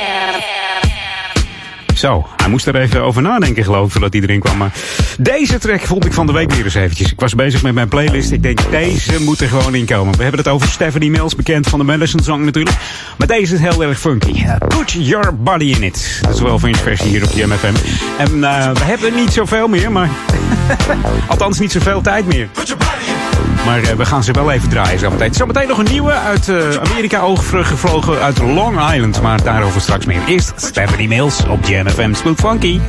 zo, 1.95 2.27
moest 2.49 2.67
er 2.67 2.75
even 2.75 3.01
over 3.01 3.21
nadenken, 3.21 3.63
geloof 3.63 3.85
ik, 3.85 3.91
voordat 3.91 4.13
erin 4.13 4.39
kwam. 4.39 4.57
Maar 4.57 4.73
deze 5.19 5.57
track 5.57 5.81
vond 5.81 6.05
ik 6.05 6.13
van 6.13 6.25
de 6.25 6.31
week 6.31 6.51
weer 6.51 6.63
eens 6.63 6.75
eventjes. 6.75 7.11
Ik 7.11 7.19
was 7.19 7.35
bezig 7.35 7.63
met 7.63 7.73
mijn 7.73 7.87
playlist. 7.87 8.31
Ik 8.31 8.43
denk, 8.43 8.59
deze 8.71 9.21
moet 9.23 9.39
er 9.39 9.47
gewoon 9.47 9.75
in 9.75 9.85
komen. 9.85 10.17
We 10.17 10.21
hebben 10.21 10.41
het 10.41 10.49
over 10.49 10.67
Stephanie 10.67 11.09
Mills, 11.09 11.35
bekend 11.35 11.67
van 11.67 11.79
de 11.79 11.85
Madison 11.85 12.19
Song 12.23 12.43
natuurlijk. 12.43 12.75
Maar 13.17 13.27
deze 13.27 13.53
is 13.53 13.59
heel 13.59 13.83
erg 13.83 13.99
funky. 13.99 14.43
Uh, 14.43 14.55
Put 14.67 14.91
your 14.91 15.35
body 15.35 15.65
in 15.65 15.83
it. 15.83 16.19
Dat 16.21 16.33
is 16.35 16.41
wel 16.41 16.59
van 16.59 16.75
versie 16.75 17.07
hier 17.07 17.23
op 17.23 17.33
de 17.33 17.47
MFM. 17.47 17.73
En 18.17 18.37
uh, 18.37 18.71
we 18.71 18.83
hebben 18.83 19.15
niet 19.15 19.31
zoveel 19.33 19.67
meer, 19.67 19.91
maar... 19.91 20.09
Althans, 21.27 21.59
niet 21.59 21.71
zoveel 21.71 22.01
tijd 22.01 22.25
meer. 22.25 22.49
Maar 23.65 23.81
uh, 23.81 23.89
we 23.89 24.05
gaan 24.05 24.23
ze 24.23 24.31
wel 24.31 24.51
even 24.51 24.69
draaien 24.69 24.99
zometeen. 24.99 25.33
Zometeen 25.33 25.67
nog 25.67 25.77
een 25.77 25.91
nieuwe 25.91 26.11
uit 26.11 26.47
uh, 26.47 26.69
Amerika 26.75 27.19
overgevlogen 27.19 28.19
uit 28.21 28.41
Long 28.41 28.91
Island. 28.93 29.21
Maar 29.21 29.43
daarover 29.43 29.81
straks 29.81 30.05
meer. 30.05 30.21
Eerst 30.27 30.53
Stephanie 30.55 31.07
Mills 31.07 31.45
op 31.47 31.65
JMFM 31.65 32.13
Smooth 32.13 32.39
Funky. 32.39 32.79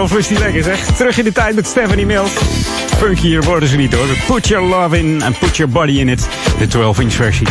Of 0.00 0.16
is 0.16 0.28
die 0.28 0.38
lekker 0.38 0.62
zeg? 0.62 0.84
Terug 0.96 1.18
in 1.18 1.24
de 1.24 1.32
tijd 1.32 1.54
met 1.54 1.66
Stephanie 1.66 2.06
Mills. 2.06 2.30
Funkier 2.96 3.42
worden 3.42 3.68
ze 3.68 3.76
niet 3.76 3.94
hoor. 3.94 4.06
Put 4.26 4.48
your 4.48 4.66
love 4.66 4.98
in 4.98 5.22
and 5.22 5.38
put 5.38 5.56
your 5.56 5.72
body 5.72 5.92
in 5.92 6.08
it. 6.08 6.28
De 6.58 6.68
12-inch 6.68 7.12
versie. 7.12 7.46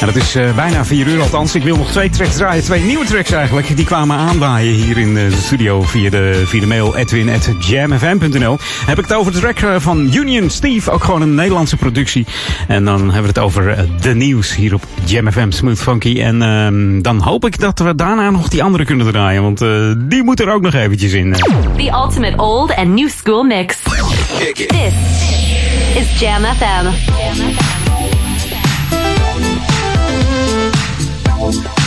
En 0.00 0.06
dat 0.06 0.16
is 0.16 0.36
uh, 0.36 0.54
bijna 0.54 0.84
4 0.84 1.06
uur 1.06 1.20
althans. 1.20 1.54
Ik 1.54 1.62
wil 1.62 1.76
nog 1.76 1.90
twee 1.90 2.10
tracks 2.10 2.36
draaien. 2.36 2.62
Twee 2.62 2.82
nieuwe 2.82 3.04
tracks 3.04 3.30
eigenlijk. 3.30 3.76
Die 3.76 3.84
kwamen 3.84 4.16
aanwaaien 4.16 4.74
hier 4.74 4.98
in 4.98 5.14
de 5.14 5.30
studio 5.30 5.82
via 5.82 6.10
de, 6.10 6.42
via 6.46 6.60
de 6.60 6.66
mail 6.66 6.96
edwin.jamfm.nl. 6.96 8.58
Heb 8.86 8.98
ik 8.98 9.04
het 9.04 9.12
over 9.12 9.32
de 9.32 9.38
track 9.38 9.60
uh, 9.60 9.74
van 9.78 10.14
Union 10.14 10.50
Steve. 10.50 10.90
Ook 10.90 11.04
gewoon 11.04 11.22
een 11.22 11.34
Nederlandse 11.34 11.76
productie. 11.76 12.26
En 12.68 12.84
dan 12.84 13.00
hebben 13.00 13.22
we 13.22 13.28
het 13.28 13.38
over 13.38 13.88
de 14.00 14.14
nieuws 14.14 14.54
hier 14.54 14.74
op 14.74 14.82
Jam 15.04 15.32
FM 15.32 15.50
Smooth 15.50 15.80
Funky. 15.80 16.20
En 16.20 16.42
uh, 16.42 17.02
dan 17.02 17.20
hoop 17.22 17.44
ik 17.44 17.60
dat 17.60 17.78
we 17.78 17.94
daarna 17.94 18.30
nog 18.30 18.48
die 18.48 18.62
andere 18.62 18.84
kunnen 18.84 19.06
draaien. 19.06 19.42
Want 19.42 19.62
uh, 19.62 19.92
die 19.98 20.24
moet 20.24 20.40
er 20.40 20.52
ook 20.52 20.62
nog 20.62 20.74
eventjes 20.74 21.12
in. 21.12 21.32
The 21.76 21.90
ultimate 21.92 22.36
old 22.36 22.74
and 22.74 22.88
new 22.88 23.08
school 23.08 23.42
mix. 23.42 23.76
This 24.54 24.94
is 25.94 26.20
Jam 26.20 26.42
FM. 26.44 27.89
Show. 31.52 31.79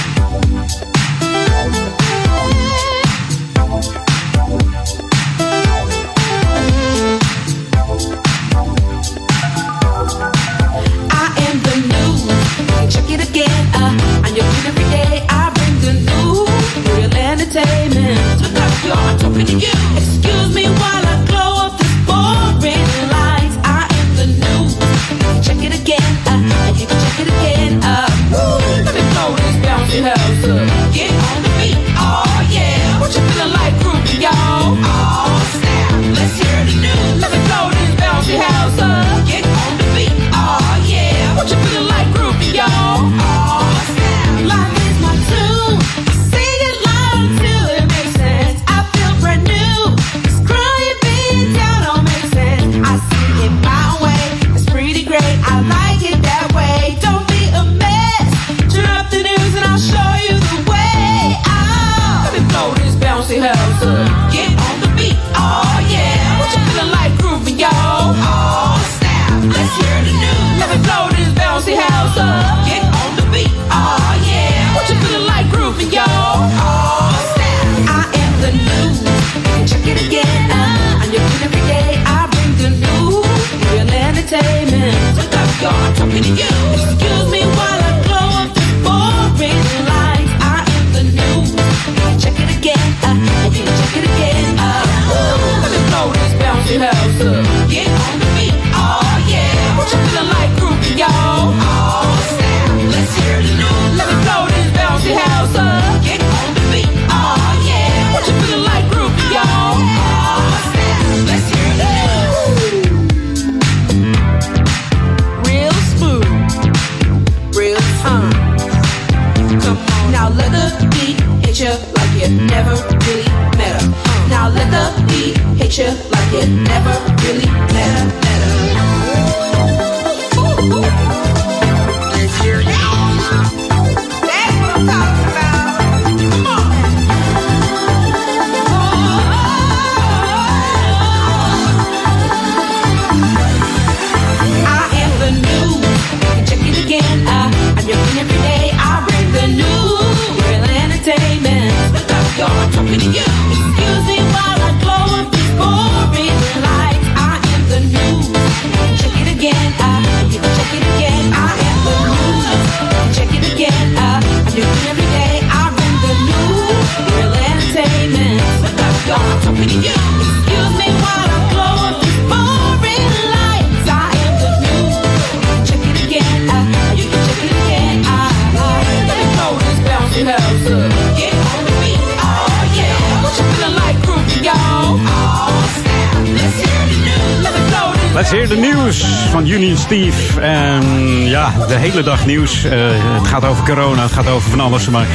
Let's 188.14 188.31
hear 188.31 188.48
the 188.48 188.56
news 188.56 189.03
van 189.31 189.45
Juni 189.45 189.69
en 189.69 189.77
Steve. 189.77 190.41
En 190.41 190.84
ja, 191.27 191.53
de 191.68 191.76
hele 191.76 192.03
dag 192.03 192.26
nieuws. 192.26 192.64
Eh, 192.64 192.72
het 193.14 193.27
gaat 193.27 193.45
over 193.45 193.65
corona, 193.65 194.02
het 194.02 194.11
gaat 194.11 194.27
over 194.27 194.49
van 194.49 194.60
alles. 194.60 194.90
Maar 194.90 195.07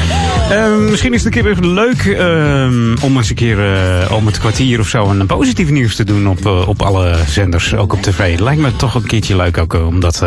eh, 0.50 0.76
misschien 0.76 1.12
is 1.12 1.24
het 1.24 1.34
een 1.34 1.42
keer 1.42 1.54
weer 1.54 1.70
leuk 1.70 2.04
eh, 2.04 3.04
om 3.04 3.16
eens 3.16 3.28
een 3.28 3.34
keer 3.34 3.74
eh, 3.74 4.12
om 4.12 4.26
het 4.26 4.38
kwartier 4.38 4.80
of 4.80 4.88
zo 4.88 5.08
een 5.08 5.26
positief 5.26 5.70
nieuws 5.70 5.96
te 5.96 6.04
doen 6.04 6.28
op, 6.28 6.46
eh, 6.46 6.68
op 6.68 6.82
alle 6.82 7.16
zenders, 7.26 7.74
ook 7.74 7.92
op 7.92 8.02
tv. 8.02 8.38
Lijkt 8.38 8.60
me 8.60 8.76
toch 8.76 8.94
een 8.94 9.06
keertje 9.06 9.36
leuk 9.36 9.58
ook 9.58 9.74
eh, 9.74 9.86
om, 9.86 10.00
dat, 10.00 10.22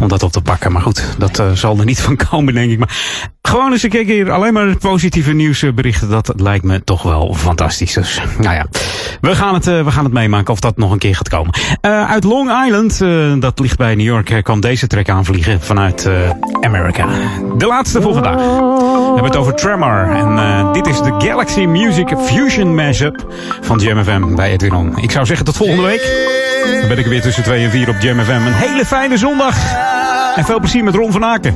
om 0.00 0.08
dat 0.08 0.22
op 0.22 0.32
te 0.32 0.40
pakken. 0.40 0.72
Maar 0.72 0.82
goed, 0.82 1.04
dat 1.18 1.42
zal 1.54 1.78
er 1.78 1.84
niet 1.84 2.00
van 2.00 2.16
komen, 2.30 2.54
denk 2.54 2.70
ik. 2.70 2.78
Maar 2.78 2.96
gewoon 3.42 3.72
eens 3.72 3.82
een 3.82 3.90
keer 3.90 4.30
alleen 4.30 4.52
maar 4.52 4.76
positieve 4.76 5.32
nieuwsberichten. 5.32 6.08
Dat 6.08 6.32
lijkt 6.36 6.64
me 6.64 6.84
toch 6.84 7.02
wel 7.02 7.34
fantastisch. 7.34 7.92
Dus 7.92 8.20
nou 8.38 8.54
ja, 8.54 8.66
we 9.20 9.34
gaan 9.34 9.54
het, 9.54 9.64
we 9.64 9.90
gaan 9.90 10.04
het 10.04 10.12
meemaken 10.12 10.52
of 10.52 10.60
dat 10.60 10.76
nog 10.76 10.90
een 10.90 10.98
keer 10.98 11.16
gaat 11.16 11.28
komen. 11.28 11.54
Uit 11.80 12.24
Long 12.24 12.64
Island, 12.66 12.98
dat 13.42 13.58
ligt 13.58 13.76
bij 13.76 13.94
New 13.94 14.06
York, 14.06 14.40
kwam 14.42 14.60
deze 14.60 14.86
track 14.86 15.08
aanvliegen 15.08 15.60
vanuit 15.60 16.08
Amerika. 16.60 17.08
De 17.58 17.66
laatste 17.66 18.02
voor 18.02 18.12
vandaag. 18.12 18.36
We 18.36 19.04
hebben 19.04 19.24
het 19.24 19.36
over 19.36 19.51
Tremor. 19.54 20.08
En 20.14 20.38
eh, 20.38 20.72
dit 20.72 20.86
is 20.86 21.00
de 21.00 21.14
Galaxy 21.18 21.64
Music 21.64 22.08
Fusion 22.18 22.74
Mashup 22.74 23.26
van 23.60 23.78
Jam 23.78 24.04
FM 24.04 24.34
bij 24.34 24.50
Edwin. 24.50 24.92
Ik 24.96 25.10
zou 25.10 25.26
zeggen 25.26 25.44
tot 25.44 25.56
volgende 25.56 25.82
week. 25.82 26.02
Dan 26.80 26.88
ben 26.88 26.98
ik 26.98 27.04
er 27.04 27.10
weer 27.10 27.22
tussen 27.22 27.42
2 27.42 27.64
en 27.64 27.70
4 27.70 27.88
op 27.88 27.96
Jam 28.00 28.20
FM. 28.20 28.30
Een 28.30 28.52
hele 28.52 28.84
fijne 28.84 29.16
zondag. 29.16 29.56
En 30.36 30.44
veel 30.44 30.58
plezier 30.58 30.84
met 30.84 30.94
Ron 30.94 31.12
van 31.12 31.24
Aken. 31.24 31.54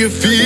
You 0.00 0.08
feel 0.08 0.39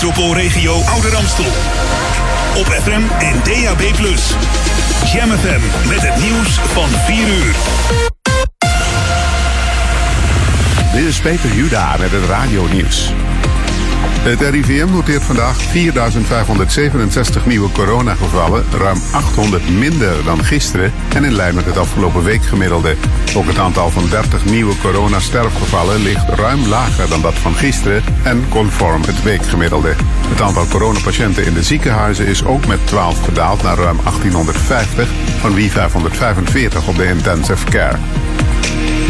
metropoolregio 0.00 0.72
Ouder 0.72 1.16
Amstel. 1.16 1.44
Op 2.56 2.66
FM 2.66 3.02
en 3.18 3.34
DAB+. 3.44 3.80
Jam 5.12 5.30
FM 5.30 5.88
met 5.88 6.00
het 6.00 6.22
nieuws 6.22 6.48
van 6.48 6.88
4 6.88 7.28
uur. 7.28 7.54
Dit 10.92 11.04
is 11.04 11.20
Peter 11.20 11.54
Juda 11.54 11.96
met 11.98 12.10
het 12.10 12.24
radio-nieuws. 12.24 13.12
Het 14.20 14.40
RIVM 14.40 14.90
noteert 14.90 15.22
vandaag 15.22 15.56
4.567 15.64 17.46
nieuwe 17.46 17.72
coronagevallen, 17.72 18.64
ruim 18.78 18.98
800 19.12 19.70
minder 19.78 20.24
dan 20.24 20.44
gisteren 20.44 20.92
en 21.14 21.24
in 21.24 21.32
lijn 21.32 21.54
met 21.54 21.64
het 21.64 21.76
afgelopen 21.76 22.24
weekgemiddelde. 22.24 22.96
Ook 23.36 23.46
het 23.46 23.58
aantal 23.58 23.90
van 23.90 24.08
30 24.08 24.44
nieuwe 24.44 24.74
coronasterfgevallen 24.82 26.02
ligt 26.02 26.28
ruim 26.28 26.66
lager 26.66 27.08
dan 27.08 27.20
dat 27.20 27.34
van 27.34 27.54
gisteren 27.54 28.02
en 28.22 28.44
conform 28.48 29.02
het 29.02 29.22
weekgemiddelde. 29.22 29.94
Het 30.28 30.40
aantal 30.40 30.66
coronapatiënten 30.66 31.44
in 31.44 31.54
de 31.54 31.62
ziekenhuizen 31.62 32.26
is 32.26 32.44
ook 32.44 32.66
met 32.66 32.86
12 32.86 33.24
gedaald 33.24 33.62
naar 33.62 33.76
ruim 33.76 33.98
1850, 34.04 35.08
van 35.40 35.54
wie 35.54 35.70
545 35.70 36.88
op 36.88 36.96
de 36.96 37.04
intensive 37.04 37.64
care. 37.64 37.98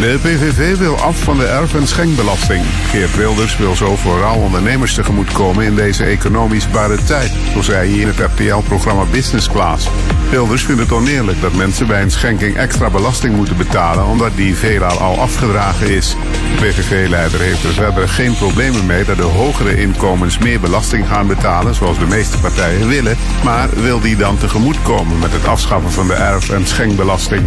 De 0.01 0.17
PVV 0.21 0.77
wil 0.77 0.97
af 0.97 1.23
van 1.23 1.37
de 1.37 1.45
erf- 1.45 1.75
en 1.75 1.87
schenkbelasting. 1.87 2.63
Geert 2.89 3.15
Wilders 3.15 3.57
wil 3.57 3.75
zo 3.75 3.95
vooral 3.95 4.35
ondernemers 4.35 4.93
tegemoetkomen 4.93 5.65
in 5.65 5.75
deze 5.75 6.03
economisch 6.03 6.69
barre 6.69 7.03
tijd, 7.03 7.31
zo 7.53 7.61
zei 7.61 7.89
hij 7.89 7.99
in 7.99 8.07
het 8.07 8.19
RTL-programma 8.19 9.03
Business 9.11 9.49
Class. 9.49 9.89
Wilders 10.29 10.63
vindt 10.63 10.81
het 10.81 10.91
oneerlijk 10.91 11.41
dat 11.41 11.53
mensen 11.53 11.87
bij 11.87 12.01
een 12.01 12.11
schenking 12.11 12.55
extra 12.55 12.89
belasting 12.89 13.35
moeten 13.35 13.57
betalen 13.57 14.05
omdat 14.05 14.31
die 14.35 14.55
veelal 14.55 14.97
al 14.97 15.19
afgedragen 15.19 15.89
is. 15.89 16.15
De 16.55 16.65
PVV-leider 16.65 17.39
heeft 17.39 17.63
er 17.63 17.73
verder 17.73 18.09
geen 18.09 18.35
problemen 18.35 18.85
mee 18.85 19.03
dat 19.03 19.17
de 19.17 19.23
hogere 19.23 19.81
inkomens 19.81 20.37
meer 20.37 20.59
belasting 20.59 21.07
gaan 21.07 21.27
betalen, 21.27 21.75
zoals 21.75 21.99
de 21.99 22.07
meeste 22.07 22.39
partijen 22.39 22.87
willen, 22.87 23.17
maar 23.43 23.69
wil 23.81 23.99
die 23.99 24.15
dan 24.15 24.37
tegemoetkomen 24.37 25.19
met 25.19 25.31
het 25.31 25.45
afschaffen 25.45 25.91
van 25.91 26.07
de 26.07 26.13
erf- 26.13 26.49
en 26.49 26.67
schenkbelasting. 26.67 27.43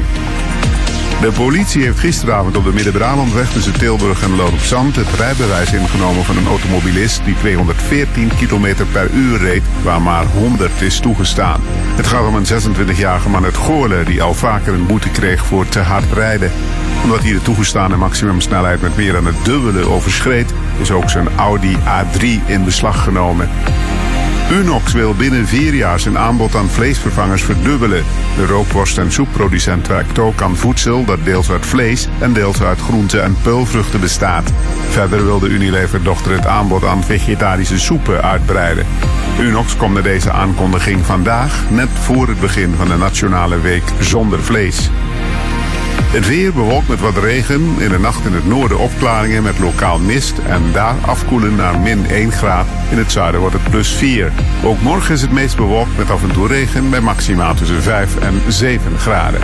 De 1.25 1.33
politie 1.33 1.83
heeft 1.83 1.99
gisteravond 1.99 2.57
op 2.57 2.65
de 2.65 2.73
Midden-Brabantweg 2.73 3.53
tussen 3.53 3.79
Tilburg 3.79 4.23
en 4.23 4.37
Loop 4.37 4.53
op 4.53 4.59
Zand 4.59 4.97
het 4.97 5.09
rijbewijs 5.09 5.73
ingenomen 5.73 6.25
van 6.25 6.37
een 6.37 6.47
automobilist 6.47 7.25
die 7.25 7.35
214 7.35 8.29
km 8.29 8.75
per 8.93 9.11
uur 9.11 9.39
reed, 9.39 9.63
waar 9.83 10.03
maar 10.03 10.25
100 10.25 10.83
is 10.83 11.01
toegestaan. 11.01 11.61
Het 11.97 12.07
gaat 12.07 12.27
om 12.27 12.35
een 12.35 12.47
26-jarige 12.47 13.29
man 13.29 13.45
uit 13.45 13.57
Goorlen 13.57 14.05
die 14.05 14.23
al 14.23 14.35
vaker 14.35 14.75
een 14.75 14.87
boete 14.87 15.11
kreeg 15.11 15.45
voor 15.45 15.69
te 15.69 15.79
hard 15.81 16.13
rijden. 16.13 16.51
Omdat 17.03 17.23
hij 17.23 17.33
de 17.33 17.43
toegestane 17.43 17.97
maximumsnelheid 17.97 18.81
met 18.81 18.97
meer 18.97 19.13
dan 19.13 19.27
het 19.27 19.45
dubbele 19.45 19.89
overschreed, 19.89 20.55
is 20.81 20.91
ook 20.91 21.11
zijn 21.11 21.29
Audi 21.37 21.77
A3 21.77 22.47
in 22.47 22.65
beslag 22.65 23.03
genomen. 23.03 23.49
Unox 24.55 24.93
wil 24.93 25.15
binnen 25.15 25.47
vier 25.47 25.75
jaar 25.75 26.01
zijn 26.01 26.19
aanbod 26.19 26.55
aan 26.55 26.69
vleesvervangers 26.69 27.43
verdubbelen. 27.43 28.05
De 28.37 28.47
rookworst- 28.47 28.99
en 28.99 29.13
soepproducent 29.13 29.87
werkt 29.87 30.19
ook 30.19 30.43
aan 30.43 30.57
voedsel 30.57 31.05
dat 31.05 31.25
deels 31.25 31.51
uit 31.51 31.67
vlees 31.67 32.09
en 32.21 32.33
deels 32.33 32.63
uit 32.63 32.81
groenten 32.81 33.23
en 33.23 33.37
peulvruchten 33.43 34.01
bestaat. 34.01 34.53
Verder 34.89 35.25
wil 35.25 35.39
de 35.39 35.49
Unilever-dochter 35.49 36.33
het 36.33 36.47
aanbod 36.47 36.85
aan 36.85 37.05
vegetarische 37.05 37.79
soepen 37.79 38.23
uitbreiden. 38.23 38.87
Unox 39.41 39.77
komt 39.77 39.95
met 39.95 40.05
deze 40.05 40.31
aankondiging 40.31 41.07
vandaag, 41.07 41.65
net 41.71 41.89
voor 41.93 42.29
het 42.29 42.41
begin 42.41 42.75
van 42.77 42.89
de 42.89 42.97
Nationale 42.97 43.61
Week 43.61 43.85
zonder 44.01 44.43
vlees. 44.43 44.91
Het 46.15 46.27
weer 46.27 46.53
bewolkt 46.53 46.89
met 46.89 47.01
wat 47.01 47.17
regen. 47.17 47.75
In 47.79 47.89
de 47.89 47.99
nacht 47.99 48.25
in 48.25 48.33
het 48.33 48.47
noorden 48.47 48.79
opklaringen 48.79 49.43
met 49.43 49.59
lokaal 49.59 49.99
mist. 49.99 50.39
En 50.39 50.63
daar 50.73 50.95
afkoelen 51.01 51.55
naar 51.55 51.79
min 51.79 52.07
1 52.07 52.33
graad. 52.33 52.67
In 52.91 52.99
het 52.99 53.13
zuiden 53.13 53.41
wordt 53.41 53.57
het 53.57 53.71
plus 53.71 53.89
4. 53.89 54.33
Ook 54.65 54.81
morgen 54.81 55.15
is 55.15 55.23
het 55.23 55.33
meest 55.33 55.57
bewolkt 55.57 55.97
met 55.99 56.11
af 56.11 56.23
en 56.23 56.33
toe 56.33 56.47
regen. 56.47 56.91
Bij 56.91 57.01
maxima 57.01 57.55
tussen 57.55 57.83
5 57.83 58.17
en 58.17 58.41
7 58.49 58.99
graden. 58.99 59.41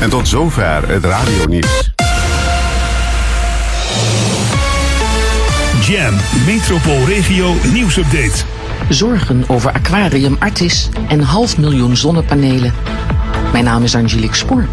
En 0.00 0.10
tot 0.10 0.28
zover 0.28 0.88
het 0.88 1.04
radionieuws. 1.04 1.92
Jam, 5.86 6.14
metropoolregio 6.46 7.54
nieuwsupdate. 7.72 8.44
Zorgen 8.88 9.44
over 9.46 9.72
aquarium 9.72 10.36
Artis 10.38 10.88
en 11.08 11.20
half 11.20 11.58
miljoen 11.58 11.96
zonnepanelen. 11.96 12.72
Mijn 13.52 13.64
naam 13.64 13.82
is 13.82 13.94
Angelique 13.94 14.36
Spoor. 14.36 14.66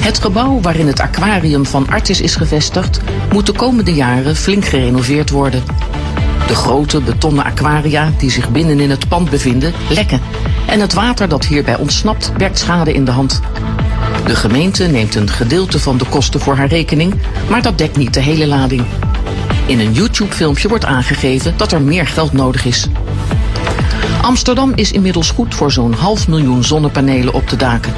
Het 0.00 0.18
gebouw 0.18 0.60
waarin 0.60 0.86
het 0.86 1.00
aquarium 1.00 1.66
van 1.66 1.88
Artis 1.88 2.20
is 2.20 2.36
gevestigd, 2.36 3.00
moet 3.32 3.46
de 3.46 3.52
komende 3.52 3.94
jaren 3.94 4.36
flink 4.36 4.64
gerenoveerd 4.64 5.30
worden. 5.30 5.62
De 6.46 6.54
grote 6.54 7.00
betonnen 7.00 7.44
aquaria 7.44 8.12
die 8.18 8.30
zich 8.30 8.50
binnen 8.50 8.80
in 8.80 8.90
het 8.90 9.08
pand 9.08 9.30
bevinden, 9.30 9.72
lekken. 9.88 10.20
En 10.66 10.80
het 10.80 10.92
water 10.92 11.28
dat 11.28 11.44
hierbij 11.44 11.76
ontsnapt, 11.76 12.32
werkt 12.36 12.58
schade 12.58 12.92
in 12.92 13.04
de 13.04 13.10
hand. 13.10 13.40
De 14.26 14.36
gemeente 14.36 14.84
neemt 14.86 15.14
een 15.14 15.28
gedeelte 15.28 15.78
van 15.78 15.98
de 15.98 16.04
kosten 16.04 16.40
voor 16.40 16.56
haar 16.56 16.68
rekening, 16.68 17.14
maar 17.48 17.62
dat 17.62 17.78
dekt 17.78 17.96
niet 17.96 18.14
de 18.14 18.20
hele 18.20 18.46
lading. 18.46 18.84
In 19.66 19.80
een 19.80 19.92
YouTube-filmpje 19.92 20.68
wordt 20.68 20.84
aangegeven 20.84 21.54
dat 21.56 21.72
er 21.72 21.80
meer 21.82 22.06
geld 22.06 22.32
nodig 22.32 22.64
is. 22.64 22.88
Amsterdam 24.22 24.72
is 24.74 24.92
inmiddels 24.92 25.30
goed 25.30 25.54
voor 25.54 25.72
zo'n 25.72 25.92
half 25.92 26.28
miljoen 26.28 26.64
zonnepanelen 26.64 27.34
op 27.34 27.48
de 27.48 27.56
daken. 27.56 27.92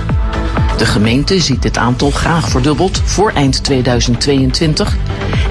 De 0.78 0.86
gemeente 0.86 1.40
ziet 1.40 1.62
dit 1.62 1.78
aantal 1.78 2.10
graag 2.10 2.48
verdubbeld 2.48 3.00
voor 3.04 3.30
eind 3.30 3.64
2022 3.64 4.96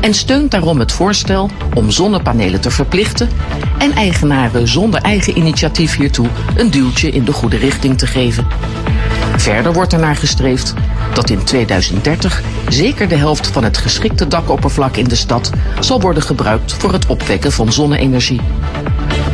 en 0.02 0.14
steunt 0.14 0.52
daarom 0.52 0.80
het 0.80 0.92
voorstel 0.92 1.50
om 1.74 1.92
zonnepanelen 1.92 2.62
te 2.62 2.72
verplichten 2.72 3.30
en 3.78 3.94
eigenaren 3.94 4.68
zonder 4.68 5.02
eigen 5.02 5.38
initiatief 5.38 5.96
hiertoe 5.96 6.28
een 6.56 6.72
duwtje 6.72 7.10
in 7.10 7.24
de 7.24 7.34
goede 7.34 7.58
richting 7.58 7.98
te 7.98 8.08
geven. 8.08 8.48
Verder 9.38 9.74
wordt 9.74 9.94
ernaar 9.94 10.16
gestreefd 10.16 10.74
dat 11.14 11.30
in 11.30 11.44
2030 11.44 12.42
zeker 12.70 13.08
de 13.08 13.16
helft 13.16 13.48
van 13.48 13.64
het 13.64 13.78
geschikte 13.78 14.28
dakoppervlak 14.28 14.96
in 14.96 15.08
de 15.08 15.16
stad 15.16 15.52
zal 15.80 16.02
worden 16.02 16.24
gebruikt 16.24 16.74
voor 16.74 16.94
het 16.94 17.06
opwekken 17.06 17.52
van 17.52 17.72
zonne-energie. 17.72 18.42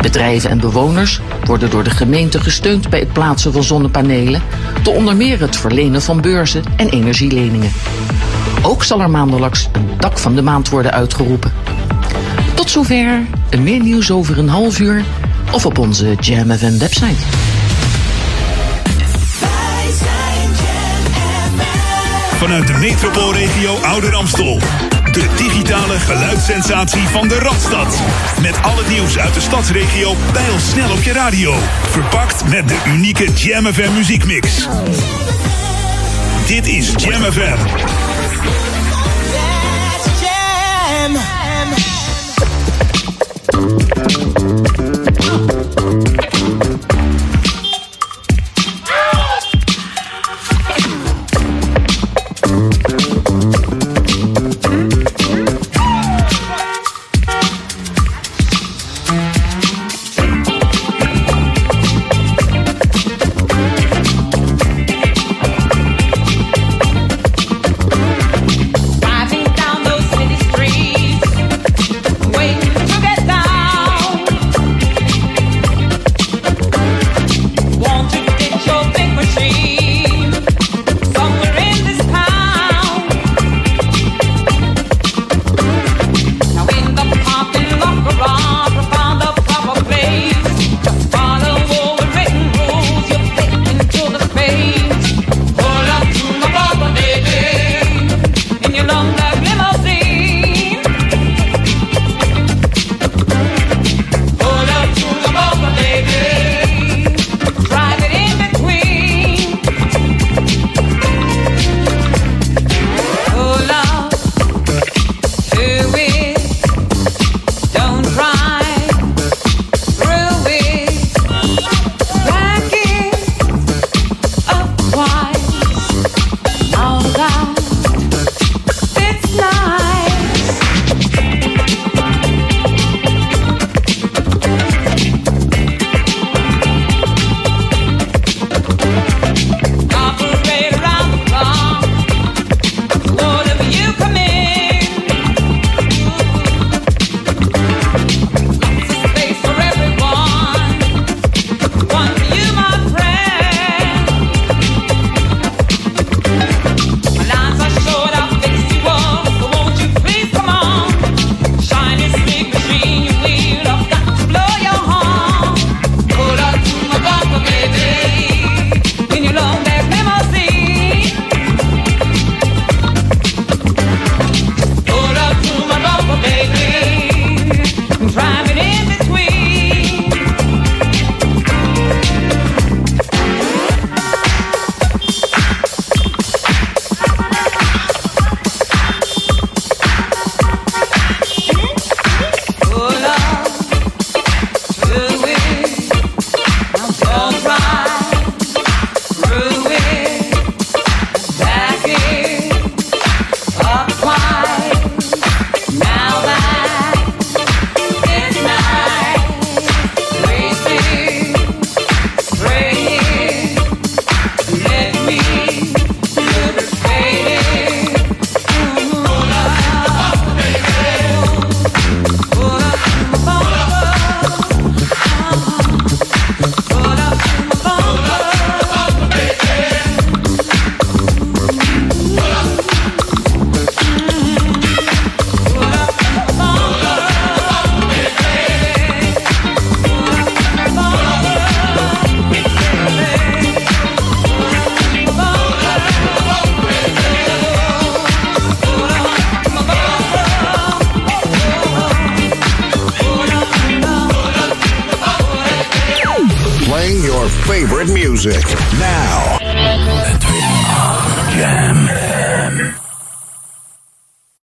Bedrijven 0.07 0.49
en 0.49 0.59
bewoners 0.59 1.19
worden 1.45 1.69
door 1.69 1.83
de 1.83 1.89
gemeente 1.89 2.39
gesteund 2.39 2.89
bij 2.89 2.99
het 2.99 3.13
plaatsen 3.13 3.51
van 3.51 3.63
zonnepanelen, 3.63 4.41
door 4.83 4.95
onder 4.95 5.15
meer 5.15 5.39
het 5.39 5.57
verlenen 5.57 6.01
van 6.01 6.21
beurzen 6.21 6.63
en 6.75 6.89
energieleningen. 6.89 7.71
Ook 8.61 8.83
zal 8.83 9.01
er 9.01 9.09
maandelijks 9.09 9.69
een 9.71 9.89
dak 9.97 10.17
van 10.17 10.35
de 10.35 10.41
maand 10.41 10.69
worden 10.69 10.91
uitgeroepen. 10.91 11.53
Tot 12.53 12.69
zover, 12.69 13.21
meer 13.59 13.83
nieuws 13.83 14.11
over 14.11 14.37
een 14.37 14.49
half 14.49 14.79
uur 14.79 15.03
of 15.51 15.65
op 15.65 15.77
onze 15.77 16.15
Jam 16.19 16.47
website. 16.47 17.25
Vanuit 22.37 22.67
de 22.67 22.77
metropoolregio 22.79 23.75
Ouder 23.75 24.15
Amstel. 24.15 24.59
De 25.11 25.27
digitale 25.37 25.99
geluidssensatie 25.99 27.07
van 27.07 27.27
de 27.27 27.39
Radstad. 27.39 28.01
Met 28.41 28.61
al 28.61 28.77
het 28.77 28.89
nieuws 28.89 29.19
uit 29.19 29.33
de 29.33 29.41
stadsregio 29.41 30.15
pijl 30.31 30.59
snel 30.59 30.91
op 30.91 31.03
je 31.03 31.13
radio. 31.13 31.55
Verpakt 31.89 32.43
met 32.49 32.67
de 32.67 32.81
unieke 32.87 33.31
Jam 33.33 33.65
FM 33.65 33.93
muziekmix. 33.93 34.67
Dit 36.47 36.67
is 36.67 36.93
Jam 36.95 37.31
FM. 37.31 37.57